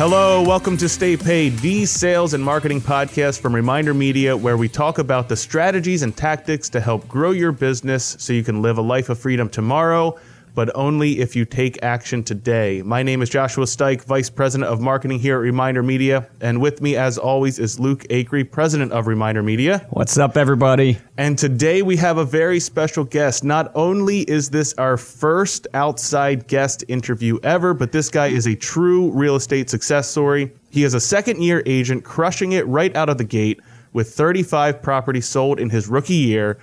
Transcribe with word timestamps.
Hello, 0.00 0.40
welcome 0.40 0.78
to 0.78 0.88
Stay 0.88 1.14
Paid, 1.14 1.58
the 1.58 1.84
sales 1.84 2.32
and 2.32 2.42
marketing 2.42 2.80
podcast 2.80 3.38
from 3.38 3.54
Reminder 3.54 3.92
Media, 3.92 4.34
where 4.34 4.56
we 4.56 4.66
talk 4.66 4.96
about 4.96 5.28
the 5.28 5.36
strategies 5.36 6.00
and 6.00 6.16
tactics 6.16 6.70
to 6.70 6.80
help 6.80 7.06
grow 7.06 7.32
your 7.32 7.52
business 7.52 8.16
so 8.18 8.32
you 8.32 8.42
can 8.42 8.62
live 8.62 8.78
a 8.78 8.80
life 8.80 9.10
of 9.10 9.18
freedom 9.18 9.50
tomorrow 9.50 10.18
but 10.54 10.70
only 10.74 11.20
if 11.20 11.36
you 11.36 11.44
take 11.44 11.82
action 11.82 12.22
today. 12.22 12.82
My 12.82 13.02
name 13.02 13.22
is 13.22 13.28
Joshua 13.28 13.64
Stike, 13.64 14.04
Vice 14.04 14.30
President 14.30 14.70
of 14.70 14.80
Marketing 14.80 15.18
here 15.18 15.36
at 15.36 15.40
Reminder 15.40 15.82
Media. 15.82 16.28
And 16.40 16.60
with 16.60 16.80
me, 16.80 16.96
as 16.96 17.18
always, 17.18 17.58
is 17.58 17.78
Luke 17.78 18.04
Acree, 18.10 18.50
President 18.50 18.92
of 18.92 19.06
Reminder 19.06 19.42
Media. 19.42 19.86
What's 19.90 20.18
up, 20.18 20.36
everybody? 20.36 20.98
And 21.16 21.38
today 21.38 21.82
we 21.82 21.96
have 21.96 22.18
a 22.18 22.24
very 22.24 22.60
special 22.60 23.04
guest. 23.04 23.44
Not 23.44 23.70
only 23.74 24.20
is 24.20 24.50
this 24.50 24.74
our 24.74 24.96
first 24.96 25.66
outside 25.74 26.46
guest 26.46 26.84
interview 26.88 27.38
ever, 27.42 27.74
but 27.74 27.92
this 27.92 28.08
guy 28.08 28.28
is 28.28 28.46
a 28.46 28.56
true 28.56 29.10
real 29.10 29.36
estate 29.36 29.70
success 29.70 30.08
story. 30.08 30.52
He 30.70 30.84
is 30.84 30.94
a 30.94 31.00
second 31.00 31.42
year 31.42 31.62
agent, 31.66 32.04
crushing 32.04 32.52
it 32.52 32.66
right 32.66 32.94
out 32.96 33.08
of 33.08 33.18
the 33.18 33.24
gate 33.24 33.60
with 33.92 34.14
35 34.14 34.82
properties 34.82 35.26
sold 35.26 35.58
in 35.58 35.70
his 35.70 35.88
rookie 35.88 36.14
year. 36.14 36.58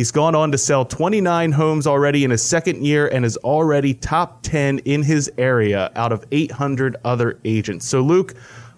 He's 0.00 0.12
gone 0.12 0.34
on 0.34 0.50
to 0.52 0.56
sell 0.56 0.86
29 0.86 1.52
homes 1.52 1.86
already 1.86 2.24
in 2.24 2.30
his 2.30 2.42
second 2.42 2.82
year 2.82 3.06
and 3.08 3.22
is 3.22 3.36
already 3.36 3.92
top 3.92 4.42
10 4.44 4.78
in 4.86 5.02
his 5.02 5.30
area 5.36 5.92
out 5.94 6.10
of 6.10 6.24
800 6.32 6.96
other 7.04 7.38
agents. 7.44 7.86
So, 7.86 8.00
Luke, 8.00 8.32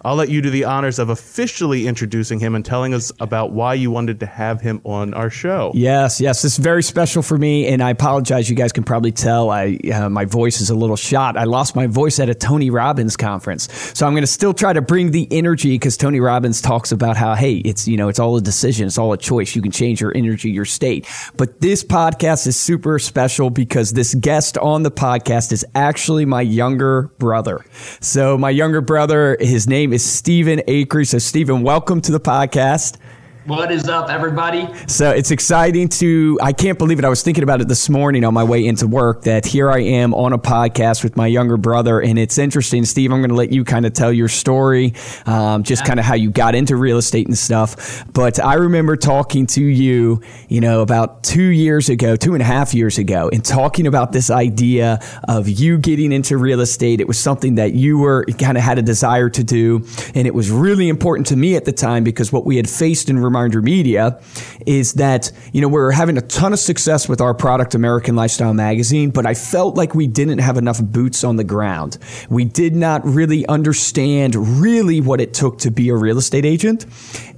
I'll 0.05 0.17
let 0.17 0.31
you 0.31 0.43
do 0.43 0.51
the 0.51 0.65
honors 0.65 0.99
of 0.99 1.11
officially 1.11 1.87
introducing 1.87 2.41
him 2.41 2.55
and 2.55 2.65
telling 2.65 2.93
us 2.93 3.13
about 3.21 3.53
why 3.53 3.75
you 3.75 3.91
wanted 3.91 4.21
to 4.21 4.27
have 4.27 4.61
him 4.61 4.81
on 4.85 5.15
our 5.15 5.31
show. 5.31 5.71
Yes, 5.75 6.21
yes, 6.21 6.43
this 6.43 6.53
is 6.53 6.59
very 6.59 6.83
special 6.83 7.23
for 7.23 7.39
me, 7.39 7.69
and 7.69 7.83
I 7.83 7.91
apologize. 7.91 8.51
You 8.51 8.57
guys 8.57 8.73
can 8.73 8.83
probably 8.83 9.13
tell 9.13 9.51
I 9.51 9.79
uh, 9.95 10.09
my 10.09 10.25
voice 10.25 10.61
is 10.61 10.71
a 10.71 10.75
little 10.75 10.97
shot. 10.97 11.37
I 11.37 11.45
lost 11.45 11.77
my 11.77 11.87
voice 11.87 12.19
at 12.19 12.29
a 12.29 12.35
Tony 12.35 12.71
Robbins 12.71 13.17
conference, 13.17 13.73
so 13.95 14.07
I'm 14.07 14.13
going 14.13 14.25
to 14.25 14.27
still 14.27 14.53
try 14.53 14.73
to 14.73 14.83
bring 14.83 15.13
the 15.13 15.29
energy 15.31 15.71
because 15.75 15.97
Tony 15.97 16.19
Robbins 16.19 16.61
talks 16.61 16.91
about 16.91 17.17
how 17.17 17.35
hey, 17.35 17.57
it's 17.59 17.87
you 17.87 17.97
know 17.97 18.09
it's 18.09 18.19
all 18.19 18.37
a 18.37 18.41
decision, 18.41 18.89
it's 18.89 18.99
all 18.99 19.13
a 19.13 19.19
choice. 19.19 19.55
You 19.55 19.63
can 19.63 19.73
change 19.73 20.01
your 20.01 20.17
energy, 20.17 20.51
your 20.51 20.65
state. 20.65 21.07
But 21.37 21.61
this 21.61 21.85
podcast 21.85 22.47
is 22.49 22.59
super 22.59 22.99
special 22.99 23.51
because 23.51 23.93
this 23.93 24.15
guest 24.15 24.59
on 24.59 24.83
the 24.83 24.91
podcast 24.91 25.53
is 25.53 25.65
actually 25.77 26.25
my 26.25 26.43
younger 26.43 27.03
brother. 27.19 27.65
So 28.01 28.37
my 28.37 28.51
younger 28.51 28.81
brother, 28.81 29.37
his 29.39 29.69
name 29.69 29.92
is 29.93 30.05
Stephen 30.05 30.61
Acree. 30.69 31.07
So, 31.07 31.19
Stephen, 31.19 31.63
welcome 31.63 32.01
to 32.03 32.13
the 32.13 32.21
podcast. 32.21 32.97
What 33.45 33.73
is 33.73 33.89
up, 33.89 34.09
everybody? 34.09 34.69
So 34.87 35.11
it's 35.11 35.33
exciting 35.33 35.89
to, 35.89 36.39
I 36.41 36.53
can't 36.53 36.79
believe 36.79 37.01
it. 37.01 37.05
I 37.05 37.09
was 37.09 37.25
thinking 37.25 37.43
about 37.43 37.61
it 37.61 37.67
this 37.67 37.89
morning 37.89 38.25
on 38.25 38.33
my 38.33 38.45
way 38.45 38.65
into 38.65 38.87
work 38.87 39.23
that 39.23 39.45
here 39.45 39.69
I 39.69 39.81
am 39.81 40.15
on 40.15 40.33
a 40.33 40.39
podcast 40.39 41.03
with 41.03 41.17
my 41.17 41.27
younger 41.27 41.57
brother. 41.57 42.01
And 42.01 42.21
it's 42.21 42.39
interesting. 42.39 42.85
Steve, 42.85 43.11
I'm 43.11 43.19
going 43.19 43.31
to 43.31 43.35
let 43.35 43.51
you 43.51 43.65
kind 43.65 43.85
of 43.85 43.95
tell 43.95 44.13
your 44.13 44.29
story, 44.29 44.95
um, 45.27 45.65
just 45.65 45.83
yeah. 45.83 45.89
kind 45.89 45.99
of 45.99 46.07
how 46.07 46.15
you 46.15 46.31
got 46.31 46.55
into 46.55 46.77
real 46.77 46.99
estate 46.99 47.27
and 47.27 47.37
stuff. 47.37 48.05
But 48.13 48.39
I 48.39 48.55
remember 48.55 48.95
talking 48.95 49.49
to 49.49 49.61
you, 49.61 50.23
you 50.47 50.61
know, 50.61 50.81
about 50.81 51.25
two 51.25 51.43
years 51.43 51.89
ago, 51.89 52.15
two 52.15 52.35
and 52.35 52.43
a 52.43 52.47
half 52.47 52.75
years 52.75 52.97
ago, 52.97 53.29
and 53.33 53.45
talking 53.45 53.89
about 53.89 54.13
this 54.13 54.31
idea 54.31 55.01
of 55.27 55.49
you 55.49 55.79
getting 55.79 56.13
into 56.13 56.37
real 56.37 56.61
estate. 56.61 57.01
It 57.01 57.09
was 57.09 57.19
something 57.19 57.57
that 57.57 57.73
you 57.75 57.99
were 57.99 58.25
kind 58.39 58.57
of 58.57 58.63
had 58.63 58.79
a 58.79 58.83
desire 58.83 59.31
to 59.31 59.43
do. 59.43 59.85
And 60.15 60.29
it 60.29 60.35
was 60.35 60.49
really 60.49 60.89
important 60.89 61.27
to 61.29 61.37
me 61.37 61.57
at 61.57 61.65
the 61.65 61.73
time 61.73 62.05
because 62.05 62.31
what 62.31 62.47
we 62.47 62.57
had 62.57 62.71
faced 62.71 63.11
in 63.11 63.19
Reminder 63.33 63.63
Media 63.63 64.21
is 64.67 64.93
that, 64.95 65.33
you 65.55 65.63
know, 65.63 65.69
we're 65.69 65.91
having 65.91 66.19
a 66.19 66.21
ton 66.21 66.53
of 66.53 66.59
success 66.59 67.09
with 67.09 67.23
our 67.23 67.33
product, 67.33 67.75
American 67.75 68.15
Lifestyle 68.15 68.53
Magazine, 68.53 69.11
but 69.11 69.25
I 69.25 69.33
felt 69.33 69.75
like 69.75 69.95
we 69.95 70.07
didn't 70.07 70.39
have 70.39 70.59
enough 70.59 70.83
boots 70.83 71.25
on 71.25 71.37
the 71.37 71.45
ground. 71.45 71.97
We 72.29 72.45
did 72.45 72.77
not 72.77 73.03
really 73.07 73.47
understand 73.47 74.35
really 74.61 75.01
what 75.01 75.19
it 75.19 75.33
took 75.33 75.59
to 75.61 75.71
be 75.71 75.89
a 75.89 75.97
real 75.97 76.19
estate 76.19 76.45
agent. 76.45 76.85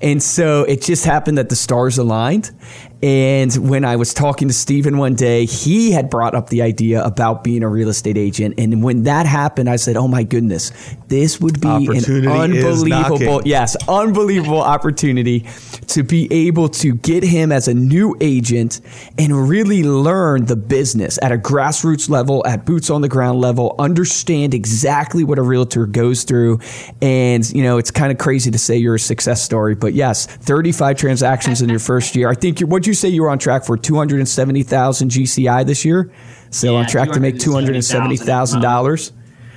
And 0.03 0.21
so 0.21 0.65
it 0.65 0.83
just 0.83 1.05
happened 1.05 1.39
that 1.39 1.49
the 1.49 1.57
stars 1.57 1.97
aligned. 1.97 2.51
And 3.05 3.55
when 3.69 3.85
I 3.85 3.97
was 3.97 4.15
talking 4.15 4.49
to 4.49 4.55
Stephen 4.55 4.97
one 4.97 5.15
day, 5.15 5.45
he 5.45 5.91
had 5.91 6.09
brought 6.09 6.35
up 6.35 6.49
the 6.49 6.63
idea 6.63 7.05
about 7.05 7.45
being 7.45 7.63
a 7.63 7.69
real 7.69 7.91
estate 7.91 8.17
agent. 8.17 8.55
And 8.57 8.83
when 8.83 9.03
that 9.03 9.27
happened, 9.27 9.69
I 9.69 9.77
said, 9.77 9.99
Oh 9.99 10.09
my 10.09 10.23
goodness, 10.23 10.73
this 11.09 11.39
would 11.39 11.61
be 11.61 11.69
an 11.69 12.27
unbelievable, 12.27 13.43
yes, 13.45 13.77
unbelievable 13.89 14.63
opportunity 14.63 15.47
to 15.89 16.03
be 16.03 16.33
able 16.33 16.71
to 16.71 16.95
get 16.95 17.23
him 17.23 17.53
as 17.53 17.69
a 17.69 17.75
new 17.75 18.17
agent 18.23 18.81
and 19.19 19.51
really 19.51 19.83
learn 19.83 20.47
the 20.47 20.57
business 20.57 21.19
at 21.21 21.31
a 21.31 21.37
grassroots 21.37 22.09
level, 22.09 22.43
at 22.47 22.65
boots 22.65 22.89
on 22.89 23.03
the 23.03 23.09
ground 23.11 23.39
level, 23.39 23.75
understand 23.79 24.55
exactly 24.55 25.25
what 25.25 25.39
a 25.39 25.43
realtor 25.43 25.85
goes 25.85 26.25
through. 26.25 26.59
And, 27.03 27.47
you 27.51 27.65
know, 27.65 27.77
it's 27.77 27.91
kind 27.91 28.11
of 28.11 28.17
crazy 28.17 28.51
to 28.51 28.59
say 28.59 28.79
you're 28.79 28.95
a 28.95 28.99
success 28.99 29.43
story, 29.43 29.75
but 29.75 29.93
yes, 29.93 30.25
35 30.25 30.97
transactions 30.97 31.61
in 31.61 31.69
your 31.69 31.79
first 31.79 32.17
year. 32.17 32.31
I 32.31 32.35
think 32.35 32.61
you, 32.61 32.67
what'd 32.67 32.87
you 32.87 32.94
say 32.95 33.09
you 33.09 33.23
were 33.23 33.31
on 33.31 33.39
track 33.39 33.65
for 33.65 33.77
270,000 33.77 35.11
GCI 35.11 35.67
this 35.67 35.85
year? 35.85 36.13
So 36.51 36.73
yeah, 36.73 36.79
on 36.79 36.87
track 36.87 37.11
to 37.13 37.21
make 37.21 37.37
$270,000. 37.37 39.13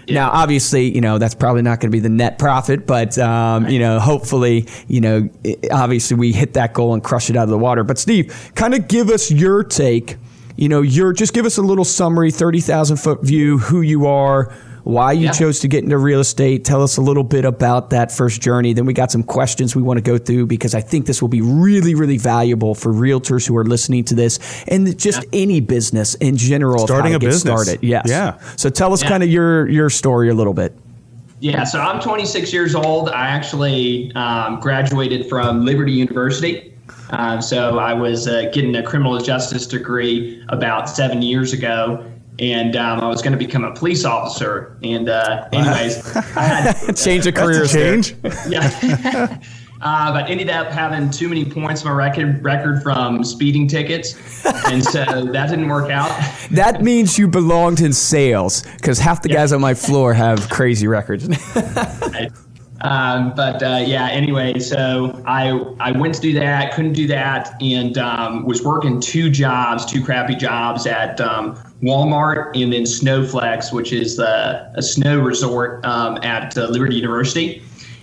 Yeah. 0.07 0.13
Now, 0.13 0.29
obviously, 0.31 0.93
you 0.93 1.01
know 1.01 1.17
that's 1.17 1.35
probably 1.35 1.63
not 1.63 1.81
going 1.81 1.91
to 1.91 1.95
be 1.95 1.99
the 1.99 2.07
net 2.07 2.39
profit, 2.39 2.87
but 2.87 3.17
um, 3.17 3.63
right. 3.63 3.73
you 3.73 3.79
know, 3.79 3.99
hopefully, 3.99 4.65
you 4.87 5.01
know, 5.01 5.29
obviously 5.69 6.15
we 6.15 6.31
hit 6.31 6.53
that 6.53 6.73
goal 6.73 6.93
and 6.93 7.03
crush 7.03 7.29
it 7.29 7.35
out 7.35 7.43
of 7.43 7.49
the 7.49 7.57
water. 7.57 7.83
But 7.83 7.97
Steve, 7.99 8.51
kind 8.55 8.73
of 8.73 8.87
give 8.87 9.09
us 9.09 9.29
your 9.29 9.63
take. 9.65 10.15
You 10.55 10.69
know, 10.69 10.81
your 10.81 11.11
just 11.11 11.33
give 11.33 11.45
us 11.45 11.57
a 11.57 11.61
little 11.61 11.83
summary, 11.83 12.31
thirty 12.31 12.61
thousand 12.61 12.97
foot 12.97 13.21
view, 13.21 13.57
who 13.57 13.81
you 13.81 14.07
are, 14.07 14.55
why 14.87 15.11
you 15.11 15.25
yeah. 15.25 15.31
chose 15.33 15.59
to 15.59 15.67
get 15.67 15.83
into 15.83 15.97
real 15.97 16.21
estate. 16.21 16.63
Tell 16.63 16.81
us 16.81 16.95
a 16.95 17.01
little 17.01 17.25
bit 17.25 17.43
about 17.43 17.89
that 17.89 18.09
first 18.09 18.41
journey. 18.41 18.71
Then 18.71 18.85
we 18.85 18.93
got 18.93 19.11
some 19.11 19.21
questions 19.21 19.75
we 19.75 19.81
want 19.81 19.97
to 19.97 20.01
go 20.01 20.17
through 20.17 20.47
because 20.47 20.73
I 20.73 20.79
think 20.79 21.07
this 21.07 21.21
will 21.21 21.27
be 21.27 21.41
really, 21.41 21.93
really 21.93 22.17
valuable 22.17 22.73
for 22.73 22.93
realtors 22.93 23.45
who 23.45 23.57
are 23.57 23.65
listening 23.65 24.05
to 24.05 24.15
this 24.15 24.39
and 24.65 24.97
just 24.97 25.23
yeah. 25.23 25.41
any 25.41 25.59
business 25.59 26.15
in 26.15 26.37
general. 26.37 26.87
Starting 26.87 27.15
a 27.15 27.19
business. 27.19 27.41
Started. 27.41 27.83
Yes. 27.83 28.05
Yeah. 28.07 28.37
So 28.55 28.69
tell 28.69 28.93
us 28.93 29.03
yeah. 29.03 29.09
kind 29.09 29.23
of 29.23 29.29
your 29.29 29.67
your 29.67 29.89
story 29.89 30.29
a 30.29 30.33
little 30.33 30.53
bit. 30.53 30.73
Yeah, 31.39 31.65
so 31.65 31.79
I'm 31.79 32.01
26 32.01 32.51
years 32.53 32.73
old. 32.73 33.09
I 33.09 33.27
actually 33.27 34.11
um, 34.15 34.59
graduated 34.61 35.27
from 35.27 35.65
Liberty 35.65 35.91
University. 35.91 36.73
Um, 37.09 37.41
so 37.41 37.77
I 37.77 37.93
was 37.93 38.27
uh, 38.27 38.49
getting 38.53 38.75
a 38.75 38.83
criminal 38.83 39.17
justice 39.19 39.67
degree 39.67 40.43
about 40.49 40.89
seven 40.89 41.21
years 41.21 41.53
ago, 41.53 42.03
and 42.39 42.75
um, 42.75 42.99
I 42.99 43.07
was 43.07 43.21
going 43.21 43.31
to 43.31 43.37
become 43.37 43.63
a 43.63 43.73
police 43.73 44.05
officer. 44.05 44.77
And 44.83 45.09
uh, 45.09 45.47
anyways, 45.51 46.15
I 46.15 46.43
had 46.43 46.73
change 46.97 47.25
of 47.27 47.35
career 47.35 47.65
change. 47.65 48.15
yeah. 48.47 49.39
Uh, 49.79 50.11
but 50.11 50.27
ended 50.27 50.49
up 50.49 50.71
having 50.71 51.07
too 51.11 51.29
many 51.29 51.45
points 51.45 51.85
on 51.85 51.91
my 51.91 51.95
record 51.95 52.43
record 52.43 52.81
from 52.81 53.23
speeding 53.23 53.67
tickets, 53.67 54.15
and 54.65 54.83
so 54.83 55.05
that 55.05 55.51
didn't 55.51 55.67
work 55.67 55.91
out. 55.91 56.09
That 56.49 56.81
means 56.81 57.19
you 57.19 57.27
belonged 57.27 57.81
in 57.81 57.93
sales 57.93 58.63
because 58.63 58.97
half 58.97 59.21
the 59.21 59.29
yeah. 59.29 59.35
guys 59.35 59.53
on 59.53 59.61
my 59.61 59.75
floor 59.75 60.15
have 60.15 60.49
crazy 60.49 60.87
records. 60.87 61.29
Um, 62.81 63.33
but 63.35 63.63
uh, 63.63 63.83
yeah, 63.85 64.07
anyway, 64.09 64.59
so 64.59 65.21
I 65.25 65.49
I 65.79 65.91
went 65.91 66.15
to 66.15 66.21
do 66.21 66.33
that, 66.33 66.73
couldn't 66.73 66.93
do 66.93 67.07
that, 67.07 67.55
and 67.61 67.97
um, 67.97 68.45
was 68.45 68.63
working 68.63 68.99
two 68.99 69.29
jobs, 69.29 69.85
two 69.85 70.03
crappy 70.03 70.35
jobs 70.35 70.85
at 70.85 71.19
um, 71.19 71.55
Walmart 71.81 72.61
and 72.61 72.73
then 72.73 72.83
Snowflex, 72.83 73.71
which 73.71 73.93
is 73.93 74.19
uh, 74.19 74.71
a 74.75 74.81
snow 74.81 75.19
resort 75.19 75.85
um, 75.85 76.17
at 76.23 76.57
uh, 76.57 76.67
Liberty 76.67 76.95
University. 76.95 77.61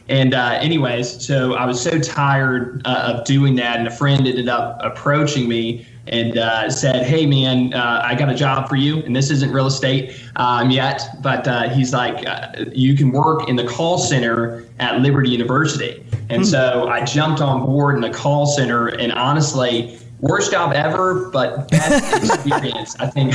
And 0.08 0.34
uh, 0.34 0.58
anyways, 0.60 1.24
so 1.24 1.54
I 1.54 1.64
was 1.64 1.80
so 1.80 1.98
tired 1.98 2.82
uh, 2.84 3.14
of 3.14 3.24
doing 3.24 3.56
that, 3.56 3.78
and 3.78 3.88
a 3.88 3.90
friend 3.90 4.26
ended 4.26 4.48
up 4.48 4.78
approaching 4.82 5.48
me 5.48 5.86
and 6.06 6.36
uh, 6.36 6.68
said, 6.68 7.06
"Hey, 7.06 7.24
man, 7.24 7.72
uh, 7.72 8.02
I 8.04 8.14
got 8.14 8.28
a 8.28 8.34
job 8.34 8.68
for 8.68 8.76
you, 8.76 8.98
and 9.04 9.16
this 9.16 9.30
isn't 9.30 9.50
real 9.50 9.66
estate 9.66 10.20
um, 10.36 10.70
yet, 10.70 11.02
but 11.22 11.48
uh, 11.48 11.70
he's 11.70 11.94
like, 11.94 12.22
you 12.74 12.94
can 12.94 13.12
work 13.12 13.48
in 13.48 13.56
the 13.56 13.64
call 13.64 13.96
center 13.96 14.66
at 14.78 15.00
Liberty 15.00 15.30
University." 15.30 16.04
And 16.28 16.42
hmm. 16.42 16.48
so 16.48 16.88
I 16.88 17.02
jumped 17.04 17.40
on 17.40 17.64
board 17.64 17.94
in 17.94 18.02
the 18.02 18.10
call 18.10 18.44
center, 18.44 18.88
and 18.88 19.10
honestly, 19.10 19.98
worst 20.28 20.50
job 20.50 20.72
ever, 20.72 21.30
but 21.30 21.70
best 21.70 22.24
experience 22.24 22.96
I 22.98 23.06
think 23.06 23.34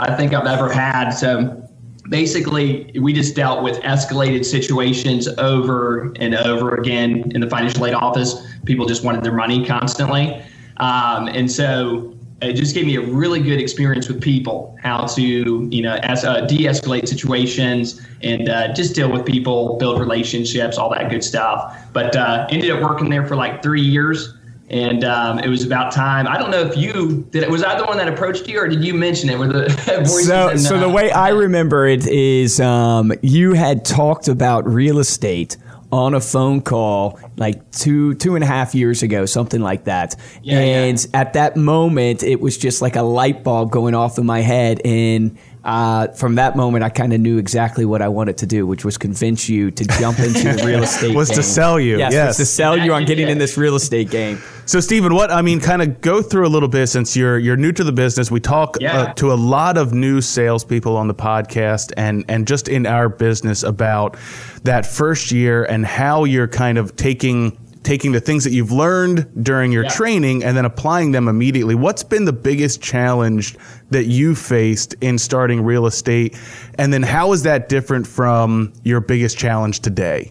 I 0.00 0.14
think 0.16 0.32
I've 0.32 0.46
ever 0.46 0.72
had. 0.72 1.10
So 1.10 1.62
basically 2.08 2.90
we 3.00 3.12
just 3.12 3.36
dealt 3.36 3.62
with 3.62 3.76
escalated 3.82 4.44
situations 4.44 5.28
over 5.38 6.12
and 6.16 6.34
over 6.34 6.74
again 6.74 7.30
in 7.34 7.40
the 7.40 7.48
financial 7.48 7.86
aid 7.86 7.94
office. 7.94 8.34
People 8.64 8.86
just 8.86 9.04
wanted 9.04 9.22
their 9.22 9.34
money 9.34 9.64
constantly. 9.64 10.42
Um, 10.78 11.28
and 11.28 11.50
so 11.50 12.16
it 12.42 12.54
just 12.54 12.74
gave 12.74 12.86
me 12.86 12.96
a 12.96 13.02
really 13.02 13.40
good 13.40 13.60
experience 13.60 14.08
with 14.08 14.20
people, 14.20 14.74
how 14.82 15.04
to, 15.04 15.68
you 15.70 15.82
know, 15.82 15.96
as, 16.02 16.24
uh, 16.24 16.40
de-escalate 16.46 17.06
situations 17.06 18.00
and 18.22 18.48
uh, 18.48 18.72
just 18.72 18.94
deal 18.94 19.12
with 19.12 19.26
people, 19.26 19.76
build 19.76 20.00
relationships, 20.00 20.78
all 20.78 20.88
that 20.90 21.10
good 21.10 21.22
stuff. 21.22 21.76
But 21.92 22.16
uh, 22.16 22.46
ended 22.50 22.70
up 22.70 22.82
working 22.82 23.10
there 23.10 23.26
for 23.26 23.36
like 23.36 23.62
three 23.62 23.82
years. 23.82 24.34
And 24.70 25.02
um, 25.02 25.40
it 25.40 25.48
was 25.48 25.64
about 25.64 25.92
time. 25.92 26.28
I 26.28 26.38
don't 26.38 26.50
know 26.50 26.60
if 26.60 26.76
you 26.76 27.26
did. 27.30 27.50
Was 27.50 27.64
I 27.64 27.76
the 27.76 27.84
one 27.84 27.98
that 27.98 28.08
approached 28.08 28.46
you, 28.46 28.60
or 28.60 28.68
did 28.68 28.84
you 28.84 28.94
mention 28.94 29.28
it? 29.28 29.38
Were 29.38 29.48
the 29.48 29.68
So, 30.06 30.56
so 30.56 30.78
the 30.78 30.86
uh, 30.86 30.92
way 30.92 31.10
I 31.10 31.30
remember 31.30 31.86
it 31.86 32.06
is, 32.06 32.60
um, 32.60 33.12
you 33.20 33.54
had 33.54 33.84
talked 33.84 34.28
about 34.28 34.66
real 34.66 35.00
estate 35.00 35.56
on 35.92 36.14
a 36.14 36.20
phone 36.20 36.62
call 36.62 37.18
like 37.36 37.68
two 37.72 38.14
two 38.14 38.36
and 38.36 38.44
a 38.44 38.46
half 38.46 38.74
years 38.74 39.02
ago, 39.02 39.26
something 39.26 39.60
like 39.60 39.84
that. 39.84 40.14
Yeah, 40.42 40.60
and 40.60 41.02
yeah. 41.02 41.20
at 41.20 41.32
that 41.32 41.56
moment, 41.56 42.22
it 42.22 42.40
was 42.40 42.56
just 42.56 42.80
like 42.80 42.94
a 42.94 43.02
light 43.02 43.42
bulb 43.42 43.72
going 43.72 43.96
off 43.96 44.18
in 44.18 44.26
my 44.26 44.40
head, 44.40 44.80
and 44.84 45.36
uh, 45.64 46.08
from 46.08 46.36
that 46.36 46.56
moment, 46.56 46.82
I 46.84 46.88
kind 46.88 47.12
of 47.12 47.20
knew 47.20 47.38
exactly 47.38 47.84
what 47.84 48.00
I 48.02 48.08
wanted 48.08 48.38
to 48.38 48.46
do, 48.46 48.66
which 48.66 48.84
was 48.84 48.96
convince 48.96 49.48
you 49.48 49.70
to 49.70 49.84
jump 49.84 50.18
into 50.20 50.52
the 50.54 50.62
real 50.64 50.82
estate. 50.82 51.14
Was 51.14 51.30
to 51.30 51.42
sell 51.42 51.78
you, 51.78 51.98
Yes, 51.98 52.12
yes. 52.12 52.26
was 52.28 52.36
to 52.38 52.46
sell 52.46 52.76
you 52.78 52.92
on 52.94 53.04
getting 53.04 53.28
in 53.28 53.38
this 53.38 53.56
real 53.56 53.74
estate 53.74 54.10
game. 54.10 54.40
So, 54.66 54.80
Stephen, 54.80 55.14
what 55.14 55.30
I 55.30 55.42
mean, 55.42 55.60
kind 55.60 55.82
of 55.82 56.00
go 56.00 56.22
through 56.22 56.46
a 56.46 56.48
little 56.50 56.68
bit 56.68 56.86
since 56.86 57.16
you're 57.16 57.38
you're 57.38 57.56
new 57.56 57.72
to 57.72 57.84
the 57.84 57.92
business. 57.92 58.30
We 58.30 58.40
talk 58.40 58.76
Yeah. 58.80 58.96
uh, 59.00 59.12
to 59.14 59.32
a 59.32 59.34
lot 59.34 59.76
of 59.76 59.92
new 59.92 60.20
salespeople 60.20 60.96
on 60.96 61.08
the 61.08 61.14
podcast, 61.14 61.92
and 61.96 62.24
and 62.28 62.46
just 62.46 62.68
in 62.68 62.86
our 62.86 63.08
business 63.08 63.62
about 63.62 64.16
that 64.64 64.86
first 64.86 65.32
year 65.32 65.64
and 65.64 65.84
how 65.84 66.24
you're 66.24 66.48
kind 66.48 66.78
of 66.78 66.94
taking 66.96 67.58
taking 67.82 68.12
the 68.12 68.20
things 68.20 68.44
that 68.44 68.52
you've 68.52 68.72
learned 68.72 69.26
during 69.42 69.72
your 69.72 69.84
Yeah. 69.84 69.90
training 69.90 70.44
and 70.44 70.56
then 70.56 70.64
applying 70.64 71.12
them 71.12 71.28
immediately. 71.28 71.74
What's 71.74 72.02
been 72.02 72.26
the 72.26 72.32
biggest 72.32 72.82
challenge 72.82 73.56
that 73.90 74.06
you 74.06 74.34
faced 74.34 74.94
in 75.00 75.16
starting 75.18 75.62
real 75.62 75.86
estate, 75.86 76.36
and 76.78 76.92
then 76.92 77.02
how 77.02 77.32
is 77.32 77.42
that 77.44 77.68
different 77.68 78.06
from 78.06 78.72
your 78.84 79.00
biggest 79.00 79.38
challenge 79.38 79.80
today? 79.80 80.30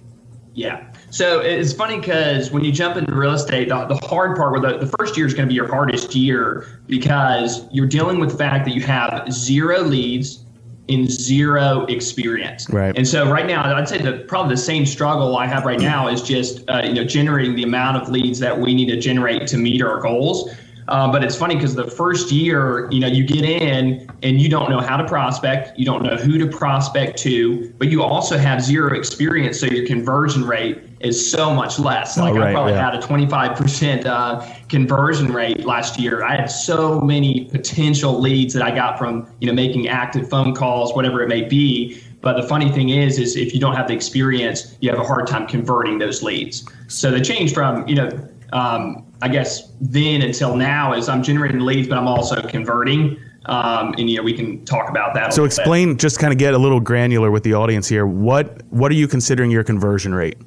Yeah. 0.54 0.82
So 1.12 1.40
it's 1.40 1.74
funny 1.74 2.00
because 2.00 2.52
when 2.52 2.64
you 2.64 2.72
jump 2.72 2.96
into 2.96 3.14
real 3.16 3.34
estate, 3.34 3.70
the, 3.70 3.86
the 3.86 3.96
hard 3.96 4.38
part, 4.38 4.52
where 4.52 4.62
the, 4.62 4.78
the 4.78 4.94
first 5.00 5.18
year 5.18 5.26
is 5.26 5.34
going 5.34 5.48
to 5.48 5.50
be 5.50 5.56
your 5.56 5.68
hardest 5.68 6.14
year 6.16 6.68
because 6.86 7.64
you're 7.72 7.88
dealing 7.88 8.20
with 8.20 8.30
the 8.32 8.38
fact 8.38 8.66
that 8.66 8.76
you 8.76 8.82
have 8.82 9.32
zero 9.32 9.82
leads 9.82 10.46
and 10.90 11.10
zero 11.10 11.86
experience. 11.86 12.70
Right. 12.70 12.96
And 12.98 13.08
so 13.08 13.30
right 13.30 13.46
now, 13.46 13.76
I'd 13.76 13.88
say 13.88 14.00
the 14.00 14.26
probably 14.28 14.56
the 14.56 14.62
same 14.62 14.86
struggle 14.86 15.38
I 15.38 15.46
have 15.46 15.66
right 15.66 15.80
now 15.80 16.08
is 16.08 16.22
just 16.22 16.68
uh, 16.70 16.82
you 16.84 16.94
know 16.94 17.04
generating 17.04 17.56
the 17.56 17.64
amount 17.64 17.98
of 17.98 18.10
leads 18.10 18.40
that 18.40 18.58
we 18.60 18.74
need 18.74 18.88
to 18.88 19.00
generate 19.00 19.48
to 19.48 19.58
meet 19.58 19.82
our 19.82 20.00
goals. 20.02 20.50
Uh, 20.90 21.12
but 21.12 21.24
it's 21.24 21.36
funny 21.36 21.54
because 21.54 21.76
the 21.76 21.86
first 21.86 22.32
year, 22.32 22.90
you 22.92 23.00
know, 23.00 23.06
you 23.06 23.24
get 23.24 23.46
in 23.46 24.10
and 24.24 24.42
you 24.42 24.50
don't 24.50 24.72
know 24.72 24.80
how 24.80 24.98
to 24.98 25.08
prospect, 25.08 25.78
you 25.78 25.86
don't 25.86 26.02
know 26.02 26.16
who 26.16 26.40
to 26.40 26.48
prospect 26.48 27.16
to, 27.20 27.72
but 27.78 27.90
you 27.90 28.02
also 28.02 28.40
have 28.40 28.60
zero 28.60 28.98
experience, 28.98 29.60
so 29.60 29.68
your 29.68 29.86
conversion 29.86 30.44
rate 30.44 30.82
is 31.00 31.32
so 31.32 31.54
much 31.54 31.78
less. 31.78 32.18
Like 32.18 32.34
right, 32.34 32.50
I 32.50 32.54
probably 32.54 32.74
yeah. 32.74 32.92
had 32.92 32.96
a 32.96 33.06
25% 33.06 34.06
uh, 34.08 34.42
conversion 34.70 35.34
rate 35.34 35.66
last 35.66 36.00
year. 36.00 36.24
I 36.24 36.36
had 36.36 36.46
so 36.46 37.02
many 37.02 37.46
potential 37.46 38.20
leads 38.20 38.54
that 38.54 38.64
I 38.64 38.74
got 38.74 38.98
from, 38.98 39.28
you 39.42 39.48
know, 39.48 39.54
making 39.54 39.88
active 39.88 40.30
phone 40.30 40.56
calls, 40.56 40.94
whatever 40.94 41.22
it 41.22 41.28
may 41.28 41.42
be. 41.42 42.02
But 42.22 42.40
the 42.40 42.48
funny 42.48 42.72
thing 42.72 42.90
is, 42.90 43.18
is 43.18 43.36
if 43.36 43.54
you 43.54 43.60
don't 43.60 43.76
have 43.76 43.88
the 43.88 43.94
experience, 43.94 44.76
you 44.80 44.90
have 44.90 45.00
a 45.00 45.04
hard 45.04 45.26
time 45.28 45.48
converting 45.48 45.98
those 45.98 46.22
leads. 46.22 46.66
So 46.88 47.12
the 47.12 47.22
change 47.22 47.54
from, 47.54 47.88
you 47.88 47.96
know, 47.96 48.10
um, 48.54 49.06
I 49.22 49.28
guess 49.28 49.72
then 49.82 50.22
until 50.22 50.56
now 50.56 50.94
is 50.94 51.10
I'm 51.10 51.24
generating 51.24 51.62
leads, 51.62 51.88
but 51.88 51.98
I'm 51.98 52.08
also 52.08 52.42
converting. 52.42 53.18
Um, 53.46 53.96
and 53.98 54.10
you 54.10 54.18
know, 54.18 54.24
we 54.24 54.34
can 54.34 54.64
talk 54.66 54.90
about 54.90 55.14
that. 55.16 55.34
So 55.34 55.42
little 55.42 55.56
bit. 55.56 55.60
explain, 55.60 55.98
just 55.98 56.20
kind 56.20 56.32
of 56.32 56.38
get 56.38 56.54
a 56.54 56.58
little 56.58 56.80
granular 56.80 57.32
with 57.32 57.44
the 57.44 57.54
audience 57.54 57.88
here. 57.88 58.06
What 58.06 58.62
what 58.70 58.92
are 58.92 58.96
you 58.96 59.08
considering 59.08 59.50
your 59.50 59.64
conversion 59.64 60.14
rate? 60.14 60.38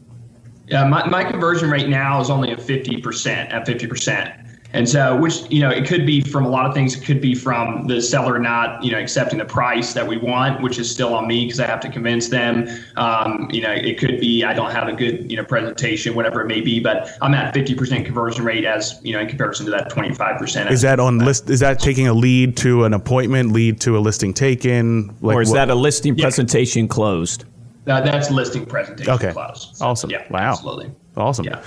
Yeah, 0.69 0.87
my, 0.87 1.07
my 1.09 1.25
conversion 1.25 1.71
rate 1.71 1.89
now 1.89 2.21
is 2.21 2.31
only 2.31 2.51
at 2.51 2.59
50%, 2.59 3.53
at 3.53 3.67
50%. 3.67 4.39
And 4.75 4.89
so, 4.89 5.17
which, 5.19 5.51
you 5.51 5.61
know, 5.61 5.69
it 5.69 5.87
could 5.87 6.07
be 6.07 6.23
from 6.23 6.47
a 6.47 6.49
lot 6.49 6.65
of 6.65 6.73
things. 6.73 6.95
It 6.97 7.05
could 7.05 7.21
be 7.21 7.35
from 7.35 7.87
the 7.87 8.01
seller 8.01 8.39
not, 8.39 8.83
you 8.83 8.91
know, 8.91 8.99
accepting 8.99 9.39
the 9.39 9.45
price 9.45 9.93
that 9.93 10.07
we 10.07 10.17
want, 10.17 10.63
which 10.63 10.79
is 10.79 10.91
still 10.91 11.15
on 11.15 11.27
me 11.27 11.45
because 11.45 11.61
I 11.61 11.67
have 11.67 11.81
to 11.81 11.91
convince 11.91 12.29
them. 12.29 12.69
Um, 12.97 13.51
you 13.53 13.61
know, 13.61 13.71
it 13.71 13.99
could 13.99 14.19
be 14.19 14.45
I 14.45 14.55
don't 14.55 14.71
have 14.71 14.89
a 14.89 14.95
good, 14.95 15.31
you 15.31 15.37
know, 15.37 15.45
presentation, 15.45 16.15
whatever 16.15 16.41
it 16.41 16.47
may 16.47 16.63
be, 16.63 16.81
but 16.81 17.11
I'm 17.21 17.35
at 17.35 17.55
50% 17.55 18.05
conversion 18.07 18.45
rate 18.45 18.65
as, 18.65 18.99
you 19.03 19.13
know, 19.13 19.21
in 19.21 19.29
comparison 19.29 19.67
to 19.67 19.73
that 19.73 19.91
25%. 19.91 20.71
Is 20.71 20.81
that 20.83 20.99
on 20.99 21.19
list? 21.19 21.51
Is 21.51 21.61
that 21.61 21.79
taking 21.79 22.09
a 22.09 22.15
lead 22.15 22.57
to 22.59 22.85
an 22.85 22.95
appointment, 22.95 23.53
lead 23.53 23.79
to 23.83 23.99
a 23.99 24.01
listing 24.01 24.33
taken? 24.33 25.15
Like 25.21 25.37
or 25.37 25.43
is 25.43 25.51
what- 25.51 25.57
that 25.57 25.71
a 25.71 25.75
listing 25.75 26.17
Yeah. 26.17 26.25
presentation 26.25 26.89
closed? 26.89 27.45
Uh, 27.87 28.01
that's 28.01 28.31
listing 28.31 28.65
presentation 28.67 29.13
Okay. 29.13 29.33
close. 29.33 29.71
So, 29.75 29.87
Awesome. 29.87 30.11
Yeah, 30.11 30.23
Wow. 30.31 30.53
absolutely. 30.53 30.91
awesome? 31.17 31.45
Yeah. 31.47 31.61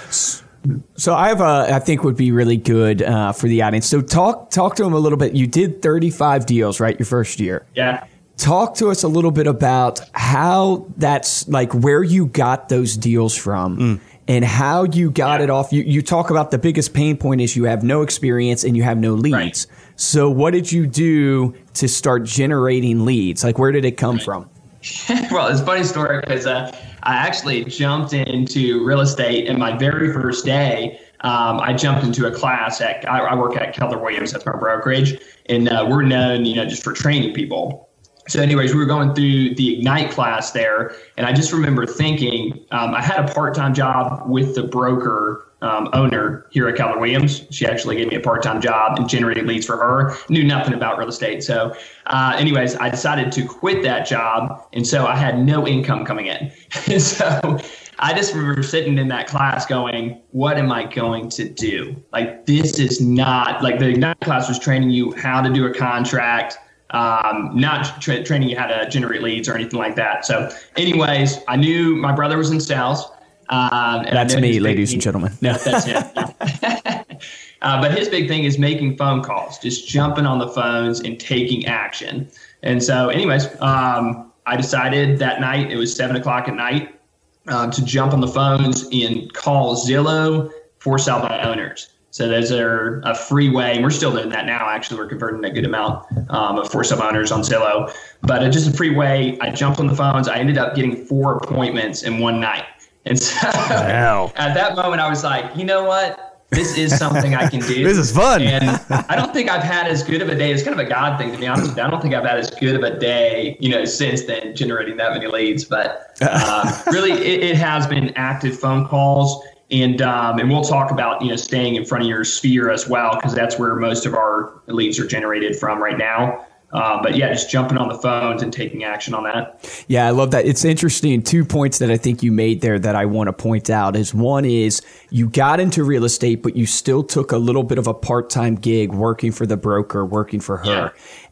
So 0.96 1.14
I 1.14 1.28
have 1.28 1.42
a, 1.42 1.68
I 1.76 1.80
think 1.80 2.04
would 2.04 2.18
be 2.18 2.32
really 2.32 2.58
good 2.58 3.04
uh, 3.04 3.34
for 3.34 3.48
the 3.48 3.62
audience. 3.62 3.86
So 3.88 4.02
talk 4.02 4.50
talk 4.50 4.76
to 4.78 4.84
them 4.84 4.94
a 4.94 4.98
little 5.00 5.18
bit. 5.18 5.34
You 5.36 5.46
did 5.46 5.82
35 5.84 6.46
deals, 6.48 6.80
right, 6.80 6.98
your 6.98 7.06
first 7.06 7.40
year. 7.40 7.66
Yeah. 7.76 8.04
Talk 8.38 8.76
to 8.76 8.90
us 8.90 9.04
a 9.04 9.08
little 9.08 9.32
bit 9.32 9.46
about 9.48 10.02
how 10.14 10.88
that's 10.98 11.48
like 11.48 11.72
where 11.74 12.02
you 12.04 12.26
got 12.28 12.70
those 12.70 12.98
deals 12.98 13.36
from. 13.36 14.02
And 14.28 14.44
how 14.44 14.86
you 14.86 15.12
got 15.12 15.40
Yeah. 15.40 15.44
it 15.44 15.50
off. 15.52 15.72
You, 15.72 15.84
you 15.84 16.02
talk 16.02 16.32
about 16.32 16.50
the 16.50 16.58
biggest 16.58 16.96
pain 16.96 17.16
point 17.16 17.42
is 17.42 17.56
you 17.56 17.66
have 17.66 17.84
no 17.84 18.02
experience 18.02 18.64
and 18.64 18.76
you 18.76 18.82
have 18.82 18.98
no 18.98 19.14
leads. 19.14 19.34
Right. 19.36 19.66
So, 19.98 20.32
what 20.32 20.52
did 20.52 20.72
you 20.72 20.88
do 20.88 21.54
to 21.76 21.88
start 21.88 22.24
generating 22.24 23.06
leads? 23.06 23.44
Like, 23.44 23.60
where 23.60 23.72
did 23.72 23.86
it 23.86 23.98
come 23.98 24.18
from? 24.18 24.50
well, 25.32 25.48
it's 25.48 25.62
funny 25.62 25.84
story 25.84 26.22
because 26.22 26.46
uh, 26.46 26.72
I 27.04 27.16
actually 27.16 27.64
jumped 27.66 28.14
into 28.14 28.84
real 28.86 29.02
estate 29.02 29.48
in 29.48 29.58
my 29.58 29.76
very 29.76 30.14
first 30.14 30.46
day. 30.46 31.00
Um, 31.22 31.60
I 31.60 31.74
jumped 31.74 32.04
into 32.04 32.28
a 32.28 32.32
class 32.32 32.82
at 32.82 33.08
I, 33.10 33.20
I 33.20 33.36
work 33.36 33.56
at 33.56 33.74
Keller 33.74 33.98
Williams. 33.98 34.32
That's 34.32 34.46
my 34.46 34.56
brokerage, 34.56 35.20
and 35.48 35.70
uh, 35.70 35.88
we're 35.90 36.04
known, 36.04 36.46
you 36.46 36.56
know, 36.56 36.66
just 36.66 36.84
for 36.84 36.94
training 36.94 37.34
people. 37.34 37.90
So, 38.28 38.42
anyways, 38.42 38.74
we 38.74 38.80
were 38.80 38.86
going 38.86 39.14
through 39.14 39.56
the 39.56 39.78
Ignite 39.78 40.12
class 40.12 40.52
there, 40.52 40.96
and 41.18 41.26
I 41.26 41.34
just 41.34 41.52
remember 41.52 41.86
thinking 41.86 42.66
um, 42.72 42.94
I 42.94 43.02
had 43.02 43.28
a 43.28 43.34
part-time 43.34 43.74
job 43.74 44.30
with 44.30 44.56
the 44.56 44.64
broker 44.64 45.48
um, 45.66 45.90
owner 45.94 46.46
here 46.52 46.68
at 46.68 46.76
Keller 46.76 47.00
Williams. 47.00 47.46
She 47.50 47.66
actually 47.66 47.96
gave 47.98 48.10
me 48.10 48.16
a 48.16 48.20
part-time 48.20 48.62
job 48.62 49.00
and 49.00 49.10
generated 49.10 49.48
leads 49.48 49.66
for 49.66 49.78
her. 49.78 50.16
Knew 50.30 50.44
nothing 50.44 50.74
about 50.74 50.98
real 50.98 51.10
estate, 51.10 51.44
so 51.44 51.76
uh, 52.06 52.36
anyways, 52.38 52.76
I 52.76 52.90
decided 52.90 53.32
to 53.34 53.46
quit 53.46 53.82
that 53.84 54.08
job, 54.08 54.68
and 54.74 54.86
so 54.86 55.08
I 55.08 55.16
had 55.16 55.44
no 55.44 55.68
income 55.68 56.06
coming 56.06 56.28
in. 56.28 56.52
and 56.88 57.02
so 57.02 57.60
I 57.98 58.14
just 58.14 58.34
remember 58.36 58.62
sitting 58.62 58.98
in 58.98 59.08
that 59.08 59.28
class 59.28 59.66
going, 59.66 60.22
"What 60.32 60.58
am 60.58 60.72
I 60.72 60.86
going 60.86 61.30
to 61.30 61.50
do? 61.50 61.96
Like 62.14 62.46
this 62.46 62.78
is 62.78 63.02
not 63.02 63.64
like 63.64 63.80
the 63.80 63.90
Ignite 63.90 64.20
class 64.20 64.48
was 64.48 64.60
training 64.60 64.92
you 64.92 65.14
how 65.14 65.42
to 65.42 65.52
do 65.52 65.66
a 65.66 65.74
contract." 65.74 66.60
um, 66.92 67.50
not 67.54 68.00
tra- 68.00 68.24
training 68.24 68.50
you 68.50 68.58
how 68.58 68.68
to 68.68 68.88
generate 68.90 69.22
leads 69.24 69.50
or 69.50 69.56
anything 69.56 69.80
like 69.80 69.96
that. 69.96 70.26
So, 70.26 70.50
anyways, 70.78 71.40
I 71.48 71.56
knew 71.56 71.96
my 71.96 72.14
brother 72.14 72.38
was 72.38 72.52
in 72.52 72.60
sales. 72.60 73.06
Um, 73.50 74.06
and 74.06 74.16
That's 74.16 74.36
me, 74.36 74.60
ladies 74.60 74.90
thing- 74.90 74.96
and 74.96 75.02
gentlemen. 75.02 75.34
No, 75.42 75.54
that's 75.54 75.86
him. 75.86 76.04
uh, 77.62 77.82
but 77.82 77.98
his 77.98 78.10
big 78.10 78.28
thing 78.28 78.44
is 78.44 78.58
making 78.58 78.98
phone 78.98 79.24
calls, 79.24 79.60
just 79.60 79.88
jumping 79.88 80.26
on 80.26 80.40
the 80.40 80.48
phones 80.48 81.02
and 81.02 81.20
taking 81.20 81.66
action. 81.66 82.28
And 82.64 82.82
so, 82.82 83.10
anyways, 83.10 83.48
um, 83.62 84.32
I 84.46 84.56
decided 84.56 85.20
that 85.20 85.40
night, 85.42 85.72
it 85.72 85.78
was 85.78 85.96
seven 85.96 86.16
o'clock 86.16 86.48
at 86.48 86.56
night, 86.56 87.00
uh, 87.48 87.70
to 87.72 87.86
jump 87.86 88.14
on 88.14 88.22
the 88.22 88.28
phones 88.28 88.88
and 88.92 89.32
call 89.34 89.76
Zillow 89.76 90.52
for 90.80 90.98
sell 90.98 91.20
by 91.20 91.42
owners. 91.42 91.90
So 92.16 92.30
those 92.30 92.50
are 92.50 93.02
a 93.04 93.14
free 93.14 93.50
way. 93.50 93.74
And 93.74 93.84
we're 93.84 93.90
still 93.90 94.12
doing 94.12 94.30
that 94.30 94.46
now. 94.46 94.70
Actually, 94.70 95.00
we're 95.00 95.10
converting 95.10 95.44
a 95.44 95.50
good 95.54 95.66
amount 95.66 96.06
um, 96.30 96.60
of 96.60 96.72
for 96.72 96.82
sale 96.82 97.02
owners 97.04 97.30
on 97.30 97.42
Zillow. 97.42 97.94
But 98.22 98.42
uh, 98.42 98.50
just 98.50 98.70
a 98.70 98.72
free 98.72 98.96
way. 98.96 99.38
I 99.42 99.50
jumped 99.50 99.82
on 99.82 99.88
the 99.88 99.96
phones. 99.96 100.30
I 100.30 100.38
ended 100.38 100.58
up 100.58 100.76
getting 100.76 100.96
four 100.96 101.36
appointments 101.36 102.04
in 102.04 102.20
one 102.20 102.40
night. 102.40 102.64
And 103.06 103.20
so 103.20 103.48
Wow. 103.48 104.32
at 104.36 104.54
that 104.54 104.76
moment, 104.76 105.02
I 105.02 105.10
was 105.10 105.24
like, 105.24 105.56
you 105.56 105.64
know 105.64 105.84
what? 105.84 106.26
This 106.52 106.78
is 106.78 106.98
something 106.98 107.36
I 107.36 107.50
can 107.50 107.60
do. 107.60 107.84
This 107.84 107.98
is 107.98 108.12
fun. 108.12 108.42
And 108.42 108.70
I 109.10 109.16
don't 109.16 109.34
think 109.34 109.50
I've 109.50 109.64
had 109.64 109.88
as 109.88 110.04
good 110.04 110.22
of 110.22 110.30
a 110.30 110.36
day. 110.36 110.52
It's 110.52 110.64
kind 110.64 110.80
of 110.80 110.86
a 110.86 110.90
God 110.90 111.18
thing, 111.18 111.32
to 111.32 111.38
be 111.38 111.48
honest 111.48 111.70
with 111.70 111.78
you. 111.78 111.84
I 111.84 111.90
don't 111.90 112.02
think 112.02 112.14
I've 112.14 112.24
had 112.24 112.38
as 112.38 112.50
good 112.52 112.76
of 112.76 112.84
a 112.84 112.98
day, 112.98 113.58
you 113.60 113.70
know, 113.70 113.84
since 113.86 114.24
then 114.24 114.56
generating 114.56 114.98
that 114.98 115.14
many 115.14 115.28
leads. 115.28 115.66
But 115.66 116.16
um, 116.22 116.68
really, 116.88 117.12
it, 117.12 117.44
it 117.44 117.56
has 117.56 117.88
been 117.88 118.12
active 118.16 118.58
phone 118.60 118.88
calls. 118.88 119.44
And 119.72 120.00
um, 120.04 120.38
and 120.38 120.48
we'll 120.48 120.64
talk 120.64 120.92
about 120.92 121.24
you 121.24 121.30
know 121.30 121.36
staying 121.36 121.74
in 121.74 121.86
front 121.86 122.04
of 122.04 122.08
your 122.08 122.24
sphere 122.24 122.70
as 122.70 122.88
well 122.88 123.16
because 123.16 123.34
that's 123.34 123.58
where 123.58 123.76
most 123.76 124.06
of 124.06 124.14
our 124.14 124.62
leads 124.68 125.00
are 125.00 125.08
generated 125.08 125.56
from 125.56 125.82
right 125.82 125.98
now. 125.98 126.46
Uh, 126.72 127.02
but 127.02 127.16
yeah, 127.16 127.32
just 127.32 127.50
jumping 127.50 127.78
on 127.78 127.88
the 127.88 127.98
phones 127.98 128.44
and 128.44 128.52
taking 128.52 128.84
action 128.84 129.14
on 129.14 129.24
that. 129.24 129.86
Yeah, 129.88 130.08
I 130.08 130.10
love 130.10 130.32
that. 130.32 130.46
It's 130.46 130.66
interesting. 130.66 131.22
Two 131.22 131.46
points 131.46 131.80
that 131.80 131.90
I 131.90 131.98
think 131.98 132.22
you 132.22 132.32
made 132.32 132.62
there 132.62 132.78
that 132.80 132.96
I 132.96 133.06
want 133.06 133.28
to 133.28 133.34
point 133.34 133.70
out 133.70 133.96
is 133.96 134.14
one 134.14 134.46
is 134.46 134.82
you 135.10 135.30
got 135.30 135.60
into 135.60 135.84
real 135.84 136.04
estate, 136.04 136.44
but 136.44 136.56
you 136.56 136.66
still 136.66 137.04
took 137.04 137.32
a 137.32 137.38
little 137.38 137.64
bit 137.64 137.78
of 137.78 137.88
a 137.88 137.94
part 137.94 138.30
time 138.30 138.56
gig 138.56 138.94
working 138.94 139.32
for 139.32 139.46
the 139.46 139.58
broker, 139.58 140.06
working 140.06 140.40
for 140.40 140.58
her. 140.58 140.66
Yeah. 140.66 140.90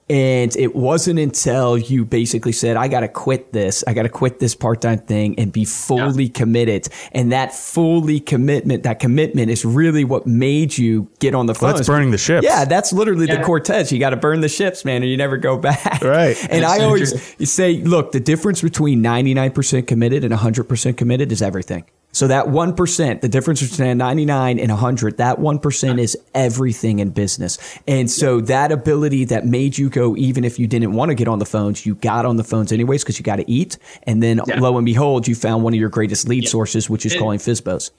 And 0.10 0.56
it 0.58 0.76
wasn't 0.76 1.20
until 1.20 1.78
you 1.78 2.04
basically 2.04 2.52
said, 2.52 2.76
I 2.76 2.88
got 2.88 3.02
to 3.02 3.08
quit 3.08 3.54
this. 3.54 3.84
I 3.88 3.94
got 3.94 4.04
to 4.04 4.10
quit 4.10 4.40
this 4.40 4.54
part 4.54 4.82
time 4.82 5.00
thing 5.00 5.40
and 5.40 5.52
be 5.52 5.64
fully 5.64 6.26
yeah. 6.26 6.32
committed. 6.34 6.90
And 7.14 7.32
that 7.32 7.54
fully 7.54 8.20
commitment, 8.20 8.84
that 8.84 9.00
commitment 9.00 9.50
is 9.50 9.64
really 9.64 10.04
what 10.04 10.28
made 10.28 10.78
you 10.78 11.10
get 11.20 11.34
on 11.34 11.46
the 11.46 11.56
phone. 11.56 11.68
Well, 11.68 11.76
that's 11.78 11.88
burning 11.88 12.12
the 12.12 12.18
ships. 12.18 12.46
Yeah, 12.46 12.66
that's 12.66 12.92
literally 12.92 13.28
yeah. 13.28 13.38
the 13.38 13.44
Cortez. 13.44 13.92
You 13.92 14.00
got 14.00 14.10
to 14.10 14.18
burn 14.18 14.42
the 14.42 14.50
ships, 14.50 14.84
man, 14.84 15.04
or 15.04 15.06
you 15.06 15.18
never 15.18 15.38
go 15.38 15.58
back. 15.58 16.02
Right. 16.14 16.38
And 16.50 16.64
that's 16.64 16.80
I 16.80 16.84
always 16.84 17.50
say, 17.50 17.78
look, 17.78 18.12
the 18.12 18.20
difference 18.20 18.62
between 18.62 19.02
99% 19.02 19.88
committed 19.88 20.24
and 20.24 20.34
100% 20.34 20.98
committed 20.98 21.32
is 21.32 21.42
everything. 21.42 21.86
So 22.14 22.28
that 22.28 22.46
1%, 22.46 23.22
the 23.22 23.28
difference 23.28 23.68
between 23.68 23.98
99 23.98 24.60
and 24.60 24.70
100, 24.70 25.18
that 25.18 25.40
1% 25.40 26.00
is 26.00 26.18
everything 26.34 27.00
in 27.00 27.10
business. 27.10 27.58
And 27.88 28.10
so 28.10 28.40
that 28.42 28.72
ability 28.72 29.26
that 29.26 29.46
made 29.46 29.78
you 29.78 29.90
go, 29.90 30.16
even 30.16 30.44
if 30.46 30.60
you 30.60 30.68
didn't 30.68 30.94
want 30.94 31.10
to 31.10 31.16
get 31.16 31.28
on 31.28 31.40
the 31.40 31.46
phones, 31.46 31.86
you 31.86 31.96
got 31.96 32.26
on 32.26 32.38
the 32.38 32.44
phones 32.44 32.72
anyways 32.72 33.04
because 33.04 33.20
you 33.20 33.24
got 33.24 33.38
to 33.38 33.52
eat. 33.52 33.78
And 34.04 34.22
then 34.22 34.40
yeah. 34.48 34.60
lo 34.60 34.78
and 34.78 34.86
behold, 34.86 35.28
you 35.28 35.36
found 35.36 35.64
one 35.64 35.74
of 35.74 35.80
your 35.80 35.90
greatest 35.90 36.28
lead 36.28 36.44
yeah. 36.44 36.50
sources, 36.50 36.90
which 36.90 37.06
is 37.06 37.16
calling 37.16 37.40
FSBOs. 37.40 37.92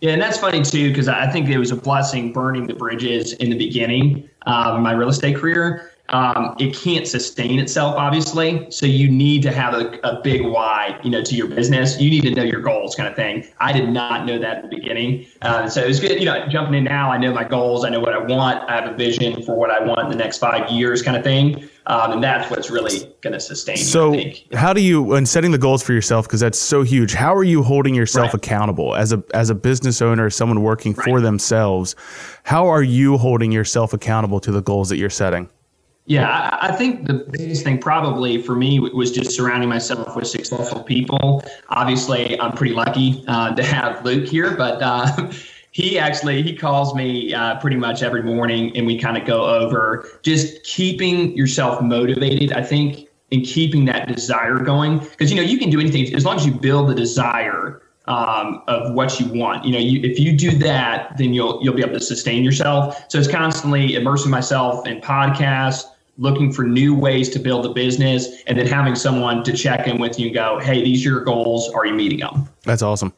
Yeah, 0.00 0.12
and 0.12 0.22
that's 0.22 0.38
funny 0.38 0.62
too, 0.62 0.88
because 0.88 1.08
I 1.08 1.26
think 1.30 1.48
it 1.48 1.58
was 1.58 1.72
a 1.72 1.76
blessing 1.76 2.32
burning 2.32 2.66
the 2.68 2.74
bridges 2.74 3.32
in 3.34 3.50
the 3.50 3.58
beginning 3.58 4.28
uh, 4.46 4.72
of 4.72 4.80
my 4.80 4.92
real 4.92 5.08
estate 5.08 5.36
career 5.36 5.90
um, 6.10 6.56
it 6.58 6.74
can't 6.74 7.06
sustain 7.06 7.58
itself, 7.58 7.96
obviously. 7.96 8.66
So 8.70 8.86
you 8.86 9.10
need 9.10 9.42
to 9.42 9.52
have 9.52 9.74
a, 9.74 9.98
a 10.04 10.20
big 10.22 10.42
why, 10.42 10.98
you 11.04 11.10
know, 11.10 11.22
to 11.22 11.34
your 11.34 11.48
business. 11.48 12.00
You 12.00 12.08
need 12.08 12.22
to 12.22 12.30
know 12.30 12.44
your 12.44 12.60
goals, 12.60 12.94
kind 12.94 13.08
of 13.08 13.14
thing. 13.14 13.46
I 13.60 13.72
did 13.72 13.90
not 13.90 14.24
know 14.24 14.38
that 14.38 14.56
at 14.56 14.62
the 14.62 14.68
beginning, 14.68 15.26
uh, 15.42 15.68
so 15.68 15.82
it's 15.82 16.00
good. 16.00 16.18
You 16.18 16.24
know, 16.24 16.46
jumping 16.48 16.74
in 16.74 16.84
now, 16.84 17.10
I 17.10 17.18
know 17.18 17.32
my 17.34 17.44
goals. 17.44 17.84
I 17.84 17.90
know 17.90 18.00
what 18.00 18.14
I 18.14 18.18
want. 18.18 18.68
I 18.70 18.80
have 18.80 18.92
a 18.92 18.96
vision 18.96 19.42
for 19.42 19.54
what 19.54 19.70
I 19.70 19.82
want 19.84 20.00
in 20.00 20.10
the 20.10 20.16
next 20.16 20.38
five 20.38 20.70
years, 20.70 21.02
kind 21.02 21.16
of 21.16 21.22
thing. 21.22 21.68
Um, 21.86 22.12
and 22.12 22.22
that's 22.22 22.50
what's 22.50 22.70
really 22.70 23.10
going 23.22 23.32
to 23.32 23.40
sustain. 23.40 23.78
So, 23.78 24.20
how 24.52 24.74
do 24.74 24.82
you, 24.82 25.02
when 25.02 25.24
setting 25.24 25.52
the 25.52 25.58
goals 25.58 25.82
for 25.82 25.94
yourself, 25.94 26.26
because 26.26 26.40
that's 26.40 26.58
so 26.58 26.82
huge, 26.82 27.14
how 27.14 27.34
are 27.34 27.44
you 27.44 27.62
holding 27.62 27.94
yourself 27.94 28.26
right. 28.26 28.34
accountable 28.34 28.94
as 28.94 29.12
a 29.12 29.22
as 29.32 29.48
a 29.48 29.54
business 29.54 30.02
owner, 30.02 30.28
someone 30.28 30.62
working 30.62 30.92
right. 30.94 31.04
for 31.04 31.20
themselves? 31.20 31.96
How 32.44 32.66
are 32.66 32.82
you 32.82 33.16
holding 33.16 33.52
yourself 33.52 33.92
accountable 33.92 34.40
to 34.40 34.52
the 34.52 34.60
goals 34.60 34.90
that 34.90 34.96
you're 34.96 35.08
setting? 35.08 35.48
Yeah, 36.08 36.56
I 36.62 36.72
think 36.72 37.06
the 37.06 37.12
biggest 37.12 37.64
thing 37.64 37.76
probably 37.76 38.40
for 38.40 38.54
me 38.54 38.80
was 38.80 39.12
just 39.12 39.30
surrounding 39.32 39.68
myself 39.68 40.16
with 40.16 40.26
successful 40.26 40.82
people. 40.82 41.44
Obviously, 41.68 42.40
I'm 42.40 42.52
pretty 42.52 42.72
lucky 42.72 43.22
uh, 43.28 43.54
to 43.54 43.62
have 43.62 44.02
Luke 44.06 44.26
here, 44.26 44.56
but 44.56 44.80
uh, 44.80 45.30
he 45.70 45.98
actually 45.98 46.42
he 46.42 46.56
calls 46.56 46.94
me 46.94 47.34
uh, 47.34 47.60
pretty 47.60 47.76
much 47.76 48.02
every 48.02 48.22
morning, 48.22 48.74
and 48.74 48.86
we 48.86 48.98
kind 48.98 49.18
of 49.18 49.26
go 49.26 49.44
over 49.44 50.08
just 50.22 50.64
keeping 50.64 51.36
yourself 51.36 51.82
motivated. 51.82 52.54
I 52.54 52.62
think 52.62 53.06
and 53.30 53.44
keeping 53.44 53.84
that 53.84 54.08
desire 54.08 54.58
going 54.60 55.00
because 55.00 55.30
you 55.30 55.36
know 55.36 55.42
you 55.42 55.58
can 55.58 55.68
do 55.68 55.78
anything 55.78 56.14
as 56.14 56.24
long 56.24 56.36
as 56.36 56.46
you 56.46 56.52
build 56.52 56.88
the 56.88 56.94
desire 56.94 57.82
um, 58.06 58.62
of 58.66 58.94
what 58.94 59.20
you 59.20 59.26
want. 59.38 59.66
You 59.66 59.72
know, 59.72 59.78
you, 59.78 60.00
if 60.10 60.18
you 60.18 60.34
do 60.34 60.52
that, 60.60 61.18
then 61.18 61.34
you'll 61.34 61.62
you'll 61.62 61.74
be 61.74 61.82
able 61.82 61.98
to 61.98 62.00
sustain 62.00 62.44
yourself. 62.44 63.04
So 63.10 63.18
it's 63.18 63.28
constantly 63.28 63.94
immersing 63.94 64.30
myself 64.30 64.86
in 64.86 65.02
podcasts 65.02 65.84
looking 66.18 66.52
for 66.52 66.64
new 66.64 66.94
ways 66.94 67.30
to 67.30 67.38
build 67.38 67.64
a 67.64 67.70
business 67.70 68.42
and 68.46 68.58
then 68.58 68.66
having 68.66 68.96
someone 68.96 69.44
to 69.44 69.52
check 69.52 69.86
in 69.86 69.98
with 69.98 70.18
you 70.18 70.26
and 70.26 70.34
go, 70.34 70.58
hey, 70.58 70.82
these 70.82 71.06
are 71.06 71.10
your 71.10 71.20
goals. 71.20 71.70
Are 71.70 71.86
you 71.86 71.94
meeting 71.94 72.18
them? 72.18 72.48
That's 72.64 72.82
awesome. 72.82 73.14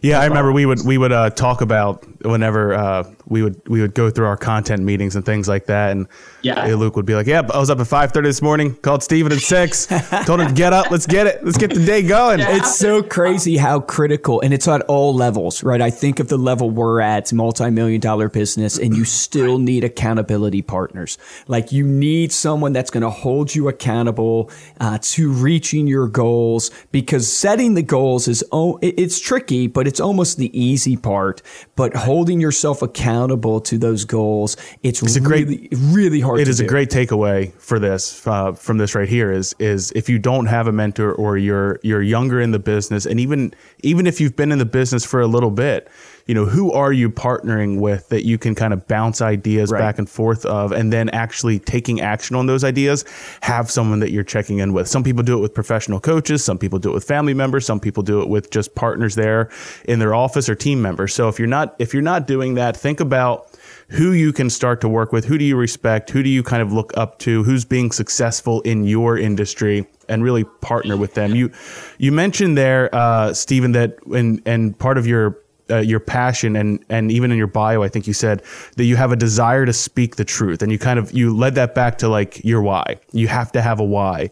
Yeah, 0.00 0.20
I 0.20 0.26
remember 0.26 0.52
we 0.52 0.64
would 0.64 0.84
we 0.86 0.96
would 0.96 1.12
uh, 1.12 1.30
talk 1.30 1.60
about 1.60 2.06
whenever 2.24 2.74
uh, 2.74 3.04
we 3.26 3.42
would 3.42 3.60
we 3.68 3.80
would 3.80 3.94
go 3.94 4.10
through 4.10 4.26
our 4.26 4.36
content 4.36 4.82
meetings 4.82 5.16
and 5.16 5.24
things 5.24 5.48
like 5.48 5.66
that, 5.66 5.92
and 5.92 6.08
yeah, 6.42 6.64
Luke 6.74 6.96
would 6.96 7.06
be 7.06 7.14
like, 7.14 7.26
"Yeah, 7.26 7.42
I 7.52 7.58
was 7.58 7.70
up 7.70 7.80
at 7.80 7.86
five 7.86 8.12
thirty 8.12 8.28
this 8.28 8.42
morning. 8.42 8.74
Called 8.76 9.02
Steven 9.02 9.32
at 9.32 9.38
six. 9.38 9.86
told 10.26 10.40
him 10.40 10.48
to 10.48 10.54
get 10.54 10.72
up. 10.72 10.90
Let's 10.90 11.06
get 11.06 11.26
it. 11.26 11.44
Let's 11.44 11.58
get 11.58 11.72
the 11.72 11.84
day 11.84 12.02
going." 12.02 12.40
Yeah. 12.40 12.56
It's 12.56 12.76
so 12.76 13.02
crazy 13.02 13.56
how 13.56 13.80
critical, 13.80 14.40
and 14.40 14.52
it's 14.52 14.66
at 14.68 14.82
all 14.82 15.14
levels, 15.14 15.62
right? 15.62 15.80
I 15.80 15.90
think 15.90 16.20
of 16.20 16.28
the 16.28 16.38
level 16.38 16.70
we're 16.70 17.00
at, 17.00 17.32
multi-million 17.32 18.00
dollar 18.00 18.28
business, 18.28 18.78
and 18.78 18.96
you 18.96 19.04
still 19.04 19.58
need 19.58 19.84
accountability 19.84 20.62
partners. 20.62 21.18
Like 21.46 21.72
you 21.72 21.86
need 21.86 22.32
someone 22.32 22.72
that's 22.72 22.90
going 22.90 23.02
to 23.02 23.10
hold 23.10 23.54
you 23.54 23.68
accountable 23.68 24.50
uh, 24.80 24.98
to 25.02 25.32
reaching 25.32 25.86
your 25.86 26.08
goals, 26.08 26.70
because 26.92 27.32
setting 27.32 27.74
the 27.74 27.82
goals 27.82 28.28
is 28.28 28.44
oh 28.52 28.78
it's 28.82 29.20
tricky, 29.20 29.66
but 29.66 29.86
it's 29.86 30.00
almost 30.00 30.38
the 30.38 30.58
easy 30.58 30.96
part. 30.96 31.42
But 31.76 31.94
holding 32.14 32.40
yourself 32.40 32.80
accountable 32.80 33.60
to 33.60 33.76
those 33.76 34.04
goals, 34.04 34.56
it's, 34.84 35.02
it's 35.02 35.18
really, 35.18 35.66
great, 35.66 35.68
really 35.72 36.20
hard. 36.20 36.38
It 36.38 36.46
is 36.46 36.58
do. 36.58 36.64
a 36.64 36.68
great 36.68 36.88
takeaway 36.88 37.52
for 37.54 37.80
this, 37.80 38.24
uh, 38.24 38.52
from 38.52 38.78
this 38.78 38.94
right 38.94 39.08
here 39.08 39.32
is, 39.32 39.52
is 39.58 39.90
if 39.96 40.08
you 40.08 40.20
don't 40.20 40.46
have 40.46 40.68
a 40.68 40.72
mentor 40.72 41.12
or 41.12 41.36
you're, 41.36 41.80
you're 41.82 42.02
younger 42.02 42.40
in 42.40 42.52
the 42.52 42.60
business 42.60 43.04
and 43.04 43.18
even, 43.18 43.52
even 43.82 44.06
if 44.06 44.20
you've 44.20 44.36
been 44.36 44.52
in 44.52 44.58
the 44.58 44.64
business 44.64 45.04
for 45.04 45.20
a 45.20 45.26
little 45.26 45.50
bit, 45.50 45.90
you 46.26 46.34
know, 46.34 46.46
who 46.46 46.72
are 46.72 46.92
you 46.92 47.10
partnering 47.10 47.80
with 47.80 48.08
that 48.08 48.24
you 48.24 48.38
can 48.38 48.54
kind 48.54 48.72
of 48.72 48.86
bounce 48.88 49.20
ideas 49.20 49.70
right. 49.70 49.78
back 49.78 49.98
and 49.98 50.08
forth 50.08 50.46
of, 50.46 50.72
and 50.72 50.92
then 50.92 51.10
actually 51.10 51.58
taking 51.58 52.00
action 52.00 52.34
on 52.34 52.46
those 52.46 52.64
ideas? 52.64 53.04
Have 53.42 53.70
someone 53.70 54.00
that 54.00 54.10
you're 54.10 54.24
checking 54.24 54.58
in 54.58 54.72
with. 54.72 54.88
Some 54.88 55.04
people 55.04 55.22
do 55.22 55.36
it 55.36 55.40
with 55.40 55.54
professional 55.54 56.00
coaches. 56.00 56.44
Some 56.44 56.58
people 56.58 56.78
do 56.78 56.90
it 56.90 56.94
with 56.94 57.04
family 57.04 57.34
members. 57.34 57.66
Some 57.66 57.80
people 57.80 58.02
do 58.02 58.22
it 58.22 58.28
with 58.28 58.50
just 58.50 58.74
partners 58.74 59.14
there 59.14 59.50
in 59.84 59.98
their 59.98 60.14
office 60.14 60.48
or 60.48 60.54
team 60.54 60.80
members. 60.80 61.12
So 61.14 61.28
if 61.28 61.38
you're 61.38 61.48
not, 61.48 61.74
if 61.78 61.92
you're 61.92 62.02
not 62.02 62.26
doing 62.26 62.54
that, 62.54 62.76
think 62.76 63.00
about 63.00 63.50
who 63.88 64.12
you 64.12 64.32
can 64.32 64.48
start 64.48 64.80
to 64.80 64.88
work 64.88 65.12
with. 65.12 65.26
Who 65.26 65.36
do 65.36 65.44
you 65.44 65.56
respect? 65.56 66.10
Who 66.10 66.22
do 66.22 66.30
you 66.30 66.42
kind 66.42 66.62
of 66.62 66.72
look 66.72 66.96
up 66.96 67.18
to? 67.20 67.42
Who's 67.42 67.64
being 67.64 67.92
successful 67.92 68.60
in 68.62 68.84
your 68.84 69.18
industry? 69.18 69.86
And 70.06 70.22
really 70.22 70.44
partner 70.44 70.98
with 70.98 71.14
them. 71.14 71.34
You, 71.34 71.50
you 71.96 72.12
mentioned 72.12 72.58
there, 72.58 72.94
uh, 72.94 73.32
Steven, 73.32 73.72
that 73.72 73.96
and 74.14 74.42
and 74.44 74.78
part 74.78 74.98
of 74.98 75.06
your 75.06 75.38
uh, 75.70 75.78
your 75.78 76.00
passion 76.00 76.56
and 76.56 76.84
and 76.88 77.10
even 77.10 77.30
in 77.30 77.38
your 77.38 77.46
bio 77.46 77.82
i 77.82 77.88
think 77.88 78.06
you 78.06 78.12
said 78.12 78.42
that 78.76 78.84
you 78.84 78.96
have 78.96 79.12
a 79.12 79.16
desire 79.16 79.64
to 79.64 79.72
speak 79.72 80.16
the 80.16 80.24
truth 80.24 80.62
and 80.62 80.70
you 80.70 80.78
kind 80.78 80.98
of 80.98 81.12
you 81.12 81.34
led 81.34 81.54
that 81.54 81.74
back 81.74 81.98
to 81.98 82.08
like 82.08 82.44
your 82.44 82.62
why. 82.62 82.98
You 83.12 83.28
have 83.28 83.52
to 83.52 83.62
have 83.62 83.80
a 83.80 83.84
why. 83.84 84.30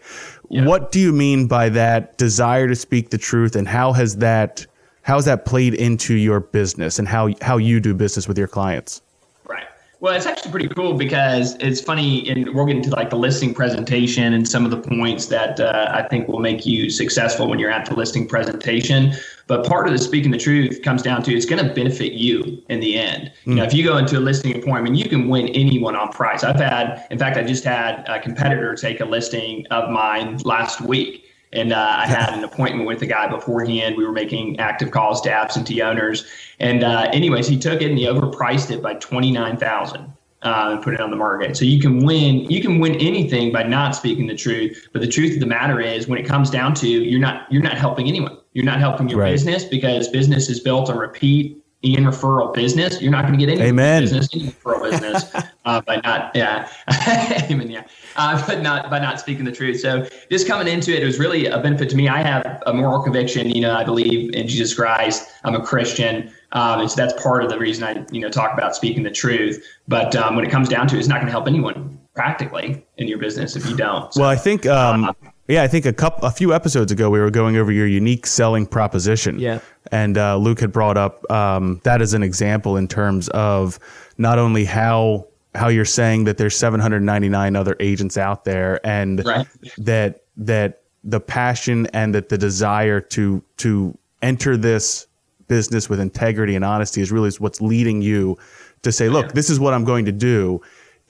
Yeah. 0.50 0.66
what 0.66 0.92
do 0.92 1.00
you 1.00 1.12
mean 1.12 1.46
by 1.46 1.68
that 1.70 2.18
desire 2.18 2.68
to 2.68 2.74
speak 2.74 3.10
the 3.10 3.18
truth 3.18 3.56
and 3.56 3.66
how 3.66 3.92
has 3.92 4.16
that 4.16 4.66
how 5.02 5.16
has 5.16 5.24
that 5.24 5.44
played 5.44 5.74
into 5.74 6.14
your 6.14 6.40
business 6.40 6.98
and 6.98 7.08
how 7.08 7.30
how 7.40 7.56
you 7.56 7.80
do 7.80 7.94
business 7.94 8.28
with 8.28 8.38
your 8.38 8.48
clients? 8.48 9.02
Right. 9.48 9.64
Well 10.00 10.14
it's 10.14 10.26
actually 10.26 10.50
pretty 10.50 10.68
cool 10.68 10.94
because 10.94 11.56
it's 11.60 11.80
funny 11.80 12.28
and 12.28 12.54
we'll 12.54 12.66
get 12.66 12.76
into 12.76 12.90
like 12.90 13.10
the 13.10 13.16
listing 13.16 13.54
presentation 13.54 14.34
and 14.34 14.46
some 14.46 14.64
of 14.64 14.70
the 14.70 14.80
points 14.80 15.26
that 15.26 15.60
uh, 15.60 15.90
i 15.94 16.02
think 16.08 16.28
will 16.28 16.40
make 16.40 16.66
you 16.66 16.90
successful 16.90 17.48
when 17.48 17.58
you're 17.58 17.70
at 17.70 17.86
the 17.86 17.94
listing 17.94 18.26
presentation 18.26 19.14
but 19.46 19.66
part 19.66 19.87
of 19.87 19.92
the 19.92 19.99
speaking 19.99 20.30
the 20.30 20.38
truth 20.38 20.82
comes 20.82 21.02
down 21.02 21.22
to 21.25 21.34
it's 21.34 21.46
going 21.46 21.66
to 21.66 21.75
benefit 21.75 22.12
you 22.12 22.62
in 22.68 22.80
the 22.80 22.99
end. 22.99 23.32
Mm. 23.44 23.46
You 23.46 23.54
know, 23.56 23.64
if 23.64 23.75
you 23.75 23.84
go 23.84 23.96
into 23.96 24.18
a 24.18 24.20
listing 24.20 24.56
appointment, 24.56 24.96
you 24.96 25.08
can 25.08 25.28
win 25.28 25.49
anyone 25.49 25.96
on 25.96 26.11
price. 26.11 26.44
I've 26.44 26.61
had, 26.61 27.06
in 27.11 27.18
fact, 27.18 27.37
I 27.37 27.42
just 27.42 27.64
had 27.64 28.04
a 28.08 28.20
competitor 28.20 28.75
take 28.75 29.00
a 29.00 29.04
listing 29.04 29.66
of 29.70 29.90
mine 29.90 30.38
last 30.38 30.80
week. 30.80 31.26
And 31.54 31.75
uh, 31.75 31.96
I 31.99 32.06
had 32.06 32.32
an 32.32 32.44
appointment 32.44 32.87
with 32.87 33.00
the 33.00 33.06
guy 33.06 33.28
beforehand. 33.28 33.96
We 33.99 34.06
were 34.06 34.12
making 34.12 34.58
active 34.58 34.90
calls 34.90 35.20
to 35.22 35.30
absentee 35.30 35.82
owners. 35.82 36.25
And 36.61 36.82
uh, 36.82 37.11
anyways, 37.12 37.46
he 37.46 37.58
took 37.58 37.82
it 37.82 37.90
and 37.90 37.99
he 37.99 38.06
overpriced 38.06 38.70
it 38.70 38.82
by 38.82 38.94
29000 38.94 40.12
uh, 40.42 40.68
and 40.72 40.82
put 40.82 40.94
it 40.94 41.00
on 41.00 41.11
the 41.11 41.16
market. 41.16 41.56
So 41.56 41.64
you 41.64 41.80
can 41.80 42.04
win. 42.04 42.50
You 42.50 42.61
can 42.61 42.78
win 42.78 42.94
anything 42.96 43.52
by 43.52 43.62
not 43.62 43.94
speaking 43.94 44.26
the 44.26 44.34
truth. 44.34 44.88
But 44.92 45.02
the 45.02 45.08
truth 45.08 45.34
of 45.34 45.40
the 45.40 45.46
matter 45.46 45.80
is, 45.80 46.08
when 46.08 46.18
it 46.18 46.25
comes 46.26 46.50
down 46.50 46.75
to, 46.76 46.88
you're 46.88 47.20
not 47.20 47.50
you're 47.52 47.62
not 47.62 47.76
helping 47.76 48.08
anyone. 48.08 48.38
You're 48.54 48.64
not 48.64 48.80
helping 48.80 49.09
your 49.09 49.21
right. 49.21 49.30
business 49.30 49.64
because 49.64 50.09
business 50.09 50.49
is 50.49 50.61
built 50.61 50.90
on 50.90 50.99
repeat 50.99 51.62
in 51.82 52.04
referral 52.04 52.54
business. 52.54 53.00
You're 53.00 53.11
not 53.11 53.26
going 53.26 53.38
to 53.38 53.44
get 53.44 53.52
any 53.52 53.68
Amen. 53.68 54.02
business 54.02 54.28
in 54.32 54.42
referral 54.42 54.90
business 54.90 55.32
uh, 55.64 55.80
by 55.80 56.00
not 56.04 56.30
yeah, 56.35 56.68
amen 57.50 57.71
yeah, 57.71 57.85
uh, 58.16 58.44
but 58.47 58.62
not 58.62 58.88
by 58.88 58.99
not 58.99 59.18
speaking 59.18 59.44
the 59.44 59.52
truth. 59.52 59.80
So 59.80 60.06
just 60.30 60.47
coming 60.47 60.68
into 60.68 60.94
it, 60.94 61.02
it 61.02 61.06
was 61.06 61.18
really 61.18 61.47
a 61.47 61.59
benefit 61.59 61.90
to 61.90 61.97
me. 61.97 62.09
I 62.09 62.23
have 62.23 62.62
a 62.66 62.73
moral 62.73 63.02
conviction. 63.02 63.50
You 63.50 63.62
know, 63.62 63.75
I 63.75 63.85
believe 63.85 64.32
in 64.32 64.47
Jesus 64.47 64.75
Christ. 64.75 65.28
I'm 65.44 65.54
a 65.54 65.64
Christian. 65.64 66.32
Um, 66.52 66.80
and 66.80 66.90
so 66.90 66.97
that's 66.97 67.21
part 67.21 67.42
of 67.42 67.50
the 67.50 67.59
reason 67.59 67.85
I, 67.85 68.04
you 68.12 68.21
know, 68.21 68.28
talk 68.28 68.52
about 68.52 68.76
speaking 68.76 69.02
the 69.02 69.11
truth. 69.11 69.64
But 69.88 70.14
um, 70.14 70.37
when 70.37 70.44
it 70.44 70.50
comes 70.50 70.68
down 70.68 70.87
to 70.88 70.97
it, 70.97 70.99
it's 70.99 71.09
not 71.09 71.16
going 71.16 71.26
to 71.26 71.32
help 71.32 71.49
anyone 71.49 71.99
practically 72.14 72.85
in 72.99 73.09
your 73.09 73.18
business 73.18 73.56
if 73.56 73.66
you 73.66 73.75
don't. 73.75 74.12
So, 74.12 74.21
well, 74.21 74.30
I 74.30 74.37
think, 74.37 74.66
um, 74.66 75.04
uh, 75.04 75.12
yeah, 75.49 75.62
I 75.62 75.68
think 75.68 75.87
a 75.87 75.92
couple, 75.92 76.26
a 76.26 76.30
few 76.30 76.54
episodes 76.54 76.92
ago, 76.92 77.11
we 77.11 77.18
were 77.18 77.30
going 77.30 77.56
over 77.56 77.72
your 77.72 77.87
unique 77.87 78.26
selling 78.26 78.66
proposition. 78.66 79.38
Yeah. 79.38 79.61
And 79.90 80.16
uh, 80.16 80.37
Luke 80.37 80.61
had 80.61 80.72
brought 80.72 80.96
up 80.96 81.28
um, 81.30 81.80
that 81.84 82.00
as 82.00 82.14
an 82.14 82.22
example 82.22 82.76
in 82.76 82.87
terms 82.87 83.28
of 83.30 83.78
not 84.18 84.38
only 84.38 84.64
how 84.64 85.26
how 85.54 85.68
you're 85.68 85.84
saying 85.84 86.25
that 86.25 86.38
there's 86.38 86.56
799 86.56 87.56
other 87.56 87.76
agents 87.78 88.16
out 88.16 88.44
there, 88.44 88.84
and 88.87 89.25
right. 89.25 89.46
that 89.78 90.25
that 90.37 90.82
the 91.04 91.20
passion 91.20 91.87
and 91.88 92.14
that 92.14 92.28
the 92.28 92.38
desire 92.38 93.00
to 93.00 93.42
to 93.58 93.96
enter 94.22 94.56
this 94.56 95.06
business 95.49 95.90
with 95.90 96.00
integrity 96.00 96.54
and 96.54 96.64
honesty 96.64 97.02
is 97.02 97.12
really 97.12 97.30
what's 97.38 97.61
leading 97.61 98.00
you 98.00 98.38
to 98.82 98.90
say, 98.92 99.08
look, 99.08 99.32
this 99.32 99.50
is 99.50 99.61
what 99.61 99.75
I'm 99.75 99.84
going 99.84 100.06
to 100.06 100.12
do. 100.12 100.61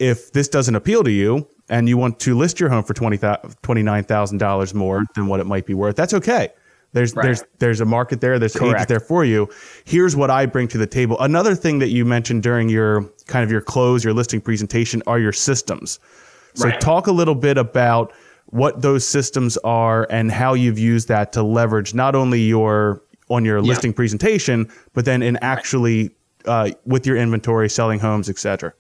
If 0.03 0.33
this 0.33 0.49
doesn't 0.49 0.75
appeal 0.75 1.05
to 1.05 1.13
you 1.13 1.47
and 1.69 1.89
you 1.89 1.97
want 1.97 2.19
to 2.19 2.37
list 2.37 2.59
your 2.59 2.69
home 2.69 2.83
for 2.83 2.93
$20, 2.93 3.19
$29,000 3.21 4.75
more 4.75 5.05
than 5.15 5.29
what 5.29 5.39
it 5.39 5.47
might 5.47 5.65
be 5.65 5.75
worth, 5.75 5.95
that's 5.95 6.13
okay. 6.13 6.49
There's 6.93 7.15
right. 7.15 7.23
there's 7.23 7.45
there's 7.59 7.81
a 7.81 7.87
market 7.87 8.21
there. 8.21 8.39
There's 8.39 8.53
Correct. 8.53 8.75
agents 8.75 8.87
there 8.87 9.01
for 9.01 9.25
you. 9.25 9.49
Here's 9.87 10.15
what 10.15 10.29
I 10.29 10.45
bring 10.45 10.69
to 10.69 10.79
the 10.79 10.87
table. 10.87 11.19
Another 11.21 11.55
thing 11.55 11.79
that 11.79 11.89
you 11.89 12.05
mentioned 12.05 12.43
during 12.43 12.69
your 12.69 13.11
kind 13.27 13.45
of 13.45 13.51
your 13.51 13.63
close, 13.63 14.05
your 14.05 14.13
listing 14.13 14.43
presentation, 14.43 15.03
are 15.07 15.19
your 15.19 15.33
systems. 15.33 16.01
So 16.53 16.69
right. 16.69 16.79
talk 16.81 17.07
a 17.07 17.13
little 17.13 17.35
bit 17.35 17.57
about 17.57 18.13
what 18.47 18.83
those 18.83 19.07
systems 19.07 19.57
are 19.59 20.07
and 20.11 20.31
how 20.31 20.53
you've 20.53 20.79
used 20.79 21.09
that 21.09 21.33
to 21.33 21.43
leverage 21.43 21.95
not 21.95 22.15
only 22.15 22.43
your 22.43 23.03
on 23.31 23.47
your 23.47 23.59
yeah. 23.59 23.65
listing 23.65 23.95
presentation, 23.95 24.71
but 24.93 25.07
then 25.07 25.23
in 25.23 25.39
actually 25.39 26.11
uh, 26.45 26.73
with 26.85 27.07
your 27.07 27.17
inventory, 27.17 27.71
selling 27.71 28.01
homes, 28.01 28.29
etc. 28.29 28.75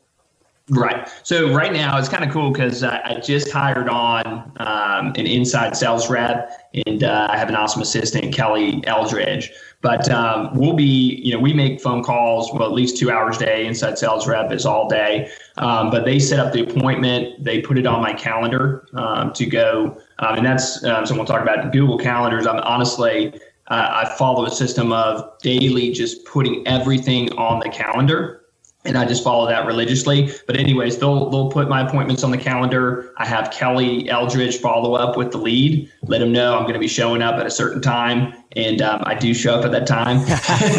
Right. 0.71 1.09
So 1.25 1.52
right 1.52 1.73
now 1.73 1.99
it's 1.99 2.09
kind 2.09 2.23
of 2.23 2.31
cool 2.31 2.52
because 2.52 2.85
I, 2.85 3.00
I, 3.04 3.21
just 3.21 3.50
hired 3.50 3.88
on 3.88 4.52
um, 4.59 5.07
an 5.16 5.26
inside 5.26 5.76
sales 5.76 6.09
rep, 6.09 6.50
and 6.87 7.02
uh, 7.02 7.26
I 7.31 7.37
have 7.37 7.49
an 7.49 7.57
awesome 7.57 7.83
assistant, 7.83 8.33
Kelly 8.33 8.83
Eldridge. 8.87 9.50
But 9.81 10.09
um, 10.09 10.54
we'll 10.54 10.75
be, 10.75 11.21
you 11.25 11.33
know, 11.33 11.40
we 11.40 11.52
make 11.52 11.81
phone 11.81 12.04
calls, 12.04 12.52
well, 12.52 12.62
at 12.62 12.71
least 12.73 12.97
two 12.97 13.11
hours 13.11 13.38
a 13.38 13.47
day. 13.47 13.66
Inside 13.66 13.99
sales 13.99 14.28
rep 14.28 14.52
is 14.52 14.64
all 14.64 14.88
day. 14.88 15.28
Um, 15.57 15.90
but 15.90 16.04
they 16.04 16.21
set 16.21 16.38
up 16.38 16.52
the 16.52 16.62
appointment. 16.62 17.42
They 17.42 17.61
put 17.61 17.76
it 17.76 17.85
on 17.85 18.00
my 18.00 18.12
calendar 18.12 18.87
um, 18.95 19.33
to 19.33 19.47
go, 19.47 19.99
um, 20.21 20.37
and 20.37 20.47
that's 20.47 20.85
um, 20.85 21.04
so 21.07 21.16
we'll 21.16 21.25
talk 21.25 21.42
about 21.42 21.73
Google 21.73 21.99
calendars. 21.99 22.47
I'm 22.47 22.61
honestly, 22.61 23.35
uh, 23.66 24.04
I 24.04 24.14
follow 24.16 24.47
a 24.47 24.50
system 24.50 24.92
of 24.92 25.37
daily 25.40 25.90
just 25.90 26.25
putting 26.25 26.64
everything 26.69 27.33
on 27.33 27.59
the 27.59 27.69
calendar 27.69 28.41
and 28.85 28.99
I 28.99 29.05
just 29.05 29.23
follow 29.23 29.47
that 29.49 29.67
religiously. 29.67 30.33
But 30.47 30.57
anyways, 30.57 30.99
they'll 30.99 31.31
they'll 31.31 31.51
put 31.51 31.69
my 31.69 31.87
appointments 31.87 32.25
on 32.25 32.31
the 32.31 32.39
calendar. 32.39 33.12
I 33.19 33.27
have 33.27 33.51
Kelly 33.51 34.09
Eldridge 34.09 34.59
follow 34.59 34.95
up 34.95 35.17
with 35.17 35.33
the 35.33 35.39
lead, 35.39 35.91
let 36.03 36.19
them 36.19 36.33
know 36.33 36.57
I'm 36.57 36.62
going 36.62 36.75
to 36.75 36.81
be 36.81 36.89
showing 36.89 37.23
up 37.23 37.37
at 37.37 37.47
a 37.47 37.51
certain 37.51 37.81
time, 37.81 38.35
and 38.57 38.83
um, 38.83 39.03
I 39.05 39.15
do 39.15 39.35
show 39.35 39.55
up 39.55 39.65
at 39.65 39.73
that 39.73 39.87
time. 39.87 40.27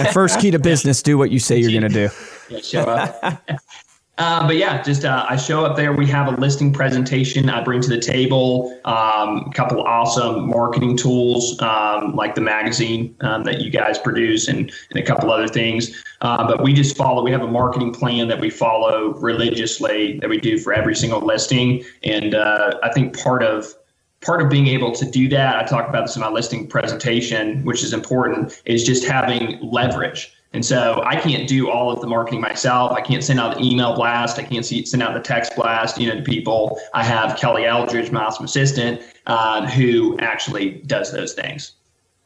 First 0.14 0.40
key 0.40 0.52
to 0.52 0.60
business: 0.60 1.02
do 1.02 1.18
what 1.18 1.32
you 1.32 1.40
say 1.40 1.60
you're 1.60 1.72
going 1.72 1.92
to 1.92 2.08
do. 2.08 2.10
Yeah, 2.50 2.60
show 2.60 2.82
up. 2.82 3.42
Uh, 4.20 4.46
but 4.46 4.58
yeah, 4.58 4.80
just 4.84 5.06
uh, 5.06 5.26
I 5.28 5.36
show 5.38 5.66
up 5.66 5.76
there. 5.76 5.92
We 5.92 6.06
have 6.06 6.28
a 6.28 6.40
listing 6.40 6.72
presentation 6.72 7.50
I 7.50 7.64
bring 7.64 7.82
to 7.82 7.90
the 7.90 8.00
table. 8.00 8.80
Um, 8.86 9.46
a 9.48 9.52
couple 9.56 9.82
awesome 9.82 10.50
marketing 10.50 10.98
tools 10.98 11.60
um, 11.62 12.16
like 12.16 12.36
the 12.36 12.42
magazine 12.42 13.16
um, 13.22 13.44
that 13.46 13.62
you 13.62 13.72
guys 13.72 13.98
produce, 13.98 14.48
and, 14.48 14.72
and 14.92 15.00
a 15.00 15.04
couple 15.04 15.32
other 15.32 15.48
things. 15.48 16.04
Uh, 16.22 16.46
but 16.48 16.62
we 16.62 16.74
just 16.74 16.96
follow. 16.96 17.24
We 17.24 17.32
have 17.32 17.42
a 17.42 17.48
marketing 17.48 17.92
plan 17.92 18.28
that 18.28 18.40
we 18.40 18.52
follow 18.52 19.16
religiously 19.16 20.20
that 20.20 20.30
we 20.30 20.38
do 20.38 20.60
for 20.60 20.74
every 20.74 20.96
single 20.96 21.22
listing. 21.22 21.84
And 22.04 22.36
uh, 22.36 22.80
I 22.84 22.92
think 22.94 23.20
part 23.20 23.42
of 23.42 23.74
part 24.22 24.44
of 24.44 24.50
being 24.50 24.68
able 24.68 24.92
to 24.92 25.10
do 25.10 25.28
that, 25.30 25.56
I 25.58 25.64
talk 25.64 25.90
about 25.90 26.06
this 26.06 26.16
in 26.16 26.22
my 26.22 26.30
listing 26.30 26.68
presentation, 26.68 27.66
which 27.66 27.84
is 27.84 27.94
important, 27.94 28.62
is 28.66 28.84
just 28.84 29.06
having 29.06 29.60
leverage. 29.62 30.32
And 30.54 30.64
so 30.64 31.02
I 31.04 31.16
can't 31.16 31.48
do 31.48 31.70
all 31.70 31.92
of 31.92 32.00
the 32.00 32.08
marketing 32.08 32.42
myself. 32.42 32.92
I 32.92 33.02
can't 33.02 33.24
send 33.24 33.40
out 33.40 33.58
the 33.58 33.64
email 33.64 33.96
blast. 33.96 34.38
I 34.38 34.44
can't 34.44 34.66
see, 34.66 34.86
send 34.86 35.02
out 35.02 35.14
the 35.16 35.20
text 35.20 35.56
blast, 35.56 36.00
you 36.00 36.08
know, 36.08 36.16
to 36.16 36.22
people. 36.22 36.80
I 36.94 37.04
have 37.04 37.38
Kelly 37.40 37.66
Eldridge, 37.66 38.12
my 38.12 38.24
awesome 38.24 38.46
assistant, 38.46 39.02
uh, 39.26 39.68
who 39.68 40.18
actually 40.20 40.84
does 40.86 41.12
those 41.12 41.34
things, 41.34 41.74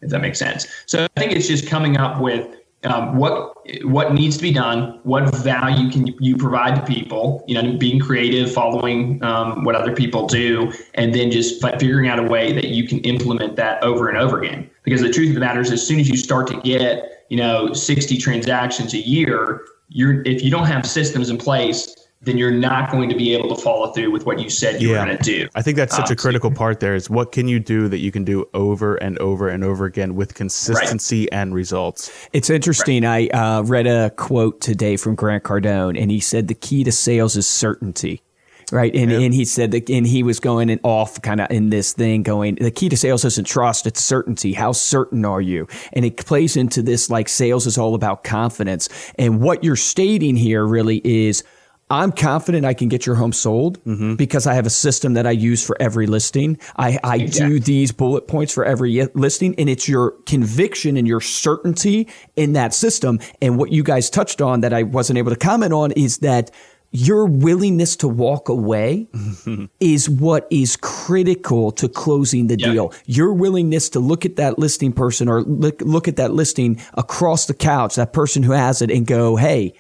if 0.02 0.10
that 0.10 0.20
makes 0.20 0.40
sense. 0.40 0.68
So 0.88 1.06
I 1.16 1.20
think 1.20 1.32
it's 1.32 1.48
just 1.48 1.68
coming 1.68 1.96
up 1.98 2.20
with 2.20 2.54
um, 2.84 3.18
what 3.18 3.54
what 3.84 4.14
needs 4.14 4.38
to 4.38 4.44
be 4.44 4.54
done, 4.54 5.00
what 5.04 5.36
value 5.38 5.90
can 5.90 6.08
you 6.20 6.38
provide 6.38 6.76
to 6.76 6.82
people, 6.86 7.44
you 7.48 7.60
know, 7.60 7.76
being 7.78 8.00
creative, 8.00 8.54
following 8.54 9.22
um, 9.24 9.64
what 9.64 9.76
other 9.76 9.96
people 9.96 10.28
do, 10.28 10.72
and 10.94 11.14
then 11.14 11.32
just 11.32 11.62
figuring 11.80 12.08
out 12.08 12.20
a 12.20 12.24
way 12.24 12.54
that 12.54 12.66
you 12.66 12.88
can 12.88 13.00
implement 13.00 13.56
that 13.56 13.82
over 13.84 14.10
and 14.10 14.18
over 14.18 14.42
again. 14.42 14.70
Because 14.84 15.02
the 15.02 15.12
truth 15.12 15.30
of 15.30 15.34
the 15.34 15.40
matter 15.40 15.60
is, 15.60 15.72
as 15.72 15.86
soon 15.86 16.00
as 16.00 16.08
you 16.08 16.16
start 16.16 16.48
to 16.48 16.62
get 16.62 17.17
you 17.30 17.38
know 17.38 17.74
60 17.74 18.18
transactions 18.18 18.94
a 18.94 19.00
year 19.00 19.66
you're 19.90 20.22
if 20.24 20.44
you 20.44 20.52
don't 20.52 20.68
have 20.68 20.86
systems 20.86 21.30
in 21.30 21.38
place 21.38 21.96
then 22.22 22.38
you're 22.38 22.52
not 22.52 22.92
going 22.92 23.10
to 23.10 23.16
be 23.16 23.34
able 23.34 23.54
to 23.56 23.62
follow 23.62 23.92
through 23.92 24.12
with 24.12 24.26
what 24.26 24.40
you 24.40 24.50
said 24.50 24.82
you 24.82 24.92
yeah. 24.92 25.00
were 25.00 25.06
going 25.06 25.18
to 25.18 25.24
do. 25.24 25.48
I 25.56 25.62
think 25.62 25.78
that's 25.78 25.96
such 25.96 26.10
um, 26.10 26.14
a 26.14 26.16
critical 26.16 26.52
part 26.52 26.80
there 26.80 26.96
is 26.96 27.10
what 27.10 27.32
can 27.32 27.48
you 27.48 27.60
do 27.60 27.88
that 27.90 28.00
you 28.00 28.12
can 28.12 28.24
do 28.24 28.46
over 28.54 28.96
and 28.96 29.18
over 29.20 29.50
and 29.50 29.64
over 29.64 29.86
again 29.86 30.16
with 30.16 30.34
consistency 30.34 31.22
right. 31.22 31.40
and 31.40 31.54
results. 31.54 32.28
It's 32.34 32.50
interesting. 32.50 33.04
Right. 33.04 33.34
I 33.34 33.58
uh, 33.58 33.62
read 33.64 33.88
a 33.88 34.10
quote 34.12 34.62
today 34.62 34.98
from 34.98 35.16
Grant 35.16 35.44
Cardone 35.44 36.00
and 36.00 36.10
he 36.10 36.20
said 36.20 36.48
the 36.48 36.56
key 36.56 36.84
to 36.84 36.92
sales 36.92 37.38
is 37.38 37.48
certainty 37.48 38.22
right? 38.72 38.94
And 38.94 39.12
yep. 39.12 39.22
and 39.22 39.34
he 39.34 39.46
said 39.46 39.72
that, 39.72 39.90
and 39.90 40.06
he 40.06 40.24
was 40.24 40.40
going 40.40 40.70
and 40.70 40.80
off 40.84 41.22
kind 41.22 41.42
of 41.42 41.50
in 41.52 41.70
this 41.70 41.94
thing, 41.94 42.24
going 42.24 42.56
the 42.56 42.72
key 42.72 42.90
to 42.90 42.98
sales 42.98 43.26
isn't 43.26 43.46
trust, 43.46 43.88
it's 43.88 44.02
certainty. 44.02 44.54
How 44.54 44.72
certain 44.72 45.26
are 45.26 45.42
you? 45.42 45.68
And 45.94 46.06
it 46.06 46.18
plays 46.18 46.58
into 46.58 46.82
this 46.82 47.10
like 47.10 47.30
sales 47.30 47.68
is 47.68 47.78
all 47.78 47.96
about 47.96 48.24
confidence. 48.24 48.90
And 49.18 49.42
what 49.42 49.64
you're 49.64 49.76
stating 49.76 50.36
here 50.36 50.66
really 50.66 51.02
is. 51.04 51.44
I'm 51.90 52.12
confident 52.12 52.66
I 52.66 52.74
can 52.74 52.90
get 52.90 53.06
your 53.06 53.16
home 53.16 53.32
sold 53.32 53.82
mm-hmm. 53.86 54.16
because 54.16 54.46
I 54.46 54.56
have 54.56 54.66
a 54.66 54.70
system 54.70 55.14
that 55.14 55.26
I 55.26 55.32
use 55.32 55.66
for 55.66 55.78
every 55.80 56.06
listing. 56.06 56.60
I, 56.76 57.00
I 57.02 57.16
exactly. 57.16 57.60
do 57.60 57.60
these 57.62 57.94
bullet 57.94 58.28
points 58.28 58.54
for 58.54 58.66
every 58.66 59.06
listing, 59.14 59.56
and 59.58 59.70
it's 59.70 59.88
your 59.88 60.12
conviction 60.26 60.98
and 60.98 61.08
your 61.08 61.22
certainty 61.22 62.10
in 62.36 62.52
that 62.54 62.74
system. 62.74 63.22
And 63.42 63.58
what 63.58 63.72
you 63.72 63.84
guys 63.84 64.10
touched 64.10 64.42
on 64.42 64.60
that 64.62 64.74
I 64.74 64.84
wasn't 64.84 65.18
able 65.18 65.32
to 65.32 65.38
comment 65.38 65.72
on 65.72 65.92
is 65.92 66.18
that 66.18 66.52
your 66.92 67.26
willingness 67.26 67.96
to 67.98 68.08
walk 68.08 68.50
away 68.50 69.08
is 69.80 70.10
what 70.10 70.48
is 70.50 70.78
critical 70.78 71.72
to 71.74 71.90
closing 71.90 72.48
the 72.48 72.58
yeah. 72.58 72.72
deal. 72.72 72.94
Your 73.06 73.34
willingness 73.34 73.90
to 73.90 74.00
look 74.00 74.26
at 74.26 74.38
that 74.38 74.58
listing 74.58 74.94
person 74.94 75.28
or 75.28 75.42
look, 75.44 75.82
look 75.82 76.08
at 76.08 76.16
that 76.16 76.34
listing 76.34 76.82
across 76.94 77.46
the 77.46 77.54
couch, 77.54 77.96
that 77.96 78.14
person 78.14 78.44
who 78.44 78.54
has 78.54 78.82
it 78.82 78.90
and 78.90 79.06
go, 79.06 79.36
Hey, 79.36 79.74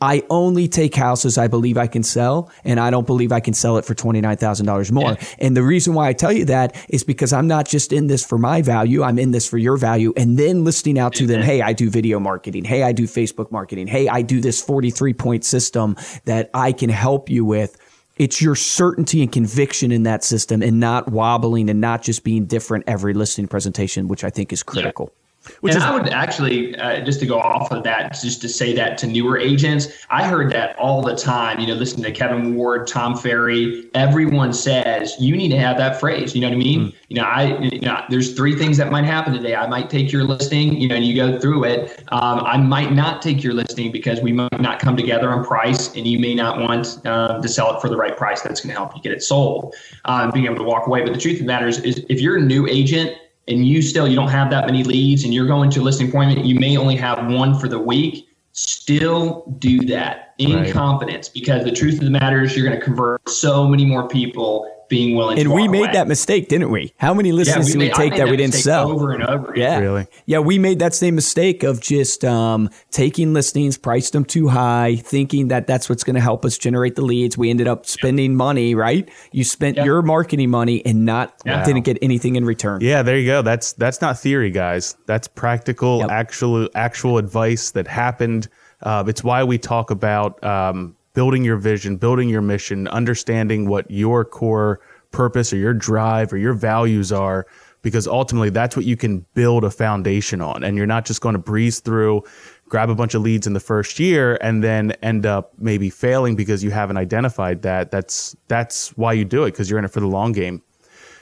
I 0.00 0.22
only 0.30 0.68
take 0.68 0.94
houses 0.94 1.38
I 1.38 1.48
believe 1.48 1.76
I 1.76 1.88
can 1.88 2.02
sell, 2.02 2.50
and 2.64 2.78
I 2.78 2.90
don't 2.90 3.06
believe 3.06 3.32
I 3.32 3.40
can 3.40 3.54
sell 3.54 3.78
it 3.78 3.84
for 3.84 3.94
$29,000 3.94 4.92
more. 4.92 5.12
Yeah. 5.12 5.16
And 5.38 5.56
the 5.56 5.62
reason 5.62 5.94
why 5.94 6.08
I 6.08 6.12
tell 6.12 6.32
you 6.32 6.44
that 6.46 6.76
is 6.88 7.02
because 7.02 7.32
I'm 7.32 7.48
not 7.48 7.66
just 7.66 7.92
in 7.92 8.06
this 8.06 8.24
for 8.24 8.38
my 8.38 8.62
value, 8.62 9.02
I'm 9.02 9.18
in 9.18 9.32
this 9.32 9.48
for 9.48 9.58
your 9.58 9.76
value. 9.76 10.12
And 10.16 10.38
then 10.38 10.64
listing 10.64 10.98
out 10.98 11.14
to 11.14 11.26
them, 11.26 11.40
mm-hmm. 11.40 11.50
hey, 11.50 11.62
I 11.62 11.72
do 11.72 11.90
video 11.90 12.20
marketing. 12.20 12.64
Hey, 12.64 12.84
I 12.84 12.92
do 12.92 13.04
Facebook 13.04 13.50
marketing. 13.50 13.88
Hey, 13.88 14.08
I 14.08 14.22
do 14.22 14.40
this 14.40 14.62
43 14.62 15.14
point 15.14 15.44
system 15.44 15.96
that 16.26 16.50
I 16.54 16.72
can 16.72 16.90
help 16.90 17.28
you 17.28 17.44
with. 17.44 17.76
It's 18.16 18.42
your 18.42 18.56
certainty 18.56 19.22
and 19.22 19.30
conviction 19.30 19.92
in 19.92 20.02
that 20.04 20.24
system 20.24 20.60
and 20.60 20.80
not 20.80 21.08
wobbling 21.08 21.70
and 21.70 21.80
not 21.80 22.02
just 22.02 22.24
being 22.24 22.46
different 22.46 22.84
every 22.88 23.14
listing 23.14 23.46
presentation, 23.46 24.08
which 24.08 24.24
I 24.24 24.30
think 24.30 24.52
is 24.52 24.62
critical. 24.62 25.12
Yeah. 25.12 25.27
Which 25.60 25.74
and 25.74 25.82
is, 25.82 25.88
I 25.88 25.92
would 25.92 26.08
actually, 26.10 26.76
uh, 26.76 27.04
just 27.04 27.20
to 27.20 27.26
go 27.26 27.38
off 27.38 27.70
of 27.72 27.82
that, 27.84 28.12
just 28.12 28.40
to 28.42 28.48
say 28.48 28.74
that 28.74 28.98
to 28.98 29.06
newer 29.06 29.38
agents, 29.38 29.88
I 30.10 30.26
heard 30.26 30.50
that 30.52 30.76
all 30.78 31.02
the 31.02 31.16
time. 31.16 31.60
You 31.60 31.66
know, 31.66 31.74
listening 31.74 32.04
to 32.04 32.12
Kevin 32.12 32.54
Ward, 32.54 32.86
Tom 32.86 33.16
Ferry, 33.16 33.88
everyone 33.94 34.52
says 34.52 35.16
you 35.18 35.36
need 35.36 35.50
to 35.50 35.58
have 35.58 35.76
that 35.78 36.00
phrase. 36.00 36.34
You 36.34 36.40
know 36.40 36.48
what 36.48 36.54
I 36.54 36.58
mean? 36.58 36.80
Mm. 36.80 36.94
You 37.08 37.16
know, 37.16 37.22
I, 37.24 37.58
you 37.58 37.80
know, 37.80 38.02
there's 38.08 38.34
three 38.34 38.54
things 38.54 38.76
that 38.76 38.90
might 38.90 39.04
happen 39.04 39.32
today. 39.32 39.54
I 39.54 39.66
might 39.66 39.90
take 39.90 40.12
your 40.12 40.24
listing, 40.24 40.74
you 40.74 40.88
know, 40.88 40.94
and 40.94 41.04
you 41.04 41.14
go 41.14 41.38
through 41.38 41.64
it. 41.64 42.02
Um, 42.08 42.40
I 42.40 42.56
might 42.56 42.92
not 42.92 43.22
take 43.22 43.42
your 43.42 43.54
listing 43.54 43.90
because 43.90 44.20
we 44.20 44.32
might 44.32 44.60
not 44.60 44.78
come 44.78 44.96
together 44.96 45.30
on 45.30 45.44
price, 45.44 45.94
and 45.96 46.06
you 46.06 46.18
may 46.18 46.34
not 46.34 46.60
want 46.60 47.00
uh, 47.06 47.40
to 47.40 47.48
sell 47.48 47.74
it 47.74 47.80
for 47.80 47.88
the 47.88 47.96
right 47.96 48.16
price. 48.16 48.42
That's 48.42 48.60
going 48.60 48.74
to 48.74 48.78
help 48.78 48.94
you 48.94 49.02
get 49.02 49.12
it 49.12 49.22
sold, 49.22 49.74
um, 50.04 50.30
being 50.30 50.46
able 50.46 50.56
to 50.56 50.64
walk 50.64 50.86
away. 50.86 51.02
But 51.02 51.14
the 51.14 51.20
truth 51.20 51.34
of 51.34 51.40
the 51.40 51.46
matter 51.46 51.66
is, 51.66 51.78
is 51.80 52.04
if 52.08 52.20
you're 52.20 52.36
a 52.36 52.42
new 52.42 52.66
agent 52.66 53.16
and 53.48 53.66
you 53.66 53.82
still 53.82 54.06
you 54.06 54.14
don't 54.14 54.28
have 54.28 54.50
that 54.50 54.66
many 54.66 54.84
leads 54.84 55.24
and 55.24 55.34
you're 55.34 55.46
going 55.46 55.70
to 55.70 55.80
a 55.80 55.82
listing 55.82 56.08
appointment, 56.08 56.44
you 56.44 56.58
may 56.58 56.76
only 56.76 56.96
have 56.96 57.30
one 57.30 57.58
for 57.58 57.68
the 57.68 57.78
week. 57.78 58.28
Still 58.52 59.44
do 59.58 59.78
that 59.86 60.34
in 60.38 60.54
right. 60.54 60.72
confidence 60.72 61.28
because 61.28 61.64
the 61.64 61.72
truth 61.72 61.94
of 61.94 62.04
the 62.04 62.10
matter 62.10 62.42
is 62.42 62.56
you're 62.56 62.66
going 62.66 62.78
to 62.78 62.84
convert 62.84 63.28
so 63.28 63.66
many 63.66 63.84
more 63.84 64.08
people 64.08 64.70
being 64.88 65.16
willing 65.16 65.38
and 65.38 65.52
we 65.52 65.68
made 65.68 65.84
away. 65.84 65.92
that 65.92 66.08
mistake 66.08 66.48
didn't 66.48 66.70
we? 66.70 66.92
How 66.96 67.14
many 67.14 67.32
listings 67.32 67.68
yeah, 67.68 67.78
we 67.78 67.84
did 67.84 67.90
we 67.90 67.94
take 67.94 68.12
that, 68.12 68.24
that 68.24 68.30
we 68.30 68.36
didn't 68.36 68.54
sell? 68.54 68.90
over 68.90 69.12
and 69.12 69.22
over 69.22 69.52
again. 69.52 69.62
yeah. 69.62 69.78
Really? 69.78 70.06
Yeah 70.26 70.38
we 70.38 70.58
made 70.58 70.78
that 70.80 70.94
same 70.94 71.14
mistake 71.14 71.62
of 71.62 71.80
just 71.80 72.24
um, 72.24 72.70
taking 72.90 73.32
listings 73.32 73.76
priced 73.78 74.12
them 74.12 74.24
too 74.24 74.48
high 74.48 74.96
thinking 74.96 75.48
that 75.48 75.66
that's 75.66 75.88
what's 75.88 76.04
going 76.04 76.14
to 76.14 76.20
help 76.20 76.44
us 76.44 76.58
generate 76.58 76.96
the 76.96 77.02
leads. 77.02 77.36
We 77.36 77.50
ended 77.50 77.68
up 77.68 77.86
spending 77.86 78.34
money 78.34 78.74
right? 78.74 79.08
You 79.32 79.44
spent 79.44 79.76
your 79.76 80.02
marketing 80.02 80.50
money 80.50 80.84
and 80.84 81.04
not 81.04 81.34
wow. 81.44 81.64
didn't 81.64 81.82
get 81.82 81.98
anything 82.02 82.36
in 82.36 82.44
return. 82.44 82.80
Yeah 82.80 83.02
there 83.02 83.18
you 83.18 83.26
go. 83.26 83.42
That's 83.42 83.72
that's 83.74 84.00
not 84.00 84.18
theory 84.18 84.50
guys. 84.50 84.96
That's 85.06 85.28
practical 85.28 86.00
yep. 86.00 86.10
actual 86.10 86.68
actual 86.74 87.18
advice 87.18 87.70
that 87.72 87.86
happened. 87.86 88.48
Uh, 88.82 89.04
it's 89.08 89.24
why 89.24 89.42
we 89.42 89.58
talk 89.58 89.90
about 89.90 90.42
um, 90.44 90.96
building 91.18 91.44
your 91.44 91.56
vision, 91.56 91.96
building 91.96 92.28
your 92.28 92.40
mission, 92.40 92.86
understanding 92.86 93.68
what 93.68 93.90
your 93.90 94.24
core 94.24 94.78
purpose 95.10 95.52
or 95.52 95.56
your 95.56 95.74
drive 95.74 96.32
or 96.32 96.36
your 96.36 96.52
values 96.52 97.10
are 97.10 97.44
because 97.82 98.06
ultimately 98.06 98.50
that's 98.50 98.76
what 98.76 98.84
you 98.84 98.96
can 98.96 99.26
build 99.34 99.64
a 99.64 99.70
foundation 99.70 100.40
on. 100.40 100.62
And 100.62 100.76
you're 100.76 100.86
not 100.86 101.04
just 101.04 101.20
going 101.20 101.32
to 101.32 101.40
breeze 101.40 101.80
through 101.80 102.22
grab 102.68 102.88
a 102.88 102.94
bunch 102.94 103.14
of 103.14 103.22
leads 103.22 103.48
in 103.48 103.52
the 103.52 103.58
first 103.58 103.98
year 103.98 104.38
and 104.40 104.62
then 104.62 104.92
end 105.02 105.26
up 105.26 105.54
maybe 105.58 105.90
failing 105.90 106.36
because 106.36 106.62
you 106.62 106.70
haven't 106.70 106.98
identified 106.98 107.62
that. 107.62 107.90
That's 107.90 108.36
that's 108.46 108.90
why 108.96 109.12
you 109.12 109.24
do 109.24 109.42
it 109.42 109.50
because 109.50 109.68
you're 109.68 109.80
in 109.80 109.84
it 109.84 109.90
for 109.90 109.98
the 109.98 110.06
long 110.06 110.30
game. 110.30 110.62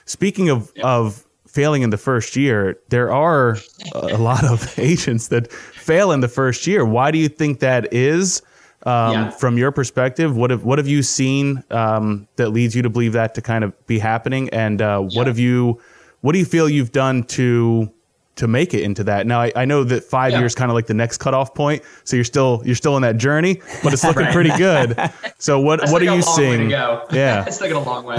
Speaking 0.04 0.50
of 0.50 0.70
of 0.82 1.24
failing 1.46 1.80
in 1.80 1.88
the 1.88 1.96
first 1.96 2.36
year 2.36 2.78
there 2.90 3.10
are 3.10 3.56
a 3.94 4.18
lot 4.18 4.44
of 4.44 4.78
agents 4.78 5.28
that 5.28 5.50
fail 5.50 6.12
in 6.12 6.20
the 6.20 6.28
first 6.28 6.66
year. 6.66 6.84
Why 6.84 7.10
do 7.10 7.16
you 7.16 7.30
think 7.30 7.60
that 7.60 7.94
is 7.94 8.42
um, 8.86 9.12
yeah. 9.12 9.30
from 9.30 9.58
your 9.58 9.70
perspective 9.72 10.36
what 10.36 10.50
have 10.50 10.64
what 10.64 10.78
have 10.78 10.88
you 10.88 11.02
seen 11.02 11.62
um, 11.70 12.26
that 12.36 12.50
leads 12.50 12.74
you 12.74 12.82
to 12.82 12.90
believe 12.90 13.12
that 13.12 13.34
to 13.34 13.42
kind 13.42 13.64
of 13.64 13.86
be 13.86 13.98
happening 13.98 14.48
and 14.50 14.80
uh, 14.80 15.00
what 15.00 15.26
have 15.26 15.38
you 15.38 15.80
what 16.22 16.32
do 16.32 16.38
you 16.38 16.44
feel 16.44 16.68
you've 16.68 16.92
done 16.92 17.22
to 17.24 17.92
to 18.36 18.46
make 18.46 18.74
it 18.74 18.82
into 18.82 19.02
that. 19.04 19.26
Now 19.26 19.40
I, 19.40 19.52
I 19.56 19.64
know 19.64 19.82
that 19.84 20.04
five 20.04 20.32
yeah. 20.32 20.38
years 20.38 20.54
kind 20.54 20.70
of 20.70 20.74
like 20.74 20.86
the 20.86 20.94
next 20.94 21.18
cutoff 21.18 21.54
point, 21.54 21.82
so 22.04 22.16
you're 22.16 22.24
still 22.24 22.62
you're 22.64 22.74
still 22.74 22.96
in 22.96 23.02
that 23.02 23.16
journey, 23.16 23.60
but 23.82 23.92
it's 23.92 24.04
looking 24.04 24.22
right. 24.22 24.32
pretty 24.32 24.50
good. 24.56 24.96
So 25.38 25.58
what 25.58 25.80
what 25.90 26.02
are 26.02 26.14
you 26.14 26.22
seeing? 26.22 26.70
Yeah, 26.70 27.04
it's 27.46 27.58
taking 27.58 27.76
a 27.76 27.80
long 27.80 28.04
way. 28.04 28.18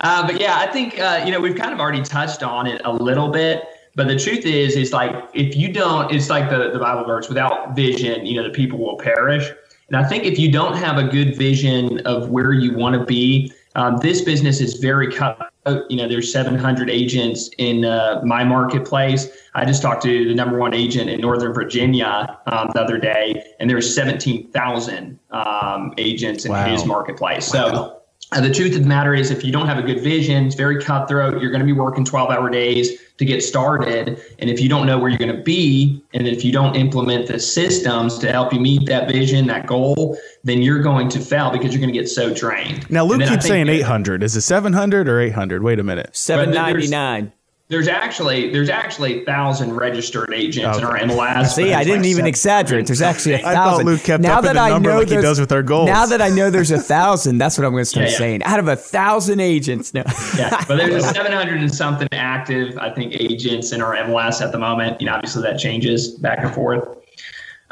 uh, 0.00 0.26
but 0.26 0.40
yeah, 0.40 0.56
I 0.58 0.66
think 0.68 0.98
uh, 0.98 1.22
you 1.24 1.32
know 1.32 1.40
we've 1.40 1.56
kind 1.56 1.72
of 1.72 1.80
already 1.80 2.02
touched 2.02 2.42
on 2.42 2.66
it 2.66 2.80
a 2.84 2.92
little 2.92 3.28
bit. 3.28 3.64
But 3.94 4.08
the 4.08 4.18
truth 4.18 4.46
is, 4.46 4.76
is 4.76 4.92
like 4.92 5.14
if 5.34 5.54
you 5.56 5.72
don't, 5.72 6.12
it's 6.12 6.30
like 6.30 6.48
the, 6.50 6.70
the 6.70 6.78
Bible 6.78 7.04
verse: 7.04 7.28
without 7.28 7.76
vision, 7.76 8.24
you 8.26 8.36
know, 8.36 8.42
the 8.42 8.54
people 8.54 8.78
will 8.78 8.96
perish. 8.96 9.50
And 9.88 9.96
I 9.96 10.08
think 10.08 10.24
if 10.24 10.38
you 10.38 10.50
don't 10.50 10.76
have 10.76 10.96
a 10.96 11.04
good 11.04 11.36
vision 11.36 12.00
of 12.06 12.30
where 12.30 12.52
you 12.52 12.74
want 12.74 12.98
to 12.98 13.04
be, 13.04 13.52
um, 13.74 13.98
this 13.98 14.22
business 14.22 14.60
is 14.60 14.74
very 14.74 15.12
cut 15.12 15.52
you 15.88 15.96
know, 15.96 16.08
there's 16.08 16.32
700 16.32 16.90
agents 16.90 17.50
in 17.58 17.84
uh, 17.84 18.20
my 18.24 18.42
marketplace. 18.42 19.28
I 19.54 19.64
just 19.64 19.80
talked 19.80 20.02
to 20.02 20.28
the 20.28 20.34
number 20.34 20.58
one 20.58 20.74
agent 20.74 21.08
in 21.08 21.20
Northern 21.20 21.52
Virginia 21.52 22.38
um, 22.46 22.70
the 22.74 22.80
other 22.80 22.98
day, 22.98 23.42
and 23.60 23.70
there's 23.70 23.94
17,000 23.94 25.18
um, 25.30 25.94
agents 25.98 26.44
in 26.44 26.52
wow. 26.52 26.66
his 26.66 26.84
marketplace. 26.84 27.46
So 27.46 27.72
wow. 27.72 28.01
Uh, 28.32 28.40
the 28.40 28.52
truth 28.52 28.74
of 28.74 28.82
the 28.82 28.88
matter 28.88 29.14
is, 29.14 29.30
if 29.30 29.44
you 29.44 29.52
don't 29.52 29.66
have 29.66 29.78
a 29.78 29.82
good 29.82 30.00
vision, 30.00 30.46
it's 30.46 30.54
very 30.54 30.82
cutthroat. 30.82 31.40
You're 31.42 31.50
going 31.50 31.60
to 31.60 31.66
be 31.66 31.72
working 31.72 32.02
12 32.02 32.30
hour 32.30 32.48
days 32.48 32.98
to 33.18 33.26
get 33.26 33.42
started. 33.42 34.22
And 34.38 34.48
if 34.48 34.58
you 34.58 34.70
don't 34.70 34.86
know 34.86 34.98
where 34.98 35.10
you're 35.10 35.18
going 35.18 35.36
to 35.36 35.42
be, 35.42 36.02
and 36.14 36.26
if 36.26 36.42
you 36.42 36.50
don't 36.50 36.74
implement 36.74 37.28
the 37.28 37.38
systems 37.38 38.18
to 38.20 38.32
help 38.32 38.54
you 38.54 38.60
meet 38.60 38.86
that 38.86 39.06
vision, 39.06 39.46
that 39.48 39.66
goal, 39.66 40.18
then 40.44 40.62
you're 40.62 40.82
going 40.82 41.10
to 41.10 41.20
fail 41.20 41.50
because 41.50 41.72
you're 41.74 41.80
going 41.80 41.92
to 41.92 41.98
get 41.98 42.08
so 42.08 42.32
drained. 42.32 42.90
Now, 42.90 43.04
Luke 43.04 43.28
keeps 43.28 43.46
saying 43.46 43.68
800. 43.68 44.22
Is 44.22 44.34
it 44.34 44.40
700 44.40 45.08
or 45.08 45.20
800? 45.20 45.62
Wait 45.62 45.78
a 45.78 45.82
minute. 45.82 46.16
799 46.16 47.32
there's 47.72 47.88
actually 47.88 48.50
there's 48.50 48.68
actually 48.68 49.22
a 49.22 49.24
thousand 49.24 49.74
registered 49.74 50.30
agents 50.34 50.76
okay. 50.76 50.78
in 50.78 50.84
our 50.84 50.98
MLS. 50.98 51.54
See, 51.54 51.72
I 51.72 51.82
didn't 51.82 52.00
like 52.00 52.08
even 52.08 52.26
exaggerate. 52.26 52.86
There's 52.86 53.00
actually 53.00 53.36
a 53.36 53.38
thousand. 53.38 53.56
I 53.56 53.64
thought 53.64 53.84
Luke 53.86 54.02
kept 54.02 54.22
now 54.22 54.38
up 54.38 54.44
that 54.44 54.58
I 54.58 54.78
know 54.78 54.98
like 54.98 55.08
he 55.08 55.16
does 55.16 55.40
with 55.40 55.50
our 55.52 55.62
goals. 55.62 55.86
Now 55.86 56.04
that 56.04 56.20
I 56.20 56.28
know 56.28 56.50
there's 56.50 56.70
a 56.70 56.78
thousand, 56.94 57.38
that's 57.38 57.56
what 57.56 57.64
I'm 57.64 57.72
going 57.72 57.80
to 57.80 57.86
start 57.86 58.06
yeah, 58.08 58.12
yeah. 58.12 58.18
saying. 58.18 58.42
Out 58.42 58.58
of 58.58 58.68
a 58.68 58.76
thousand 58.76 59.40
agents, 59.40 59.94
no. 59.94 60.02
yeah, 60.36 60.62
but 60.68 60.76
there's 60.76 61.02
a 61.02 61.14
700 61.14 61.60
and 61.60 61.74
something 61.74 62.08
active, 62.12 62.76
I 62.76 62.90
think, 62.90 63.14
agents 63.18 63.72
in 63.72 63.80
our 63.80 63.96
MLS 63.96 64.42
at 64.42 64.52
the 64.52 64.58
moment. 64.58 65.00
You 65.00 65.06
know, 65.06 65.14
obviously 65.14 65.42
that 65.42 65.58
changes 65.58 66.10
back 66.10 66.40
and 66.40 66.52
forth. 66.52 66.86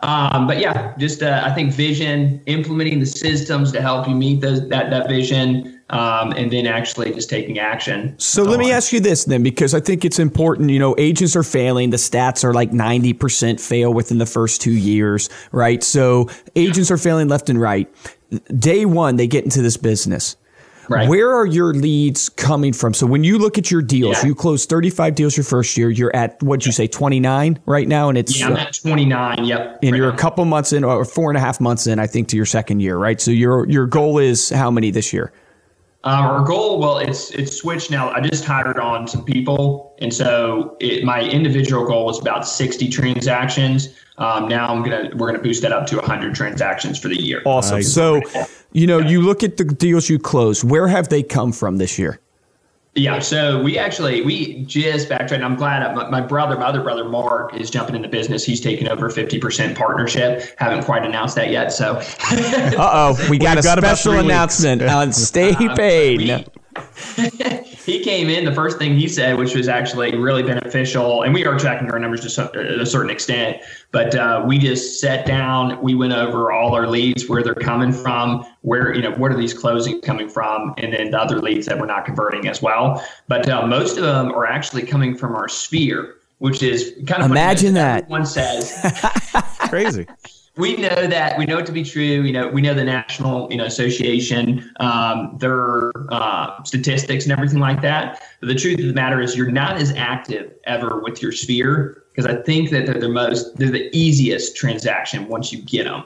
Um, 0.02 0.46
but 0.46 0.58
yeah, 0.60 0.94
just 0.96 1.22
uh, 1.22 1.42
I 1.44 1.52
think 1.52 1.74
vision, 1.74 2.40
implementing 2.46 3.00
the 3.00 3.06
systems 3.06 3.70
to 3.72 3.82
help 3.82 4.08
you 4.08 4.14
meet 4.14 4.40
those, 4.40 4.66
that 4.68 4.88
that 4.88 5.10
vision 5.10 5.79
um, 5.90 6.33
and 6.33 6.50
then 6.53 6.66
actually 6.66 7.12
just 7.12 7.29
taking 7.29 7.59
action. 7.59 8.14
So 8.18 8.42
let 8.42 8.59
me 8.59 8.72
ask 8.72 8.92
you 8.92 9.00
this 9.00 9.24
then, 9.24 9.42
because 9.42 9.74
I 9.74 9.81
think 9.81 10.05
it's 10.05 10.18
important. 10.18 10.70
You 10.70 10.79
know, 10.79 10.94
agents 10.98 11.37
are 11.37 11.42
failing. 11.42 11.90
The 11.90 11.96
stats 11.96 12.44
are 12.44 12.55
like 12.55 12.70
90% 12.70 13.61
fail 13.61 13.92
within 13.92 14.18
the 14.18 14.26
first 14.26 14.61
two 14.61 14.72
years, 14.72 15.29
right? 15.53 15.83
So 15.83 16.29
agents 16.57 16.90
are 16.90 16.96
failing 16.96 17.29
left 17.29 17.50
and 17.50 17.61
right. 17.61 17.92
Day 18.59 18.87
one, 18.87 19.16
they 19.16 19.26
get 19.26 19.44
into 19.44 19.62
this 19.62 19.76
business. 19.76 20.37
Right. 20.88 21.09
Where 21.09 21.33
are 21.33 21.46
your 21.46 21.72
leads 21.72 22.29
coming 22.29 22.72
from? 22.72 22.94
So 22.94 23.07
when 23.07 23.22
you 23.22 23.38
look 23.38 23.59
at 23.59 23.70
your 23.70 23.81
deals, 23.81 24.16
yeah. 24.22 24.26
you 24.26 24.35
close 24.35 24.66
35 24.66 25.14
deals 25.14 25.37
your 25.37 25.44
first 25.44 25.76
year. 25.76 25.88
You're 25.88 26.14
at 26.16 26.42
what'd 26.42 26.66
you 26.66 26.72
say, 26.72 26.88
29 26.88 27.61
right 27.66 27.87
now, 27.87 28.09
and 28.09 28.18
it's 28.18 28.40
yeah, 28.40 28.48
I'm 28.48 28.57
at 28.57 28.74
29. 28.74 29.44
Yep. 29.44 29.79
And 29.83 29.92
right 29.92 29.96
you're 29.96 30.09
now. 30.09 30.14
a 30.14 30.18
couple 30.18 30.44
months 30.46 30.72
in, 30.72 30.83
or 30.83 31.05
four 31.05 31.31
and 31.31 31.37
a 31.37 31.40
half 31.40 31.61
months 31.61 31.87
in, 31.87 32.00
I 32.00 32.09
think, 32.09 32.26
to 32.29 32.37
your 32.37 32.46
second 32.46 32.81
year, 32.81 32.96
right? 32.96 33.20
So 33.20 33.31
your 33.31 33.68
your 33.68 33.87
goal 33.87 34.18
is 34.18 34.48
how 34.50 34.72
many 34.72 34.90
this 34.90 35.12
year? 35.12 35.33
Um, 36.02 36.24
our 36.24 36.44
goal, 36.44 36.78
well, 36.78 36.98
it's 36.98 37.30
it's 37.32 37.54
switched 37.56 37.90
now. 37.90 38.10
I 38.10 38.20
just 38.20 38.44
hired 38.44 38.78
on 38.78 39.06
some 39.06 39.22
people, 39.22 39.94
and 39.98 40.12
so 40.14 40.76
it, 40.80 41.04
my 41.04 41.20
individual 41.20 41.84
goal 41.84 42.06
was 42.06 42.18
about 42.18 42.48
60 42.48 42.88
transactions. 42.88 43.94
Um, 44.16 44.48
now 44.48 44.68
I'm 44.68 44.82
gonna 44.82 45.10
we're 45.14 45.26
gonna 45.26 45.42
boost 45.42 45.60
that 45.60 45.72
up 45.72 45.86
to 45.88 45.96
100 45.96 46.34
transactions 46.34 46.98
for 46.98 47.08
the 47.08 47.20
year. 47.20 47.42
Awesome. 47.44 47.76
Nice. 47.76 47.92
So, 47.92 48.22
you 48.72 48.86
know, 48.86 48.98
you 48.98 49.20
look 49.20 49.42
at 49.42 49.58
the 49.58 49.64
deals 49.64 50.08
you 50.08 50.18
close. 50.18 50.64
Where 50.64 50.88
have 50.88 51.10
they 51.10 51.22
come 51.22 51.52
from 51.52 51.76
this 51.76 51.98
year? 51.98 52.18
Yeah, 52.96 53.20
so 53.20 53.62
we 53.62 53.79
actually 53.79 54.20
we 54.22 54.64
just 54.64 55.09
backtracked. 55.09 55.44
I'm 55.44 55.55
glad 55.55 55.94
my, 55.94 56.11
my, 56.11 56.20
brother, 56.20 56.59
my 56.59 56.66
other 56.66 56.83
brother 56.83 57.05
Mark, 57.05 57.55
is 57.55 57.70
jumping 57.70 57.94
in 57.94 58.03
the 58.03 58.09
business. 58.09 58.44
He's 58.44 58.61
taking 58.61 58.88
over 58.88 59.09
50% 59.09 59.76
partnership. 59.76 60.59
Haven't 60.59 60.85
quite 60.85 61.05
announced 61.05 61.37
that 61.37 61.50
yet. 61.50 61.72
So, 61.72 62.03
uh 62.33 62.74
oh, 62.79 63.29
we 63.31 63.38
got 63.38 63.59
a 63.59 63.62
got 63.62 63.79
special 63.79 64.14
announcement 64.14 64.83
on 64.83 65.12
Stay 65.12 65.53
uh, 65.53 65.76
Paid. 65.76 66.31
Uh, 66.31 66.42
he 67.84 68.02
came 68.02 68.28
in. 68.28 68.44
The 68.44 68.54
first 68.54 68.78
thing 68.78 68.96
he 68.96 69.08
said, 69.08 69.38
which 69.38 69.54
was 69.54 69.68
actually 69.68 70.16
really 70.16 70.42
beneficial, 70.42 71.22
and 71.22 71.34
we 71.34 71.44
are 71.44 71.58
tracking 71.58 71.90
our 71.90 71.98
numbers 71.98 72.20
to 72.34 72.80
a 72.80 72.86
certain 72.86 73.10
extent. 73.10 73.58
But 73.92 74.14
uh, 74.14 74.44
we 74.46 74.58
just 74.58 75.00
sat 75.00 75.26
down. 75.26 75.80
We 75.82 75.94
went 75.94 76.12
over 76.12 76.52
all 76.52 76.74
our 76.74 76.86
leads, 76.86 77.28
where 77.28 77.42
they're 77.42 77.54
coming 77.54 77.92
from, 77.92 78.44
where 78.62 78.94
you 78.94 79.02
know 79.02 79.12
what 79.12 79.32
are 79.32 79.36
these 79.36 79.54
closings 79.54 80.02
coming 80.02 80.28
from, 80.28 80.74
and 80.78 80.92
then 80.92 81.10
the 81.10 81.18
other 81.18 81.40
leads 81.40 81.66
that 81.66 81.78
we're 81.78 81.86
not 81.86 82.04
converting 82.04 82.48
as 82.48 82.62
well. 82.62 83.04
But 83.28 83.48
uh, 83.48 83.66
most 83.66 83.96
of 83.96 84.04
them 84.04 84.32
are 84.32 84.46
actually 84.46 84.82
coming 84.82 85.16
from 85.16 85.34
our 85.34 85.48
sphere, 85.48 86.16
which 86.38 86.62
is 86.62 86.94
kind 87.06 87.22
of 87.22 87.30
imagine 87.30 87.74
that. 87.74 88.08
One 88.08 88.26
says 88.26 88.74
crazy 89.68 90.06
we 90.56 90.76
know 90.76 91.06
that 91.06 91.38
we 91.38 91.46
know 91.46 91.58
it 91.58 91.66
to 91.66 91.72
be 91.72 91.84
true. 91.84 92.02
You 92.02 92.32
know, 92.32 92.48
we 92.48 92.60
know 92.60 92.74
the 92.74 92.84
National 92.84 93.50
you 93.50 93.56
know 93.56 93.64
Association, 93.64 94.70
um, 94.80 95.36
their 95.38 95.92
uh, 96.10 96.62
statistics 96.64 97.24
and 97.24 97.32
everything 97.32 97.60
like 97.60 97.80
that. 97.82 98.22
But 98.40 98.48
the 98.48 98.54
truth 98.54 98.80
of 98.80 98.86
the 98.86 98.92
matter 98.92 99.20
is, 99.20 99.36
you're 99.36 99.50
not 99.50 99.76
as 99.76 99.92
active 99.92 100.52
ever 100.64 101.00
with 101.00 101.22
your 101.22 101.32
sphere 101.32 102.04
because 102.12 102.26
I 102.26 102.42
think 102.42 102.70
that 102.70 102.86
they're 102.86 103.00
the 103.00 103.08
most 103.08 103.56
they're 103.56 103.70
the 103.70 103.94
easiest 103.96 104.56
transaction 104.56 105.28
once 105.28 105.52
you 105.52 105.62
get 105.62 105.84
them. 105.84 106.04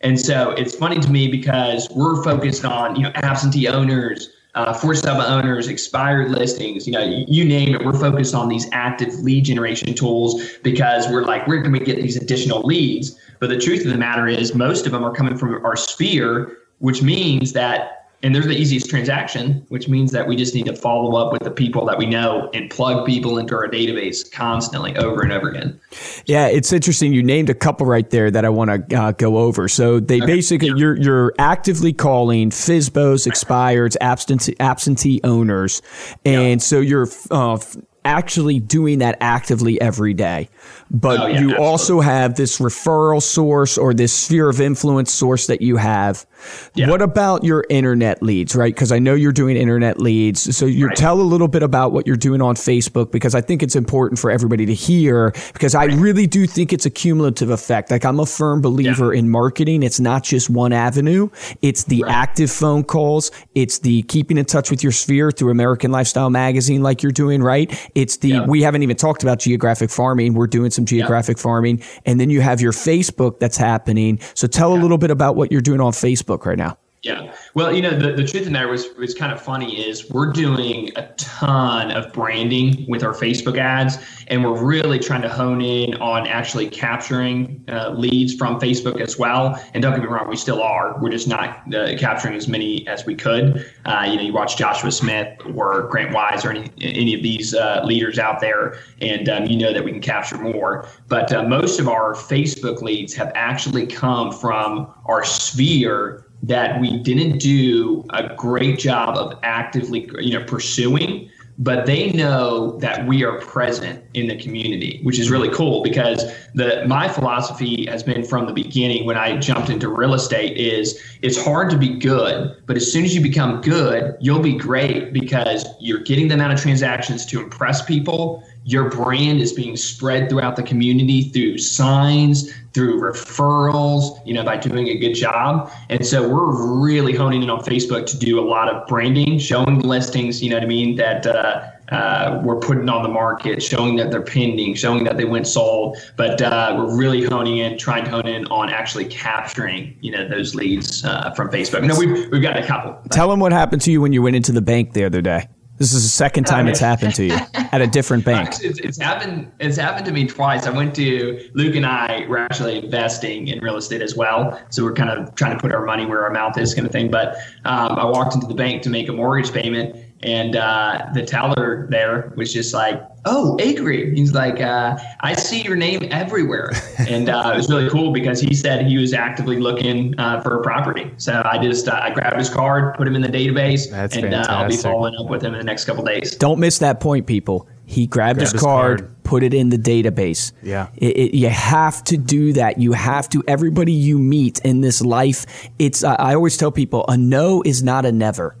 And 0.00 0.20
so 0.20 0.50
it's 0.50 0.74
funny 0.74 0.98
to 0.98 1.10
me 1.10 1.28
because 1.28 1.88
we're 1.90 2.22
focused 2.22 2.64
on 2.64 2.96
you 2.96 3.04
know 3.04 3.12
absentee 3.14 3.68
owners, 3.68 4.30
uh, 4.54 4.72
for 4.72 4.94
sub 4.94 5.18
owners, 5.18 5.68
expired 5.68 6.30
listings, 6.30 6.86
you 6.86 6.92
know, 6.92 7.02
you, 7.02 7.24
you, 7.26 7.44
name 7.44 7.74
it. 7.74 7.84
We're 7.84 7.98
focused 7.98 8.34
on 8.34 8.48
these 8.48 8.68
active 8.72 9.12
lead 9.20 9.44
generation 9.44 9.94
tools 9.94 10.58
because 10.62 11.08
we're 11.08 11.24
like, 11.24 11.46
where 11.48 11.60
can 11.62 11.72
we 11.72 11.80
get 11.80 12.00
these 12.00 12.16
additional 12.16 12.62
leads? 12.62 13.18
But 13.44 13.50
the 13.50 13.58
truth 13.58 13.84
of 13.84 13.92
the 13.92 13.98
matter 13.98 14.26
is, 14.26 14.54
most 14.54 14.86
of 14.86 14.92
them 14.92 15.04
are 15.04 15.12
coming 15.12 15.36
from 15.36 15.62
our 15.66 15.76
sphere, 15.76 16.56
which 16.78 17.02
means 17.02 17.52
that 17.52 18.08
and 18.22 18.34
they're 18.34 18.40
the 18.40 18.56
easiest 18.56 18.88
transaction, 18.88 19.66
which 19.68 19.86
means 19.86 20.12
that 20.12 20.26
we 20.26 20.34
just 20.34 20.54
need 20.54 20.64
to 20.64 20.74
follow 20.74 21.14
up 21.16 21.30
with 21.30 21.42
the 21.42 21.50
people 21.50 21.84
that 21.84 21.98
we 21.98 22.06
know 22.06 22.48
and 22.54 22.70
plug 22.70 23.04
people 23.04 23.36
into 23.36 23.54
our 23.54 23.68
database 23.68 24.32
constantly 24.32 24.96
over 24.96 25.20
and 25.20 25.30
over 25.30 25.50
again. 25.50 25.78
Yeah, 26.24 26.46
it's 26.46 26.72
interesting. 26.72 27.12
You 27.12 27.22
named 27.22 27.50
a 27.50 27.54
couple 27.54 27.84
right 27.84 28.08
there 28.08 28.30
that 28.30 28.46
I 28.46 28.48
want 28.48 28.88
to 28.88 28.98
uh, 28.98 29.12
go 29.12 29.36
over. 29.36 29.68
So 29.68 30.00
they 30.00 30.22
okay. 30.22 30.26
basically 30.26 30.68
yeah. 30.68 30.76
you're 30.76 30.96
you're 30.98 31.34
actively 31.38 31.92
calling 31.92 32.48
FSBOs, 32.48 33.30
expireds, 33.30 33.94
absentee 34.00 34.56
absentee 34.58 35.20
owners, 35.22 35.82
and 36.24 36.62
yeah. 36.62 36.64
so 36.64 36.80
you're 36.80 37.08
uh, 37.30 37.58
actually 38.04 38.60
doing 38.60 38.98
that 38.98 39.16
actively 39.20 39.80
every 39.80 40.14
day 40.14 40.48
but 40.90 41.20
oh, 41.20 41.26
yeah, 41.26 41.40
you 41.40 41.46
absolutely. 41.50 41.66
also 41.66 42.00
have 42.00 42.34
this 42.36 42.58
referral 42.58 43.22
source 43.22 43.78
or 43.78 43.94
this 43.94 44.12
sphere 44.12 44.48
of 44.48 44.60
influence 44.60 45.12
source 45.12 45.46
that 45.46 45.60
you 45.60 45.76
have. 45.76 46.26
Yeah. 46.74 46.90
What 46.90 47.00
about 47.00 47.42
your 47.42 47.64
internet 47.70 48.22
leads, 48.22 48.54
right? 48.54 48.72
Because 48.72 48.92
I 48.92 48.98
know 48.98 49.14
you're 49.14 49.32
doing 49.32 49.56
internet 49.56 49.98
leads. 49.98 50.56
So 50.56 50.66
you 50.66 50.88
right. 50.88 50.96
tell 50.96 51.20
a 51.20 51.22
little 51.22 51.48
bit 51.48 51.62
about 51.62 51.92
what 51.92 52.06
you're 52.06 52.16
doing 52.16 52.42
on 52.42 52.54
Facebook 52.54 53.10
because 53.10 53.34
I 53.34 53.40
think 53.40 53.62
it's 53.62 53.74
important 53.74 54.18
for 54.18 54.30
everybody 54.30 54.66
to 54.66 54.74
hear 54.74 55.32
because 55.52 55.74
right. 55.74 55.90
I 55.90 55.94
really 55.94 56.26
do 56.26 56.46
think 56.46 56.72
it's 56.72 56.86
a 56.86 56.90
cumulative 56.90 57.50
effect. 57.50 57.90
Like 57.90 58.04
I'm 58.04 58.20
a 58.20 58.26
firm 58.26 58.60
believer 58.60 59.14
yeah. 59.14 59.20
in 59.20 59.30
marketing. 59.30 59.82
It's 59.82 60.00
not 60.00 60.22
just 60.22 60.50
one 60.50 60.72
avenue. 60.72 61.30
It's 61.62 61.84
the 61.84 62.02
right. 62.02 62.12
active 62.12 62.50
phone 62.50 62.84
calls. 62.84 63.30
It's 63.54 63.78
the 63.78 64.02
keeping 64.02 64.36
in 64.36 64.44
touch 64.44 64.70
with 64.70 64.82
your 64.82 64.92
sphere 64.92 65.30
through 65.30 65.50
American 65.50 65.90
Lifestyle 65.90 66.30
Magazine, 66.30 66.82
like 66.82 67.02
you're 67.02 67.10
doing, 67.10 67.42
right? 67.42 67.72
It's 67.94 68.18
the, 68.18 68.28
yeah. 68.28 68.46
we 68.46 68.62
haven't 68.62 68.82
even 68.82 68.96
talked 68.96 69.22
about 69.22 69.38
geographic 69.38 69.90
farming. 69.90 70.34
We're 70.34 70.46
doing 70.46 70.70
some 70.70 70.84
geographic 70.84 71.38
farming. 71.38 71.82
And 72.06 72.20
then 72.20 72.30
you 72.30 72.40
have 72.40 72.60
your 72.60 72.72
Facebook 72.72 73.38
that's 73.38 73.56
happening. 73.56 74.20
So 74.34 74.46
tell 74.46 74.74
a 74.74 74.78
little 74.78 74.98
bit 74.98 75.10
about 75.10 75.36
what 75.36 75.52
you're 75.52 75.60
doing 75.60 75.80
on 75.80 75.92
Facebook 75.92 76.44
right 76.44 76.58
now. 76.58 76.76
Yeah. 77.04 77.34
Well, 77.52 77.70
you 77.70 77.82
know, 77.82 77.90
the, 77.90 78.12
the 78.12 78.26
truth 78.26 78.36
in 78.36 78.44
the 78.44 78.50
matter 78.50 78.68
was 78.68 78.86
was 78.96 79.12
kind 79.12 79.30
of 79.30 79.40
funny 79.40 79.86
is 79.86 80.08
we're 80.08 80.32
doing 80.32 80.90
a 80.96 81.06
ton 81.18 81.90
of 81.90 82.10
branding 82.14 82.86
with 82.88 83.04
our 83.04 83.12
Facebook 83.12 83.58
ads, 83.58 83.98
and 84.28 84.42
we're 84.42 84.64
really 84.64 84.98
trying 84.98 85.20
to 85.20 85.28
hone 85.28 85.60
in 85.60 85.96
on 85.96 86.26
actually 86.26 86.66
capturing 86.66 87.62
uh, 87.68 87.90
leads 87.90 88.34
from 88.34 88.58
Facebook 88.58 89.02
as 89.02 89.18
well. 89.18 89.62
And 89.74 89.82
don't 89.82 89.92
get 89.92 90.00
me 90.00 90.06
wrong, 90.06 90.28
we 90.28 90.36
still 90.36 90.62
are. 90.62 90.98
We're 90.98 91.10
just 91.10 91.28
not 91.28 91.74
uh, 91.74 91.94
capturing 91.98 92.36
as 92.36 92.48
many 92.48 92.88
as 92.88 93.04
we 93.04 93.14
could. 93.14 93.70
Uh, 93.84 94.06
you 94.08 94.16
know, 94.16 94.22
you 94.22 94.32
watch 94.32 94.56
Joshua 94.56 94.90
Smith 94.90 95.38
or 95.54 95.82
Grant 95.88 96.14
Wise 96.14 96.42
or 96.42 96.52
any 96.52 96.70
any 96.80 97.12
of 97.12 97.22
these 97.22 97.54
uh, 97.54 97.82
leaders 97.84 98.18
out 98.18 98.40
there, 98.40 98.78
and 99.02 99.28
um, 99.28 99.44
you 99.44 99.58
know 99.58 99.74
that 99.74 99.84
we 99.84 99.92
can 99.92 100.00
capture 100.00 100.38
more. 100.38 100.88
But 101.08 101.30
uh, 101.34 101.42
most 101.42 101.78
of 101.78 101.86
our 101.86 102.14
Facebook 102.14 102.80
leads 102.80 103.12
have 103.12 103.30
actually 103.34 103.86
come 103.86 104.32
from 104.32 104.90
our 105.04 105.22
sphere 105.22 106.23
that 106.48 106.78
we 106.80 106.98
didn't 106.98 107.38
do 107.38 108.04
a 108.10 108.34
great 108.34 108.78
job 108.78 109.16
of 109.16 109.38
actively 109.42 110.08
you 110.20 110.38
know 110.38 110.44
pursuing 110.44 111.30
but 111.56 111.86
they 111.86 112.10
know 112.10 112.76
that 112.80 113.06
we 113.06 113.22
are 113.22 113.38
present 113.38 114.04
in 114.14 114.26
the 114.26 114.36
community 114.36 115.00
which 115.04 115.18
is 115.18 115.30
really 115.30 115.48
cool 115.50 115.82
because 115.82 116.22
the 116.54 116.84
my 116.86 117.08
philosophy 117.08 117.86
has 117.86 118.02
been 118.02 118.24
from 118.24 118.46
the 118.46 118.52
beginning 118.52 119.06
when 119.06 119.16
I 119.16 119.38
jumped 119.38 119.70
into 119.70 119.88
real 119.88 120.12
estate 120.12 120.56
is 120.58 121.00
it's 121.22 121.42
hard 121.42 121.70
to 121.70 121.78
be 121.78 121.88
good 121.98 122.54
but 122.66 122.76
as 122.76 122.92
soon 122.92 123.04
as 123.04 123.14
you 123.14 123.22
become 123.22 123.62
good 123.62 124.14
you'll 124.20 124.42
be 124.42 124.54
great 124.54 125.14
because 125.14 125.64
you're 125.80 126.00
getting 126.00 126.28
the 126.28 126.34
amount 126.34 126.52
of 126.52 126.60
transactions 126.60 127.24
to 127.26 127.40
impress 127.40 127.82
people 127.84 128.44
your 128.64 128.88
brand 128.88 129.40
is 129.40 129.52
being 129.52 129.76
spread 129.76 130.28
throughout 130.30 130.56
the 130.56 130.62
community 130.62 131.24
through 131.24 131.58
signs, 131.58 132.50
through 132.72 133.00
referrals, 133.00 134.26
you 134.26 134.32
know, 134.32 134.42
by 134.42 134.56
doing 134.56 134.88
a 134.88 134.96
good 134.96 135.12
job. 135.14 135.70
And 135.90 136.04
so 136.04 136.26
we're 136.26 136.80
really 136.80 137.14
honing 137.14 137.42
in 137.42 137.50
on 137.50 137.62
Facebook 137.62 138.06
to 138.06 138.18
do 138.18 138.40
a 138.40 138.42
lot 138.42 138.68
of 138.68 138.86
branding, 138.88 139.38
showing 139.38 139.80
listings, 139.80 140.42
you 140.42 140.50
know 140.50 140.56
what 140.56 140.64
I 140.64 140.66
mean, 140.66 140.96
that 140.96 141.26
uh, 141.26 141.70
uh, 141.90 142.40
we're 142.42 142.58
putting 142.58 142.88
on 142.88 143.02
the 143.02 143.08
market, 143.08 143.62
showing 143.62 143.96
that 143.96 144.10
they're 144.10 144.22
pending, 144.22 144.74
showing 144.74 145.04
that 145.04 145.18
they 145.18 145.26
went 145.26 145.46
sold. 145.46 145.98
But 146.16 146.40
uh, 146.40 146.74
we're 146.76 146.96
really 146.96 147.22
honing 147.22 147.58
in, 147.58 147.76
trying 147.76 148.04
to 148.04 148.10
hone 148.10 148.26
in 148.26 148.46
on 148.46 148.70
actually 148.70 149.04
capturing, 149.04 149.96
you 150.00 150.10
know, 150.10 150.26
those 150.26 150.54
leads 150.54 151.04
uh, 151.04 151.32
from 151.34 151.50
Facebook. 151.50 151.84
No, 151.84 151.96
we've, 151.98 152.30
we've 152.30 152.42
got 152.42 152.56
a 152.56 152.66
couple. 152.66 152.98
Tell 153.10 153.28
them 153.28 153.40
what 153.40 153.52
happened 153.52 153.82
to 153.82 153.92
you 153.92 154.00
when 154.00 154.12
you 154.14 154.22
went 154.22 154.36
into 154.36 154.52
the 154.52 154.62
bank 154.62 154.94
the 154.94 155.04
other 155.04 155.20
day. 155.20 155.48
This 155.76 155.92
is 155.92 156.04
the 156.04 156.08
second 156.08 156.44
time 156.44 156.68
it's 156.68 156.78
happened 156.78 157.14
to 157.16 157.24
you 157.24 157.36
at 157.54 157.80
a 157.80 157.86
different 157.86 158.24
bank. 158.32 158.50
It's, 158.62 158.78
it's, 158.78 158.98
happened. 158.98 159.50
It's 159.58 159.76
happened 159.76 160.06
to 160.06 160.12
me 160.12 160.26
twice. 160.26 160.66
I 160.66 160.70
went 160.70 160.94
to 160.96 161.50
Luke 161.54 161.74
and 161.74 161.84
I 161.84 162.26
were 162.28 162.38
actually 162.38 162.84
investing 162.84 163.48
in 163.48 163.58
real 163.58 163.76
estate 163.76 164.00
as 164.00 164.16
well, 164.16 164.60
so 164.70 164.84
we're 164.84 164.92
kind 164.92 165.10
of 165.10 165.34
trying 165.34 165.56
to 165.56 165.60
put 165.60 165.72
our 165.72 165.84
money 165.84 166.06
where 166.06 166.22
our 166.22 166.30
mouth 166.30 166.56
is, 166.58 166.74
kind 166.74 166.86
of 166.86 166.92
thing. 166.92 167.10
But 167.10 167.36
um, 167.64 167.98
I 167.98 168.04
walked 168.04 168.34
into 168.34 168.46
the 168.46 168.54
bank 168.54 168.82
to 168.82 168.90
make 168.90 169.08
a 169.08 169.12
mortgage 169.12 169.52
payment, 169.52 169.96
and 170.22 170.56
uh, 170.56 171.06
the 171.12 171.22
teller 171.22 171.86
there 171.90 172.32
was 172.36 172.52
just 172.52 172.72
like, 172.72 173.02
"Oh, 173.24 173.56
Acree." 173.60 174.16
He's 174.16 174.32
like, 174.32 174.60
uh, 174.60 174.96
"I 175.20 175.34
see 175.34 175.62
your 175.62 175.76
name 175.76 176.08
everywhere," 176.10 176.70
and 176.98 177.28
uh, 177.28 177.50
it 177.52 177.56
was 177.56 177.68
really 177.68 177.90
cool 177.90 178.12
because 178.12 178.40
he 178.40 178.54
said 178.54 178.86
he 178.86 178.96
was 178.96 179.12
actively 179.12 179.60
looking 179.60 180.18
uh, 180.18 180.40
for 180.40 180.60
a 180.60 180.62
property. 180.62 181.10
So 181.18 181.42
I 181.44 181.58
just 181.58 181.88
uh, 181.88 182.00
I 182.02 182.10
grabbed 182.10 182.38
his 182.38 182.48
card, 182.48 182.94
put 182.94 183.06
him 183.06 183.16
in 183.16 183.22
the 183.22 183.28
database, 183.28 183.90
That's 183.90 184.16
and 184.16 184.32
uh, 184.32 184.46
I'll 184.48 184.68
be 184.68 184.76
following 184.76 185.14
up 185.16 185.28
with 185.28 185.42
him 185.42 185.52
in 185.52 185.58
the 185.58 185.64
next 185.64 185.84
couple 185.84 186.04
days. 186.04 186.34
Don't 186.36 186.58
miss 186.58 186.78
that 186.78 187.00
point, 187.00 187.26
people. 187.26 187.68
He 187.86 188.06
grabbed 188.06 188.40
his, 188.40 188.52
his 188.52 188.62
card, 188.62 189.00
card. 189.00 189.24
put 189.24 189.42
it 189.42 189.52
in 189.52 189.68
the 189.68 189.76
database. 189.76 190.52
Yeah. 190.62 190.88
It, 190.96 191.16
it, 191.16 191.36
you 191.36 191.50
have 191.50 192.02
to 192.04 192.16
do 192.16 192.54
that. 192.54 192.78
You 192.78 192.92
have 192.92 193.28
to. 193.30 193.44
Everybody 193.46 193.92
you 193.92 194.18
meet 194.18 194.58
in 194.60 194.80
this 194.80 195.02
life, 195.02 195.68
it's. 195.78 196.02
I 196.02 196.14
I 196.14 196.34
always 196.34 196.56
tell 196.56 196.72
people, 196.72 197.04
a 197.08 197.16
no 197.18 197.62
is 197.62 197.82
not 197.82 198.06
a 198.06 198.12
never. 198.12 198.56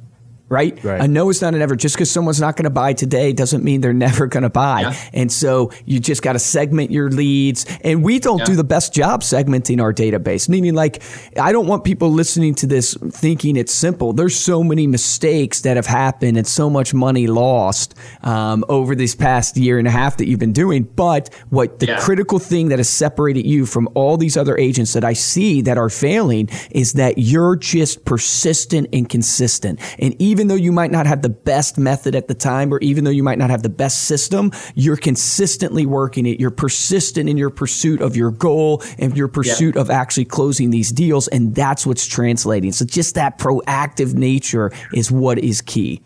Right? 0.50 0.82
Right. 0.84 1.00
A 1.00 1.08
no 1.08 1.30
is 1.30 1.40
not 1.40 1.54
a 1.54 1.58
never. 1.58 1.74
Just 1.74 1.94
because 1.96 2.10
someone's 2.10 2.40
not 2.40 2.54
going 2.56 2.64
to 2.64 2.70
buy 2.70 2.92
today 2.92 3.32
doesn't 3.32 3.64
mean 3.64 3.80
they're 3.80 3.94
never 3.94 4.26
going 4.26 4.42
to 4.42 4.50
buy. 4.50 4.82
Yeah. 4.82 4.94
And 5.14 5.32
so 5.32 5.72
you 5.86 5.98
just 5.98 6.22
got 6.22 6.34
to 6.34 6.38
segment 6.38 6.90
your 6.90 7.10
leads. 7.10 7.64
And 7.82 8.04
we 8.04 8.18
don't 8.18 8.40
Yeah. 8.40 8.44
do 8.44 8.54
the 8.56 8.62
best 8.62 8.92
job 8.92 9.22
segmenting 9.22 9.80
our 9.80 9.92
database. 9.92 10.48
Meaning, 10.48 10.74
like, 10.74 11.02
I 11.40 11.50
don't 11.50 11.66
want 11.66 11.82
people 11.82 12.10
listening 12.12 12.54
to 12.56 12.66
this 12.66 12.94
thinking 13.10 13.56
it's 13.56 13.72
simple. 13.72 14.12
There's 14.12 14.36
so 14.36 14.62
many 14.62 14.86
mistakes 14.86 15.62
that 15.62 15.76
have 15.76 15.86
happened 15.86 16.36
and 16.36 16.46
so 16.46 16.68
much 16.68 16.92
money 16.92 17.26
lost 17.26 17.94
um, 18.22 18.64
over 18.68 18.94
this 18.94 19.14
past 19.14 19.56
year 19.56 19.78
and 19.78 19.88
a 19.88 19.90
half 19.90 20.18
that 20.18 20.28
you've 20.28 20.40
been 20.40 20.52
doing. 20.52 20.82
But 20.94 21.30
what 21.48 21.78
the 21.78 21.86
Yeah. 21.86 21.98
critical 22.00 22.38
thing 22.38 22.68
that 22.68 22.78
has 22.78 22.88
separated 22.90 23.46
you 23.46 23.64
from 23.64 23.88
all 23.94 24.18
these 24.18 24.36
other 24.36 24.56
agents 24.58 24.92
that 24.92 25.04
I 25.04 25.14
see 25.14 25.62
that 25.62 25.78
are 25.78 25.88
failing 25.90 26.50
is 26.70 26.92
that 26.92 27.14
you're 27.16 27.56
just 27.56 28.04
persistent 28.04 28.88
and 28.92 29.08
consistent. 29.08 29.80
And 29.98 30.14
even 30.18 30.33
though 30.48 30.54
you 30.54 30.72
might 30.72 30.90
not 30.90 31.06
have 31.06 31.22
the 31.22 31.28
best 31.28 31.78
method 31.78 32.14
at 32.14 32.28
the 32.28 32.34
time, 32.34 32.72
or 32.72 32.78
even 32.80 33.04
though 33.04 33.10
you 33.10 33.22
might 33.22 33.38
not 33.38 33.50
have 33.50 33.62
the 33.62 33.68
best 33.68 34.04
system, 34.04 34.50
you're 34.74 34.96
consistently 34.96 35.86
working 35.86 36.26
it. 36.26 36.40
You're 36.40 36.50
persistent 36.50 37.28
in 37.28 37.36
your 37.36 37.50
pursuit 37.50 38.00
of 38.00 38.16
your 38.16 38.30
goal 38.30 38.82
and 38.98 39.16
your 39.16 39.28
pursuit 39.28 39.76
of 39.76 39.90
actually 39.90 40.24
closing 40.26 40.70
these 40.70 40.90
deals. 40.92 41.28
And 41.28 41.54
that's 41.54 41.86
what's 41.86 42.06
translating. 42.06 42.72
So 42.72 42.84
just 42.84 43.14
that 43.14 43.38
proactive 43.38 44.14
nature 44.14 44.70
is 44.92 45.10
what 45.10 45.38
is 45.38 45.60
key. 45.60 46.02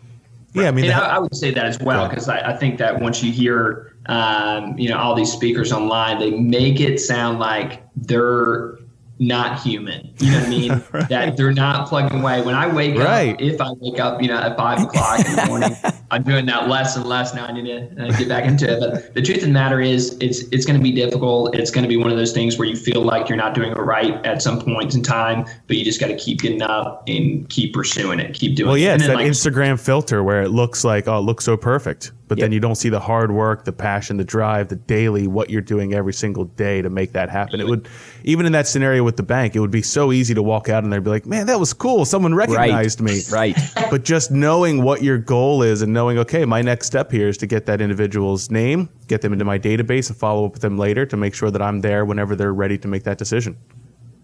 Yeah, 0.53 0.69
I 0.69 0.71
mean, 0.71 0.85
And 0.85 0.93
the- 0.93 1.03
I, 1.03 1.15
I 1.15 1.19
would 1.19 1.35
say 1.35 1.51
that 1.51 1.65
as 1.65 1.79
well 1.79 2.07
because 2.07 2.27
I, 2.27 2.53
I 2.53 2.57
think 2.57 2.79
that 2.79 2.99
once 2.99 3.21
you 3.23 3.31
hear, 3.31 3.93
um, 4.07 4.77
you 4.79 4.89
know, 4.89 4.97
all 4.97 5.13
these 5.13 5.31
speakers 5.31 5.71
online, 5.71 6.19
they 6.19 6.31
make 6.31 6.79
it 6.79 6.99
sound 6.99 7.37
like 7.39 7.83
they're 7.95 8.78
not 9.19 9.61
human. 9.61 10.13
You 10.19 10.31
know 10.31 10.37
what 10.39 10.45
I 10.47 10.49
mean? 10.49 10.83
That 11.09 11.35
they're 11.37 11.51
not 11.53 11.87
plugging 11.87 12.21
away. 12.21 12.41
When 12.41 12.55
I 12.55 12.67
wake 12.73 12.97
Right. 12.97 13.33
up, 13.33 13.41
if 13.41 13.59
I 13.59 13.71
wake 13.79 13.99
up, 13.99 14.21
you 14.21 14.27
know, 14.27 14.37
at 14.37 14.55
five 14.55 14.81
o'clock 14.83 15.19
in 15.25 15.35
the 15.35 15.45
morning, 15.47 15.75
I'm 16.11 16.23
doing 16.23 16.45
that 16.47 16.67
less 16.69 16.95
and 16.95 17.05
less 17.05 17.33
now. 17.33 17.45
I 17.45 17.51
need 17.51 17.65
to 17.65 18.05
uh, 18.07 18.17
get 18.17 18.27
back 18.29 18.45
into 18.45 18.65
it. 18.71 18.79
But 18.79 19.13
the 19.15 19.21
truth 19.21 19.37
of 19.37 19.43
the 19.43 19.49
matter 19.49 19.81
is, 19.81 20.17
it's 20.19 20.39
it's 20.51 20.65
going 20.65 20.77
to 20.79 20.83
be 20.83 20.91
difficult. 20.91 21.55
It's 21.55 21.71
going 21.71 21.83
to 21.83 21.87
be 21.89 21.97
one 21.97 22.11
of 22.11 22.17
those 22.17 22.31
things 22.33 22.57
where 22.57 22.67
you 22.67 22.75
feel 22.75 23.01
like 23.01 23.27
you're 23.29 23.37
not 23.37 23.53
doing 23.53 23.71
it 23.71 23.77
right 23.77 24.23
at 24.25 24.41
some 24.41 24.61
point 24.61 24.93
in 24.95 25.01
time, 25.03 25.45
but 25.67 25.77
you 25.77 25.83
just 25.83 25.99
got 25.99 26.07
to 26.07 26.15
keep 26.17 26.41
getting 26.41 26.61
up 26.61 27.03
and 27.07 27.47
keep 27.49 27.73
pursuing 27.73 28.19
it, 28.19 28.33
keep 28.33 28.55
doing 28.55 28.67
well, 28.67 28.75
it. 28.77 28.81
yeah, 28.81 28.93
And 28.93 29.01
it's 29.01 29.07
then, 29.07 29.17
that 29.17 29.23
like, 29.23 29.31
Instagram 29.31 29.79
filter 29.79 30.23
where 30.23 30.41
it 30.43 30.49
looks 30.49 30.83
like, 30.83 31.07
oh, 31.07 31.17
it 31.17 31.21
looks 31.21 31.43
so 31.43 31.57
perfect. 31.57 32.11
But 32.29 32.39
then 32.39 32.51
you 32.51 32.59
don't 32.59 32.75
see 32.75 32.89
the 32.89 32.99
hard 32.99 33.31
work, 33.31 33.65
the 33.65 33.73
passion, 33.73 34.17
the 34.17 34.23
drive, 34.23 34.69
the 34.69 34.75
daily, 34.75 35.25
what 35.25 35.49
you're 35.49 35.61
doing 35.61 35.95
every 35.95 36.13
single 36.13 36.45
day 36.45 36.81
to 36.81 36.89
make 36.89 37.13
that 37.13 37.27
happen. 37.29 37.59
It 37.59 37.67
would, 37.67 37.89
even 38.23 38.45
in 38.45 38.51
that 38.51 38.67
scenario 38.67 39.03
with 39.03 39.17
the 39.17 39.23
bank, 39.23 39.55
it 39.55 39.59
would 39.59 39.71
be 39.71 39.81
so 39.81 40.11
easy 40.11 40.35
to 40.35 40.43
walk 40.43 40.69
out 40.69 40.83
and 40.83 40.93
they'd 40.93 41.03
be 41.03 41.09
like, 41.09 41.25
man, 41.25 41.47
that 41.47 41.59
was 41.59 41.73
cool. 41.73 42.05
Someone 42.05 42.35
recognized 42.35 43.01
me. 43.01 43.21
Right. 43.31 43.57
but 43.89 44.03
just 44.03 44.31
knowing 44.31 44.83
what 44.83 45.01
your 45.01 45.17
goal 45.17 45.63
is 45.63 45.81
and 45.81 45.91
knowing, 45.91 46.19
okay, 46.19 46.45
my 46.45 46.61
next 46.61 46.85
step 46.85 47.11
here 47.11 47.27
is 47.27 47.37
to 47.39 47.47
get 47.47 47.65
that 47.65 47.81
individual's 47.81 48.49
name, 48.51 48.89
get 49.07 49.21
them 49.21 49.33
into 49.33 49.43
my 49.45 49.57
database, 49.57 50.09
and 50.09 50.17
follow 50.17 50.45
up 50.45 50.53
with 50.53 50.61
them 50.61 50.77
later 50.77 51.05
to 51.07 51.17
make 51.17 51.33
sure 51.33 51.49
that 51.49 51.61
I'm 51.61 51.81
there 51.81 52.05
whenever 52.05 52.35
they're 52.35 52.53
ready 52.53 52.77
to 52.77 52.87
make 52.87 53.03
that 53.03 53.17
decision. 53.17 53.57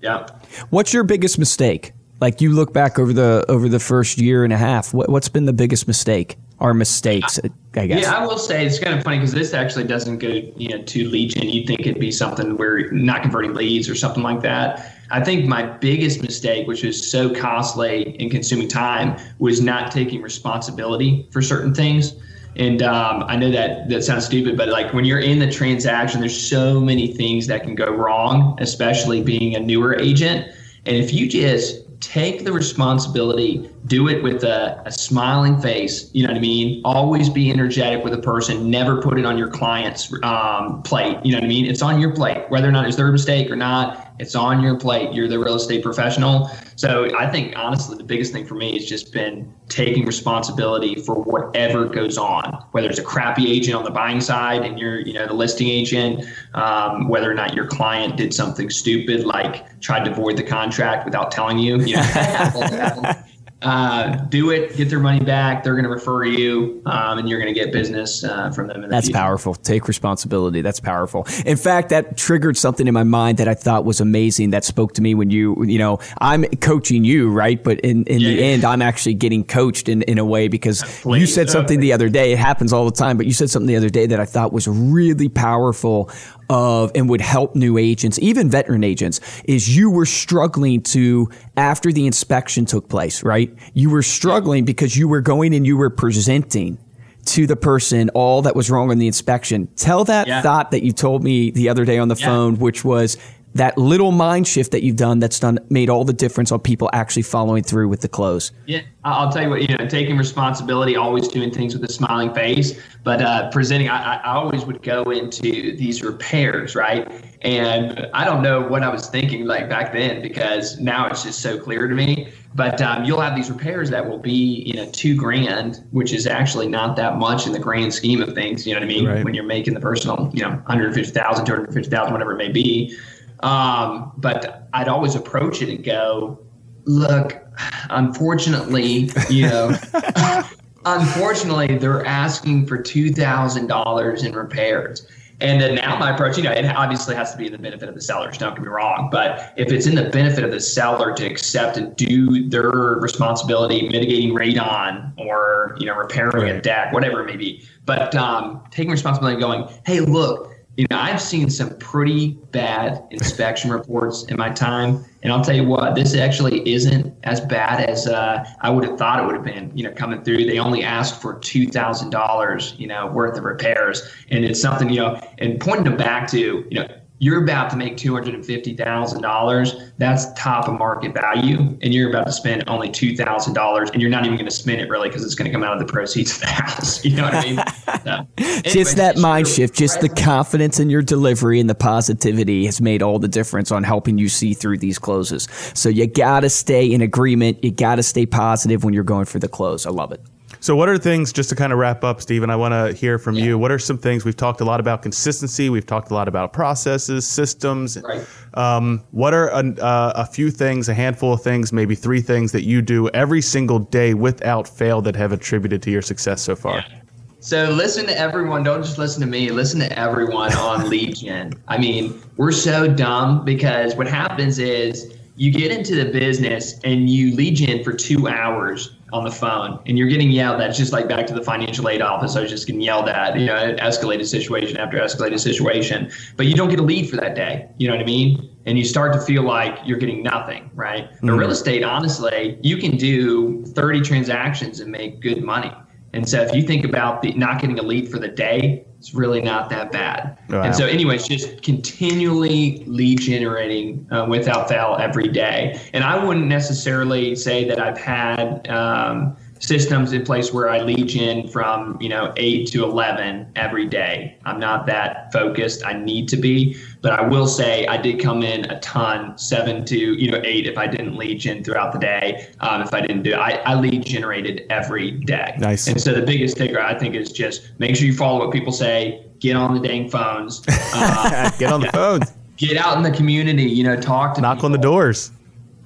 yeah. 0.01 0.27
What's 0.69 0.93
your 0.93 1.03
biggest 1.03 1.39
mistake? 1.39 1.93
Like 2.21 2.41
you 2.41 2.51
look 2.51 2.73
back 2.73 2.97
over 2.97 3.13
the 3.13 3.45
over 3.49 3.67
the 3.67 3.79
first 3.79 4.17
year 4.17 4.43
and 4.43 4.53
a 4.53 4.57
half, 4.57 4.93
what, 4.93 5.09
what's 5.09 5.29
been 5.29 5.45
the 5.45 5.53
biggest 5.53 5.87
mistake 5.87 6.37
or 6.59 6.73
mistakes? 6.73 7.39
I 7.75 7.87
guess. 7.87 8.01
Yeah, 8.01 8.15
I 8.15 8.25
will 8.25 8.37
say 8.37 8.65
it's 8.65 8.79
kind 8.79 8.97
of 8.97 9.03
funny 9.03 9.17
because 9.17 9.33
this 9.33 9.53
actually 9.53 9.83
doesn't 9.83 10.19
go, 10.19 10.27
you 10.27 10.69
know, 10.69 10.81
to 10.81 11.09
lead 11.09 11.31
gen. 11.31 11.49
You'd 11.49 11.67
think 11.67 11.81
it'd 11.81 11.99
be 11.99 12.11
something 12.11 12.55
where 12.57 12.89
not 12.91 13.21
converting 13.21 13.53
leads 13.53 13.89
or 13.89 13.95
something 13.95 14.23
like 14.23 14.41
that. 14.41 14.93
I 15.11 15.23
think 15.23 15.45
my 15.45 15.63
biggest 15.63 16.21
mistake, 16.21 16.67
which 16.67 16.83
was 16.83 17.09
so 17.09 17.33
costly 17.33 18.15
and 18.19 18.31
consuming 18.31 18.67
time, 18.67 19.19
was 19.39 19.61
not 19.61 19.91
taking 19.91 20.21
responsibility 20.21 21.27
for 21.31 21.41
certain 21.41 21.73
things. 21.73 22.15
And 22.55 22.81
um, 22.81 23.23
I 23.27 23.35
know 23.35 23.51
that 23.51 23.89
that 23.89 24.03
sounds 24.03 24.25
stupid, 24.25 24.57
but 24.57 24.69
like 24.69 24.93
when 24.93 25.03
you're 25.03 25.19
in 25.19 25.39
the 25.39 25.51
transaction, 25.51 26.21
there's 26.21 26.49
so 26.49 26.79
many 26.79 27.13
things 27.13 27.47
that 27.47 27.63
can 27.63 27.75
go 27.75 27.93
wrong, 27.93 28.57
especially 28.61 29.21
being 29.21 29.55
a 29.55 29.59
newer 29.59 29.95
agent. 29.99 30.47
And 30.85 30.95
if 30.95 31.13
you 31.13 31.27
just 31.27 31.84
take 32.05 32.43
the 32.43 32.53
responsibility, 32.53 33.67
do 33.87 34.07
it 34.07 34.21
with 34.21 34.43
a, 34.43 34.81
a 34.85 34.91
smiling 34.91 35.59
face, 35.59 36.09
you 36.13 36.21
know 36.21 36.29
what 36.29 36.37
I 36.37 36.41
mean? 36.41 36.81
Always 36.85 37.29
be 37.29 37.49
energetic 37.49 38.03
with 38.03 38.13
a 38.13 38.19
person, 38.19 38.69
never 38.69 39.01
put 39.01 39.17
it 39.17 39.25
on 39.25 39.37
your 39.37 39.47
client's 39.47 40.13
um, 40.21 40.83
plate, 40.83 41.17
you 41.23 41.31
know 41.31 41.39
what 41.39 41.45
I 41.45 41.47
mean? 41.47 41.65
It's 41.65 41.81
on 41.81 41.99
your 41.99 42.13
plate, 42.13 42.45
whether 42.49 42.69
or 42.69 42.71
not 42.71 42.85
it's 42.85 42.95
their 42.95 43.11
mistake 43.11 43.49
or 43.49 43.55
not, 43.55 44.04
it's 44.19 44.35
on 44.35 44.61
your 44.61 44.77
plate. 44.77 45.13
You're 45.13 45.27
the 45.27 45.39
real 45.39 45.55
estate 45.55 45.83
professional. 45.83 46.49
So 46.75 47.09
I 47.17 47.29
think 47.29 47.57
honestly, 47.57 47.97
the 47.97 48.03
biggest 48.03 48.31
thing 48.31 48.45
for 48.45 48.55
me 48.55 48.73
has 48.73 48.85
just 48.85 49.11
been 49.11 49.53
taking 49.69 50.05
responsibility 50.05 50.95
for 50.95 51.15
whatever 51.15 51.85
goes 51.85 52.17
on, 52.17 52.65
whether 52.71 52.89
it's 52.89 52.99
a 52.99 53.03
crappy 53.03 53.51
agent 53.51 53.75
on 53.75 53.83
the 53.83 53.91
buying 53.91 54.21
side 54.21 54.63
and 54.63 54.79
you're, 54.79 54.99
you 54.99 55.13
know, 55.13 55.27
the 55.27 55.33
listing 55.33 55.67
agent, 55.67 56.25
um, 56.53 57.07
whether 57.07 57.29
or 57.29 57.33
not 57.33 57.53
your 57.53 57.67
client 57.67 58.15
did 58.17 58.33
something 58.33 58.69
stupid 58.69 59.25
like 59.25 59.79
tried 59.81 60.05
to 60.05 60.13
void 60.13 60.37
the 60.37 60.43
contract 60.43 61.05
without 61.05 61.31
telling 61.31 61.57
you. 61.57 61.79
you 61.81 61.95
know, 61.95 63.13
uh, 63.61 64.15
do 64.25 64.51
it, 64.51 64.75
get 64.75 64.89
their 64.89 64.99
money 64.99 65.23
back. 65.23 65.63
They're 65.63 65.73
going 65.73 65.85
to 65.85 65.89
refer 65.89 66.23
you, 66.25 66.81
um, 66.85 67.17
and 67.17 67.27
you're 67.27 67.39
going 67.39 67.53
to 67.53 67.59
get 67.59 67.71
business 67.71 68.23
uh, 68.23 68.51
from 68.51 68.67
them. 68.67 68.87
That's 68.89 69.07
future. 69.07 69.17
powerful. 69.17 69.55
Take 69.55 69.87
responsibility. 69.87 70.61
That's 70.61 70.79
powerful. 70.79 71.25
In 71.45 71.57
fact, 71.57 71.89
that 71.89 72.17
triggered 72.17 72.57
something 72.57 72.87
in 72.87 72.93
my 72.93 73.03
mind 73.03 73.37
that 73.39 73.47
I 73.47 73.53
thought 73.53 73.85
was 73.85 73.99
amazing. 74.01 74.51
That 74.51 74.65
spoke 74.65 74.93
to 74.95 75.01
me 75.01 75.15
when 75.15 75.31
you, 75.31 75.63
you 75.65 75.79
know, 75.79 75.99
I'm 76.19 76.45
coaching 76.61 77.05
you, 77.05 77.31
right? 77.31 77.63
But 77.63 77.79
in, 77.79 78.03
in 78.03 78.19
yeah, 78.19 78.27
the 78.27 78.35
yeah. 78.35 78.45
end, 78.45 78.65
I'm 78.65 78.81
actually 78.81 79.15
getting 79.15 79.43
coached 79.43 79.89
in, 79.89 80.01
in 80.03 80.17
a 80.17 80.25
way 80.25 80.47
because 80.47 80.83
Please. 81.01 81.21
you 81.21 81.27
said 81.27 81.49
something 81.49 81.79
the 81.79 81.93
other 81.93 82.09
day. 82.09 82.33
It 82.33 82.39
happens 82.39 82.71
all 82.73 82.85
the 82.85 82.95
time, 82.95 83.17
but 83.17 83.25
you 83.25 83.33
said 83.33 83.49
something 83.49 83.67
the 83.67 83.77
other 83.77 83.89
day 83.89 84.05
that 84.05 84.19
I 84.19 84.25
thought 84.25 84.53
was 84.53 84.67
really 84.67 85.29
powerful 85.29 86.11
of 86.49 86.91
and 86.95 87.09
would 87.09 87.21
help 87.21 87.55
new 87.55 87.77
agents, 87.77 88.19
even 88.19 88.49
veteran 88.49 88.83
agents, 88.83 89.19
is 89.45 89.75
you 89.75 89.89
were 89.89 90.05
struggling 90.05 90.81
to 90.81 91.29
after 91.57 91.91
the 91.91 92.05
inspection 92.05 92.65
took 92.65 92.89
place, 92.89 93.23
right? 93.23 93.53
You 93.73 93.89
were 93.89 94.03
struggling 94.03 94.65
because 94.65 94.95
you 94.95 95.07
were 95.07 95.21
going 95.21 95.53
and 95.55 95.65
you 95.65 95.77
were 95.77 95.89
presenting 95.89 96.77
to 97.25 97.47
the 97.47 97.55
person 97.55 98.09
all 98.09 98.43
that 98.43 98.55
was 98.55 98.69
wrong 98.69 98.91
in 98.91 98.99
the 98.99 99.07
inspection. 99.07 99.67
Tell 99.75 100.03
that 100.05 100.27
yeah. 100.27 100.41
thought 100.41 100.71
that 100.71 100.83
you 100.83 100.91
told 100.91 101.23
me 101.23 101.51
the 101.51 101.69
other 101.69 101.83
day 101.83 101.97
on 101.97 102.07
the 102.07 102.15
yeah. 102.15 102.27
phone, 102.27 102.59
which 102.59 102.85
was 102.85 103.17
that 103.55 103.77
little 103.77 104.11
mind 104.11 104.47
shift 104.47 104.71
that 104.71 104.83
you've 104.83 104.97
done 104.97 105.19
that's 105.19 105.39
done 105.39 105.57
made 105.69 105.89
all 105.89 106.03
the 106.03 106.13
difference 106.13 106.51
on 106.51 106.59
people 106.59 106.89
actually 106.91 107.21
following 107.21 107.63
through 107.63 107.87
with 107.87 108.01
the 108.01 108.09
close. 108.09 108.51
Yeah, 108.65 108.81
I'll 109.05 109.31
tell 109.31 109.43
you 109.43 109.49
what, 109.49 109.61
you 109.61 109.75
know, 109.77 109.87
taking 109.87 110.17
responsibility, 110.17 110.97
always 110.97 111.29
doing 111.29 111.51
things 111.51 111.73
with 111.73 111.89
a 111.89 111.91
smiling 111.91 112.33
face, 112.33 112.77
but 113.05 113.21
uh, 113.21 113.49
presenting, 113.51 113.87
I, 113.87 114.17
I 114.17 114.33
always 114.35 114.65
would 114.65 114.83
go 114.83 115.03
into 115.03 115.75
these 115.77 116.03
repairs, 116.03 116.75
right? 116.75 117.09
And 117.43 118.09
I 118.13 118.25
don't 118.25 118.43
know 118.43 118.59
what 118.59 118.83
I 118.83 118.89
was 118.89 119.07
thinking 119.07 119.45
like 119.45 119.69
back 119.69 119.93
then 119.93 120.21
because 120.21 120.77
now 120.79 121.07
it's 121.07 121.23
just 121.23 121.39
so 121.39 121.57
clear 121.57 121.87
to 121.87 121.95
me. 121.95 122.33
But 122.55 122.81
um, 122.81 123.03
you'll 123.03 123.19
have 123.19 123.35
these 123.35 123.51
repairs 123.51 123.89
that 123.89 124.09
will 124.09 124.17
be, 124.17 124.63
you 124.65 124.73
know, 124.73 124.89
two 124.91 125.15
grand, 125.15 125.83
which 125.91 126.13
is 126.13 126.25
actually 126.25 126.69
not 126.69 126.95
that 126.95 127.17
much 127.17 127.45
in 127.45 127.51
the 127.51 127.59
grand 127.59 127.93
scheme 127.93 128.21
of 128.21 128.33
things. 128.33 128.65
You 128.65 128.73
know 128.73 128.79
what 128.79 128.85
I 128.85 128.87
mean? 128.87 129.05
Right. 129.05 129.25
When 129.25 129.33
you're 129.33 129.43
making 129.43 129.73
the 129.73 129.81
personal, 129.81 130.31
you 130.33 130.41
know, 130.41 130.51
150,000, 130.51 131.45
250,000, 131.45 132.13
whatever 132.13 132.31
it 132.31 132.37
may 132.37 132.49
be. 132.49 132.97
Um, 133.41 134.11
but 134.17 134.67
I'd 134.73 134.87
always 134.87 135.15
approach 135.15 135.61
it 135.61 135.69
and 135.69 135.83
go, 135.83 136.39
look, 136.85 137.41
unfortunately, 137.89 139.09
you 139.29 139.47
know, 139.47 139.77
unfortunately, 140.85 141.77
they're 141.77 142.05
asking 142.05 142.67
for 142.67 142.77
$2,000 142.77 144.25
in 144.25 144.33
repairs. 144.33 145.07
And 145.41 145.59
then 145.61 145.75
now 145.75 145.97
my 145.97 146.13
approach, 146.13 146.37
you 146.37 146.43
know, 146.43 146.51
it 146.51 146.65
obviously 146.65 147.13
has 147.13 147.33
to 147.33 147.37
be 147.37 147.47
in 147.47 147.51
the 147.51 147.57
benefit 147.57 147.89
of 147.89 147.95
the 147.95 148.01
sellers, 148.01 148.37
don't 148.37 148.55
get 148.55 148.63
me 148.63 148.69
wrong. 148.69 149.09
But 149.11 149.53
if 149.57 149.69
it's 149.69 149.85
in 149.85 149.95
the 149.95 150.09
benefit 150.09 150.45
of 150.45 150.51
the 150.51 150.61
seller 150.61 151.13
to 151.13 151.25
accept 151.25 151.75
and 151.75 151.93
do 151.97 152.47
their 152.47 152.69
responsibility, 152.69 153.89
mitigating 153.89 154.33
radon 154.33 155.11
or, 155.17 155.75
you 155.77 155.87
know, 155.87 155.95
repairing 155.95 156.49
a 156.49 156.61
deck, 156.61 156.93
whatever 156.93 157.21
it 157.21 157.25
may 157.25 157.35
be, 157.35 157.67
but 157.85 158.15
um, 158.15 158.63
taking 158.71 158.91
responsibility 158.91 159.33
and 159.33 159.41
going, 159.41 159.67
hey, 159.85 159.99
look, 159.99 160.54
you 160.77 160.85
know, 160.89 160.99
I've 160.99 161.21
seen 161.21 161.49
some 161.49 161.77
pretty 161.77 162.31
bad 162.51 163.01
inspection 163.11 163.71
reports 163.71 164.23
in 164.25 164.37
my 164.37 164.49
time, 164.49 165.05
and 165.23 165.31
I'll 165.31 165.43
tell 165.43 165.55
you 165.55 165.63
what, 165.63 165.95
this 165.95 166.15
actually 166.15 166.69
isn't 166.69 167.15
as 167.23 167.39
bad 167.39 167.89
as 167.89 168.07
uh, 168.07 168.43
I 168.61 168.69
would 168.69 168.83
have 168.83 168.97
thought 168.97 169.19
it 169.19 169.25
would 169.25 169.35
have 169.35 169.43
been. 169.43 169.71
You 169.75 169.85
know, 169.85 169.91
coming 169.91 170.21
through, 170.23 170.45
they 170.45 170.59
only 170.59 170.83
asked 170.83 171.21
for 171.21 171.39
two 171.39 171.67
thousand 171.67 172.09
dollars, 172.09 172.75
you 172.77 172.87
know, 172.87 173.07
worth 173.07 173.37
of 173.37 173.43
repairs, 173.45 174.01
and 174.29 174.43
it's 174.43 174.59
something, 174.59 174.89
you 174.89 174.99
know, 174.99 175.21
and 175.37 175.59
pointing 175.59 175.85
them 175.85 175.97
back 175.97 176.27
to, 176.31 176.65
you 176.69 176.79
know, 176.79 176.87
you're 177.19 177.41
about 177.43 177.69
to 177.69 177.77
make 177.77 177.95
$250,000. 177.95 179.91
That's 179.97 180.33
top 180.33 180.67
of 180.67 180.77
market 180.77 181.13
value. 181.13 181.77
And 181.81 181.93
you're 181.93 182.09
about 182.09 182.25
to 182.25 182.31
spend 182.31 182.63
only 182.67 182.89
$2,000 182.89 183.91
and 183.91 184.01
you're 184.01 184.11
not 184.11 184.25
even 184.25 184.35
going 184.37 184.49
to 184.49 184.55
spend 184.55 184.81
it 184.81 184.89
really 184.89 185.07
because 185.07 185.23
it's 185.23 185.35
going 185.35 185.49
to 185.49 185.51
come 185.51 185.63
out 185.63 185.73
of 185.73 185.79
the 185.79 185.91
proceeds 185.91 186.33
of 186.33 186.41
the 186.41 186.47
house. 186.47 187.03
You 187.05 187.15
know 187.17 187.23
what 187.23 187.35
I 187.35 187.43
mean? 187.43 187.59
So, 188.03 188.27
just 188.69 188.97
that 188.97 189.17
mind 189.17 189.47
shift, 189.47 189.75
just 189.75 190.01
the 190.01 190.09
confidence 190.09 190.79
in 190.79 190.89
your 190.89 191.03
delivery 191.03 191.59
and 191.59 191.69
the 191.69 191.75
positivity 191.75 192.65
has 192.65 192.81
made 192.81 193.03
all 193.03 193.19
the 193.19 193.27
difference 193.27 193.71
on 193.71 193.83
helping 193.83 194.17
you 194.17 194.27
see 194.27 194.53
through 194.53 194.79
these 194.79 194.97
closes. 194.97 195.47
So 195.75 195.87
you 195.87 196.07
got 196.07 196.41
to 196.41 196.49
stay 196.49 196.91
in 196.91 197.01
agreement. 197.01 197.63
You 197.63 197.71
got 197.71 197.95
to 197.95 198.03
stay 198.03 198.25
positive 198.25 198.83
when 198.83 198.93
you're 198.93 199.03
going 199.03 199.25
for 199.25 199.37
the 199.37 199.47
close. 199.47 199.85
I 199.85 199.91
love 199.91 200.11
it. 200.11 200.19
So, 200.65 200.75
what 200.75 200.89
are 200.89 200.97
things, 200.97 201.31
just 201.31 201.49
to 201.49 201.55
kind 201.55 201.71
of 201.71 201.77
wrap 201.77 202.03
up, 202.03 202.19
Stephen? 202.19 202.49
I 202.49 202.55
want 202.55 202.71
to 202.71 202.91
hear 202.91 203.19
from 203.19 203.35
yeah. 203.35 203.45
you. 203.45 203.57
What 203.59 203.71
are 203.71 203.77
some 203.77 203.99
things 203.99 204.25
we've 204.25 204.35
talked 204.35 204.61
a 204.61 204.65
lot 204.65 204.79
about 204.79 205.03
consistency? 205.03 205.69
We've 205.69 205.85
talked 205.85 206.09
a 206.09 206.15
lot 206.15 206.27
about 206.27 206.53
processes, 206.53 207.27
systems. 207.27 208.01
Right. 208.01 208.25
Um, 208.55 209.03
what 209.11 209.35
are 209.35 209.49
a, 209.49 209.59
uh, 209.79 210.13
a, 210.15 210.25
few 210.25 210.49
things, 210.49 210.89
a 210.89 210.95
handful 210.95 211.31
of 211.33 211.43
things, 211.43 211.71
maybe 211.71 211.93
three 211.93 212.19
things 212.19 212.51
that 212.51 212.63
you 212.63 212.81
do 212.81 213.07
every 213.09 213.43
single 213.43 213.77
day 213.77 214.15
without 214.15 214.67
fail 214.67 215.03
that 215.03 215.15
have 215.15 215.31
attributed 215.31 215.83
to 215.83 215.91
your 215.91 216.01
success 216.01 216.41
so 216.41 216.55
far? 216.55 216.77
Yeah. 216.77 217.01
So 217.41 217.69
listen 217.69 218.07
to 218.07 218.17
everyone. 218.17 218.63
Don't 218.63 218.81
just 218.81 218.97
listen 218.97 219.21
to 219.21 219.27
me. 219.27 219.51
Listen 219.51 219.79
to 219.81 219.99
everyone 219.99 220.51
on 220.53 220.89
lead 220.89 221.15
gen. 221.17 221.53
I 221.67 221.77
mean, 221.77 222.19
we're 222.37 222.51
so 222.51 222.87
dumb 222.87 223.45
because 223.45 223.93
what 223.93 224.07
happens 224.07 224.57
is 224.57 225.15
you 225.35 225.51
get 225.51 225.71
into 225.71 225.93
the 225.93 226.11
business 226.11 226.79
and 226.83 227.07
you 227.07 227.35
lead 227.35 227.57
gen 227.57 227.83
for 227.83 227.93
two 227.93 228.27
hours 228.27 228.94
on 229.13 229.23
the 229.23 229.31
phone 229.31 229.79
and 229.85 229.97
you're 229.97 230.07
getting 230.07 230.31
yelled 230.31 230.61
at. 230.61 230.69
It's 230.69 230.77
just 230.77 230.91
like 230.91 231.07
back 231.07 231.27
to 231.27 231.33
the 231.33 231.43
financial 231.43 231.87
aid 231.89 232.01
office. 232.01 232.35
I 232.35 232.41
was 232.41 232.49
just 232.49 232.65
getting 232.65 232.81
yelled 232.81 233.07
at, 233.07 233.39
you 233.39 233.45
know, 233.45 233.75
escalated 233.75 234.25
situation 234.25 234.77
after 234.77 234.97
escalated 234.97 235.39
situation. 235.39 236.11
But 236.37 236.47
you 236.47 236.55
don't 236.55 236.69
get 236.69 236.79
a 236.79 236.83
lead 236.83 237.09
for 237.09 237.15
that 237.17 237.35
day. 237.35 237.69
You 237.77 237.87
know 237.87 237.95
what 237.95 238.01
I 238.01 238.05
mean? 238.05 238.51
And 238.65 238.77
you 238.77 238.85
start 238.85 239.13
to 239.13 239.21
feel 239.21 239.43
like 239.43 239.77
you're 239.85 239.99
getting 239.99 240.23
nothing, 240.23 240.71
right? 240.73 241.11
Mm-hmm. 241.11 241.27
But 241.27 241.33
real 241.33 241.51
estate, 241.51 241.83
honestly, 241.83 242.57
you 242.63 242.77
can 242.77 242.97
do 242.97 243.63
30 243.67 244.01
transactions 244.01 244.79
and 244.79 244.91
make 244.91 245.21
good 245.21 245.43
money. 245.43 245.71
And 246.15 246.27
so 246.27 246.41
if 246.41 246.55
you 246.55 246.63
think 246.63 246.85
about 246.85 247.21
the, 247.21 247.33
not 247.33 247.59
getting 247.59 247.77
a 247.77 247.81
lead 247.81 248.09
for 248.09 248.19
the 248.19 248.29
day, 248.29 248.85
it's 248.97 249.13
really 249.13 249.41
not 249.41 249.69
that 249.69 249.91
bad. 249.91 250.37
Wow. 250.49 250.63
And 250.63 250.75
so, 250.75 250.87
anyways, 250.87 251.27
just 251.27 251.61
continually 251.61 252.83
lead 252.87 253.19
generating 253.19 254.07
uh, 254.11 254.25
without 254.27 254.69
fail 254.69 254.97
every 254.99 255.27
day. 255.27 255.79
And 255.93 256.03
I 256.03 256.23
wouldn't 256.23 256.47
necessarily 256.47 257.35
say 257.35 257.65
that 257.65 257.79
I've 257.79 257.97
had 257.97 258.67
um, 258.69 259.35
systems 259.59 260.11
in 260.13 260.23
place 260.23 260.53
where 260.53 260.69
I 260.69 260.81
lead 260.81 261.07
gen 261.07 261.47
from 261.47 261.97
you 262.01 262.09
know 262.09 262.33
eight 262.37 262.67
to 262.71 262.83
eleven 262.83 263.51
every 263.55 263.85
day. 263.87 264.37
I'm 264.45 264.59
not 264.59 264.85
that 264.87 265.31
focused. 265.31 265.85
I 265.85 265.93
need 265.93 266.27
to 266.29 266.37
be, 266.37 266.77
but 267.01 267.13
I 267.13 267.27
will 267.27 267.47
say 267.47 267.87
I 267.87 267.97
did 267.97 268.19
come 268.19 268.43
in 268.43 268.65
a 268.65 268.79
ton, 268.79 269.37
seven 269.37 269.85
to 269.85 269.97
you 269.97 270.31
know 270.31 270.41
eight 270.43 270.67
if 270.67 270.77
I 270.77 270.87
didn't 270.87 271.15
lead 271.15 271.39
gen 271.39 271.63
throughout 271.63 271.93
the 271.93 271.99
day. 271.99 272.47
Um, 272.59 272.81
if 272.81 272.93
I 272.93 273.01
didn't 273.01 273.23
do, 273.23 273.33
I, 273.33 273.61
I 273.65 273.75
lead 273.75 274.05
generated 274.05 274.65
every 274.69 275.11
day. 275.11 275.55
Nice. 275.59 275.87
And 275.87 276.01
so 276.01 276.13
the 276.13 276.21
biggest 276.21 276.57
takeaway 276.57 276.81
I 276.81 276.97
think 276.97 277.15
is 277.15 277.31
just 277.31 277.71
make 277.79 277.95
sure 277.95 278.05
you 278.05 278.13
follow 278.13 278.39
what 278.39 278.53
people 278.53 278.73
say. 278.73 279.21
Get 279.39 279.55
on 279.55 279.79
the 279.79 279.85
dang 279.85 280.09
phones. 280.09 280.63
Uh, 280.97 281.51
get 281.59 281.73
on 281.73 281.81
the 281.81 281.91
phones. 281.91 282.31
Get 282.55 282.77
out 282.77 282.95
in 282.95 283.03
the 283.03 283.11
community. 283.11 283.63
You 283.63 283.83
know, 283.83 283.99
talk 283.99 284.33
to 284.35 284.41
knock 284.41 284.57
people. 284.57 284.67
on 284.67 284.71
the 284.71 284.77
doors. 284.77 285.31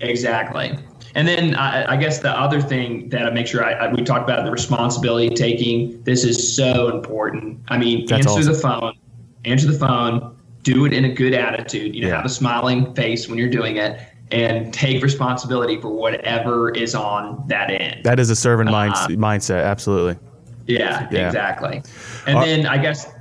Exactly. 0.01 0.77
And 1.15 1.28
then 1.28 1.56
I, 1.56 1.93
I, 1.93 1.98
guess 1.98 2.19
the 2.19 2.32
other 2.32 2.62
thing 2.62 3.10
that 3.10 3.26
I 3.26 3.30
make 3.32 3.48
sure 3.48 3.63
I, 3.63 3.74
I, 3.74 3.93
we 3.93 4.04
talked 4.04 4.24
about 4.24 4.45
the 4.45 4.52
responsibility 4.52 5.34
taking. 5.34 6.02
This 6.04 6.24
is 6.24 6.56
so 6.56 6.89
important. 6.89 7.60
I 7.69 7.78
mean, 7.78 8.06
That's 8.06 8.28
answer 8.28 8.39
awesome. 8.39 8.54
the 8.54 8.60
phone, 8.60 8.98
answer 9.45 9.72
the 9.72 9.78
phone, 9.78 10.38
do 10.63 10.86
it 10.86 10.93
in 10.93 11.06
a 11.06 11.13
good 11.13 11.34
attitude. 11.34 11.95
You 11.95 12.04
know, 12.04 12.08
yeah. 12.10 12.15
have 12.17 12.26
a 12.26 12.30
smiling 12.30 12.93
face 12.93 13.28
when 13.28 13.38
you're 13.38 13.50
doing 13.50 13.78
it, 13.78 14.00
and 14.32 14.74
take 14.74 15.02
responsibility 15.02 15.82
for 15.82 15.89
whatever 15.89 16.69
is 16.69 16.93
on 16.93 17.43
that 17.48 17.72
end. 17.72 18.04
That 18.04 18.19
is 18.19 18.30
a 18.30 18.36
servant 18.36 18.69
uh, 18.69 18.74
mind, 18.74 18.93
mindset. 19.17 19.63
Absolutely. 19.63 20.19
Yeah, 20.67 21.08
yeah. 21.12 21.28
exactly. 21.28 21.82
And 22.28 22.38
uh, 22.38 22.45
then 22.45 22.65
I 22.67 22.78
guess 22.78 23.12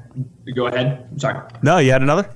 go 0.55 0.67
ahead. 0.67 1.09
I'm 1.11 1.19
sorry. 1.19 1.49
No, 1.63 1.79
you 1.79 1.93
had 1.93 2.03
another. 2.03 2.29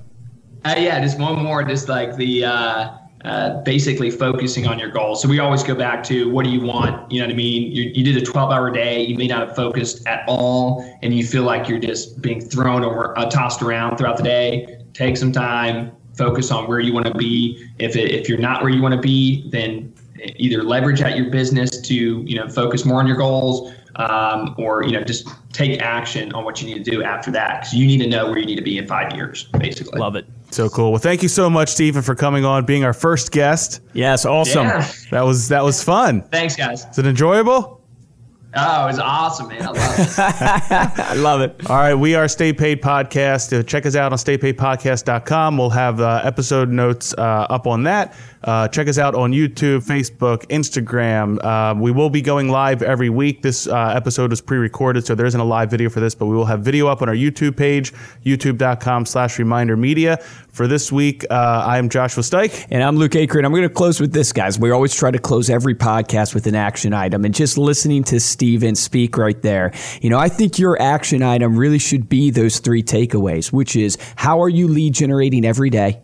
Uh, 0.65 0.75
yeah, 0.79 1.01
just 1.01 1.19
one 1.19 1.43
more. 1.43 1.63
Just 1.63 1.89
like 1.89 2.17
the. 2.17 3.02
Uh, 3.25 3.63
basically 3.63 4.11
focusing 4.11 4.67
on 4.67 4.81
your 4.81 4.91
goals. 4.91 5.23
So 5.23 5.29
we 5.29 5.39
always 5.39 5.63
go 5.63 5.77
back 5.77 6.03
to 6.05 6.29
what 6.31 6.45
do 6.45 6.51
you 6.51 6.61
want? 6.61 7.13
You 7.13 7.21
know 7.21 7.27
what 7.27 7.33
I 7.33 7.37
mean? 7.37 7.71
You, 7.71 7.85
you 7.95 8.03
did 8.03 8.21
a 8.21 8.25
12 8.25 8.51
hour 8.51 8.69
day, 8.69 9.01
you 9.05 9.17
may 9.17 9.29
not 9.29 9.47
have 9.47 9.55
focused 9.55 10.05
at 10.09 10.25
all, 10.27 10.85
and 11.03 11.15
you 11.15 11.25
feel 11.25 11.45
like 11.45 11.69
you're 11.69 11.79
just 11.79 12.21
being 12.21 12.41
thrown 12.41 12.83
or 12.83 13.17
uh, 13.17 13.27
tossed 13.27 13.63
around 13.63 13.97
throughout 13.97 14.17
the 14.17 14.25
day. 14.25 14.83
Take 14.93 15.17
some 15.17 15.31
time, 15.31 15.93
focus 16.17 16.51
on 16.51 16.67
where 16.67 16.81
you 16.81 16.93
want 16.93 17.07
to 17.07 17.15
be. 17.15 17.65
If, 17.79 17.95
it, 17.95 18.11
if 18.11 18.29
you're 18.29 18.39
not 18.39 18.61
where 18.61 18.73
you 18.73 18.83
want 18.83 18.95
to 18.95 19.01
be, 19.01 19.49
then 19.51 19.95
either 20.37 20.63
leverage 20.63 21.01
at 21.01 21.17
your 21.17 21.31
business 21.31 21.81
to 21.81 21.95
you 21.95 22.37
know 22.37 22.49
focus 22.49 22.85
more 22.85 23.01
on 23.01 23.07
your 23.07 23.17
goals 23.17 23.73
um, 23.97 24.55
or 24.59 24.85
you 24.85 24.93
know 24.93 25.03
just 25.03 25.29
take 25.53 25.81
action 25.81 26.33
on 26.33 26.45
what 26.45 26.61
you 26.61 26.67
need 26.67 26.85
to 26.85 26.91
do 26.91 27.03
after 27.03 27.31
that 27.31 27.61
because 27.61 27.75
you 27.75 27.87
need 27.87 27.99
to 27.99 28.07
know 28.07 28.27
where 28.27 28.39
you 28.39 28.47
need 28.47 28.57
to 28.57 28.63
be 28.63 28.79
in 28.79 28.87
five 28.87 29.13
years 29.15 29.45
basically 29.59 29.99
love 29.99 30.17
it 30.17 30.27
so 30.55 30.69
cool. 30.69 30.91
Well, 30.91 31.01
thank 31.01 31.23
you 31.23 31.29
so 31.29 31.49
much, 31.51 31.71
Stephen, 31.71 32.03
for 32.03 32.15
coming 32.15 32.45
on, 32.45 32.65
being 32.65 32.85
our 32.85 32.93
first 32.93 33.33
guest. 33.33 33.81
Yes, 33.93 34.25
awesome. 34.25 34.67
Yeah. 34.67 34.91
That 35.11 35.23
was 35.23 35.49
that 35.49 35.65
was 35.65 35.83
fun. 35.83 36.23
Thanks, 36.23 36.57
guys. 36.57 36.85
Is 36.87 36.99
it 36.99 37.07
enjoyable? 37.07 37.83
Oh, 38.55 38.85
it 38.85 38.87
was 38.89 38.99
awesome, 38.99 39.49
man. 39.49 39.63
I 39.63 39.71
love 39.71 39.99
it. 39.99 40.19
I 40.99 41.15
love 41.15 41.41
it. 41.41 41.71
All 41.71 41.77
right, 41.77 41.95
we 41.95 42.15
are 42.15 42.29
Stay 42.29 42.53
Paid 42.53 42.83
Podcast. 42.83 43.67
Check 43.67 43.87
us 43.87 43.97
out 43.97 44.13
on 44.13 44.19
staypaidpodcast.com. 44.19 45.57
We'll 45.57 45.71
have 45.71 46.01
uh, 46.01 46.21
episode 46.23 46.69
notes 46.69 47.15
uh, 47.17 47.47
up 47.49 47.67
on 47.67 47.85
that. 47.85 48.15
Uh, 48.45 48.69
check 48.69 48.89
us 48.89 48.99
out 48.99 49.15
on 49.15 49.33
YouTube, 49.33 49.87
Facebook, 49.87 50.47
Instagram. 50.49 51.43
Uh, 51.45 51.75
we 51.79 51.91
will 51.91 52.11
be 52.11 52.21
going 52.21 52.49
live 52.49 52.83
every 52.83 53.11
week. 53.11 53.43
This 53.43 53.67
uh, 53.67 53.93
episode 53.95 54.33
is 54.33 54.41
pre-recorded, 54.41 55.07
so 55.07 55.15
there 55.15 55.27
isn't 55.27 55.41
a 55.41 55.45
live 55.45 55.71
video 55.71 55.89
for 55.89 56.01
this, 56.01 56.15
but 56.15 56.27
we 56.27 56.35
will 56.35 56.45
have 56.45 56.61
video 56.61 56.89
up 56.89 57.03
on 57.03 57.09
our 57.09 57.15
YouTube 57.15 57.57
page, 57.57 57.93
youtube.com 58.25 59.07
slash 59.07 59.39
reminder 59.39 59.77
media. 59.77 60.19
For 60.53 60.67
this 60.67 60.93
week, 60.93 61.25
uh, 61.31 61.65
I 61.67 61.79
am 61.79 61.89
Joshua 61.89 62.23
Stike. 62.23 62.67
And 62.71 62.83
I'm 62.83 62.97
Luke 62.97 63.13
Acree, 63.13 63.39
and 63.39 63.47
I'm 63.47 63.53
going 63.53 63.63
to 63.63 63.71
close 63.71 64.01
with 64.01 64.13
this, 64.13 64.33
guys. 64.33 64.59
We 64.59 64.71
always 64.71 64.95
try 64.95 65.11
to 65.11 65.19
close 65.19 65.49
every 65.49 65.75
podcast 65.75 66.35
with 66.35 66.47
an 66.47 66.55
action 66.55 66.93
item. 66.93 67.25
And 67.25 67.35
just 67.35 67.57
listening 67.57 68.05
to 68.05 68.21
Steven 68.21 68.75
speak 68.75 69.17
right 69.17 69.41
there, 69.41 69.73
you 70.03 70.11
know, 70.11 70.19
I 70.19 70.29
think 70.29 70.59
your 70.59 70.81
action 70.81 71.23
item 71.23 71.57
really 71.57 71.79
should 71.79 72.09
be 72.09 72.31
those 72.31 72.59
three 72.59 72.83
takeaways, 72.83 73.51
which 73.51 73.77
is 73.77 73.97
how 74.17 74.43
are 74.43 74.49
you 74.49 74.69
lead 74.69 74.93
generating 74.93 75.47
every 75.47 75.71
day, 75.71 76.03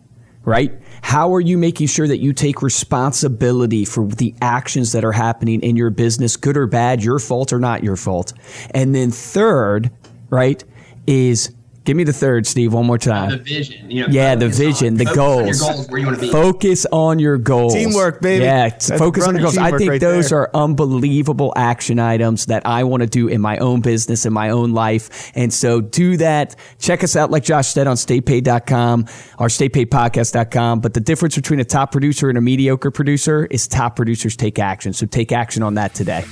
right? 0.49 0.73
How 1.03 1.33
are 1.35 1.39
you 1.39 1.57
making 1.57 1.87
sure 1.87 2.07
that 2.07 2.17
you 2.17 2.33
take 2.33 2.63
responsibility 2.63 3.85
for 3.85 4.07
the 4.07 4.33
actions 4.41 4.91
that 4.93 5.05
are 5.05 5.11
happening 5.11 5.61
in 5.61 5.75
your 5.75 5.91
business, 5.91 6.35
good 6.35 6.57
or 6.57 6.65
bad, 6.65 7.03
your 7.03 7.19
fault 7.19 7.53
or 7.53 7.59
not 7.59 7.83
your 7.83 7.95
fault? 7.95 8.33
And 8.71 8.95
then 8.95 9.11
third, 9.11 9.91
right, 10.31 10.61
is 11.05 11.53
Give 11.85 11.97
me 11.97 12.03
the 12.03 12.13
third, 12.13 12.45
Steve, 12.45 12.73
one 12.73 12.85
more 12.85 12.97
time. 12.97 13.31
The 13.31 13.37
vision. 13.37 13.89
You 13.89 14.01
know, 14.03 14.07
yeah, 14.11 14.35
the 14.35 14.45
focus 14.45 14.59
on- 14.59 14.65
vision, 14.65 14.97
the 14.97 15.05
focus 15.05 15.15
on 15.17 15.17
your 15.17 15.47
goals. 15.47 15.59
goals, 15.61 15.87
where 15.89 15.99
you 15.99 16.05
want 16.05 16.17
to 16.19 16.21
be. 16.25 16.31
Focus 16.31 16.85
on 16.91 17.19
your 17.19 17.37
goals. 17.37 17.73
Teamwork, 17.73 18.21
baby. 18.21 18.43
Yeah, 18.45 18.69
That's 18.69 18.89
focus 18.91 19.23
on 19.23 19.29
running 19.35 19.41
your 19.41 19.51
goals. 19.53 19.57
I 19.57 19.77
think 19.77 19.89
right 19.89 20.01
those 20.01 20.29
there. 20.29 20.39
are 20.39 20.55
unbelievable 20.55 21.53
action 21.55 21.97
items 21.97 22.45
that 22.47 22.65
I 22.65 22.83
want 22.83 23.01
to 23.01 23.07
do 23.07 23.27
in 23.27 23.41
my 23.41 23.57
own 23.57 23.81
business, 23.81 24.25
in 24.25 24.33
my 24.33 24.49
own 24.49 24.73
life. 24.73 25.31
And 25.35 25.51
so 25.53 25.81
do 25.81 26.17
that. 26.17 26.55
Check 26.79 27.03
us 27.03 27.15
out, 27.15 27.31
like 27.31 27.43
Josh 27.43 27.69
said, 27.69 27.87
on 27.87 27.95
staypaid.com 27.95 29.05
or 29.39 29.47
staypaidpodcast.com. 29.47 30.81
But 30.81 30.93
the 30.93 30.99
difference 30.99 31.35
between 31.35 31.59
a 31.59 31.65
top 31.65 31.91
producer 31.91 32.29
and 32.29 32.37
a 32.37 32.41
mediocre 32.41 32.91
producer 32.91 33.45
is 33.45 33.67
top 33.67 33.95
producers 33.95 34.35
take 34.35 34.59
action. 34.59 34.93
So 34.93 35.05
take 35.05 35.31
action 35.31 35.63
on 35.63 35.73
that 35.75 35.93
today. 35.95 36.23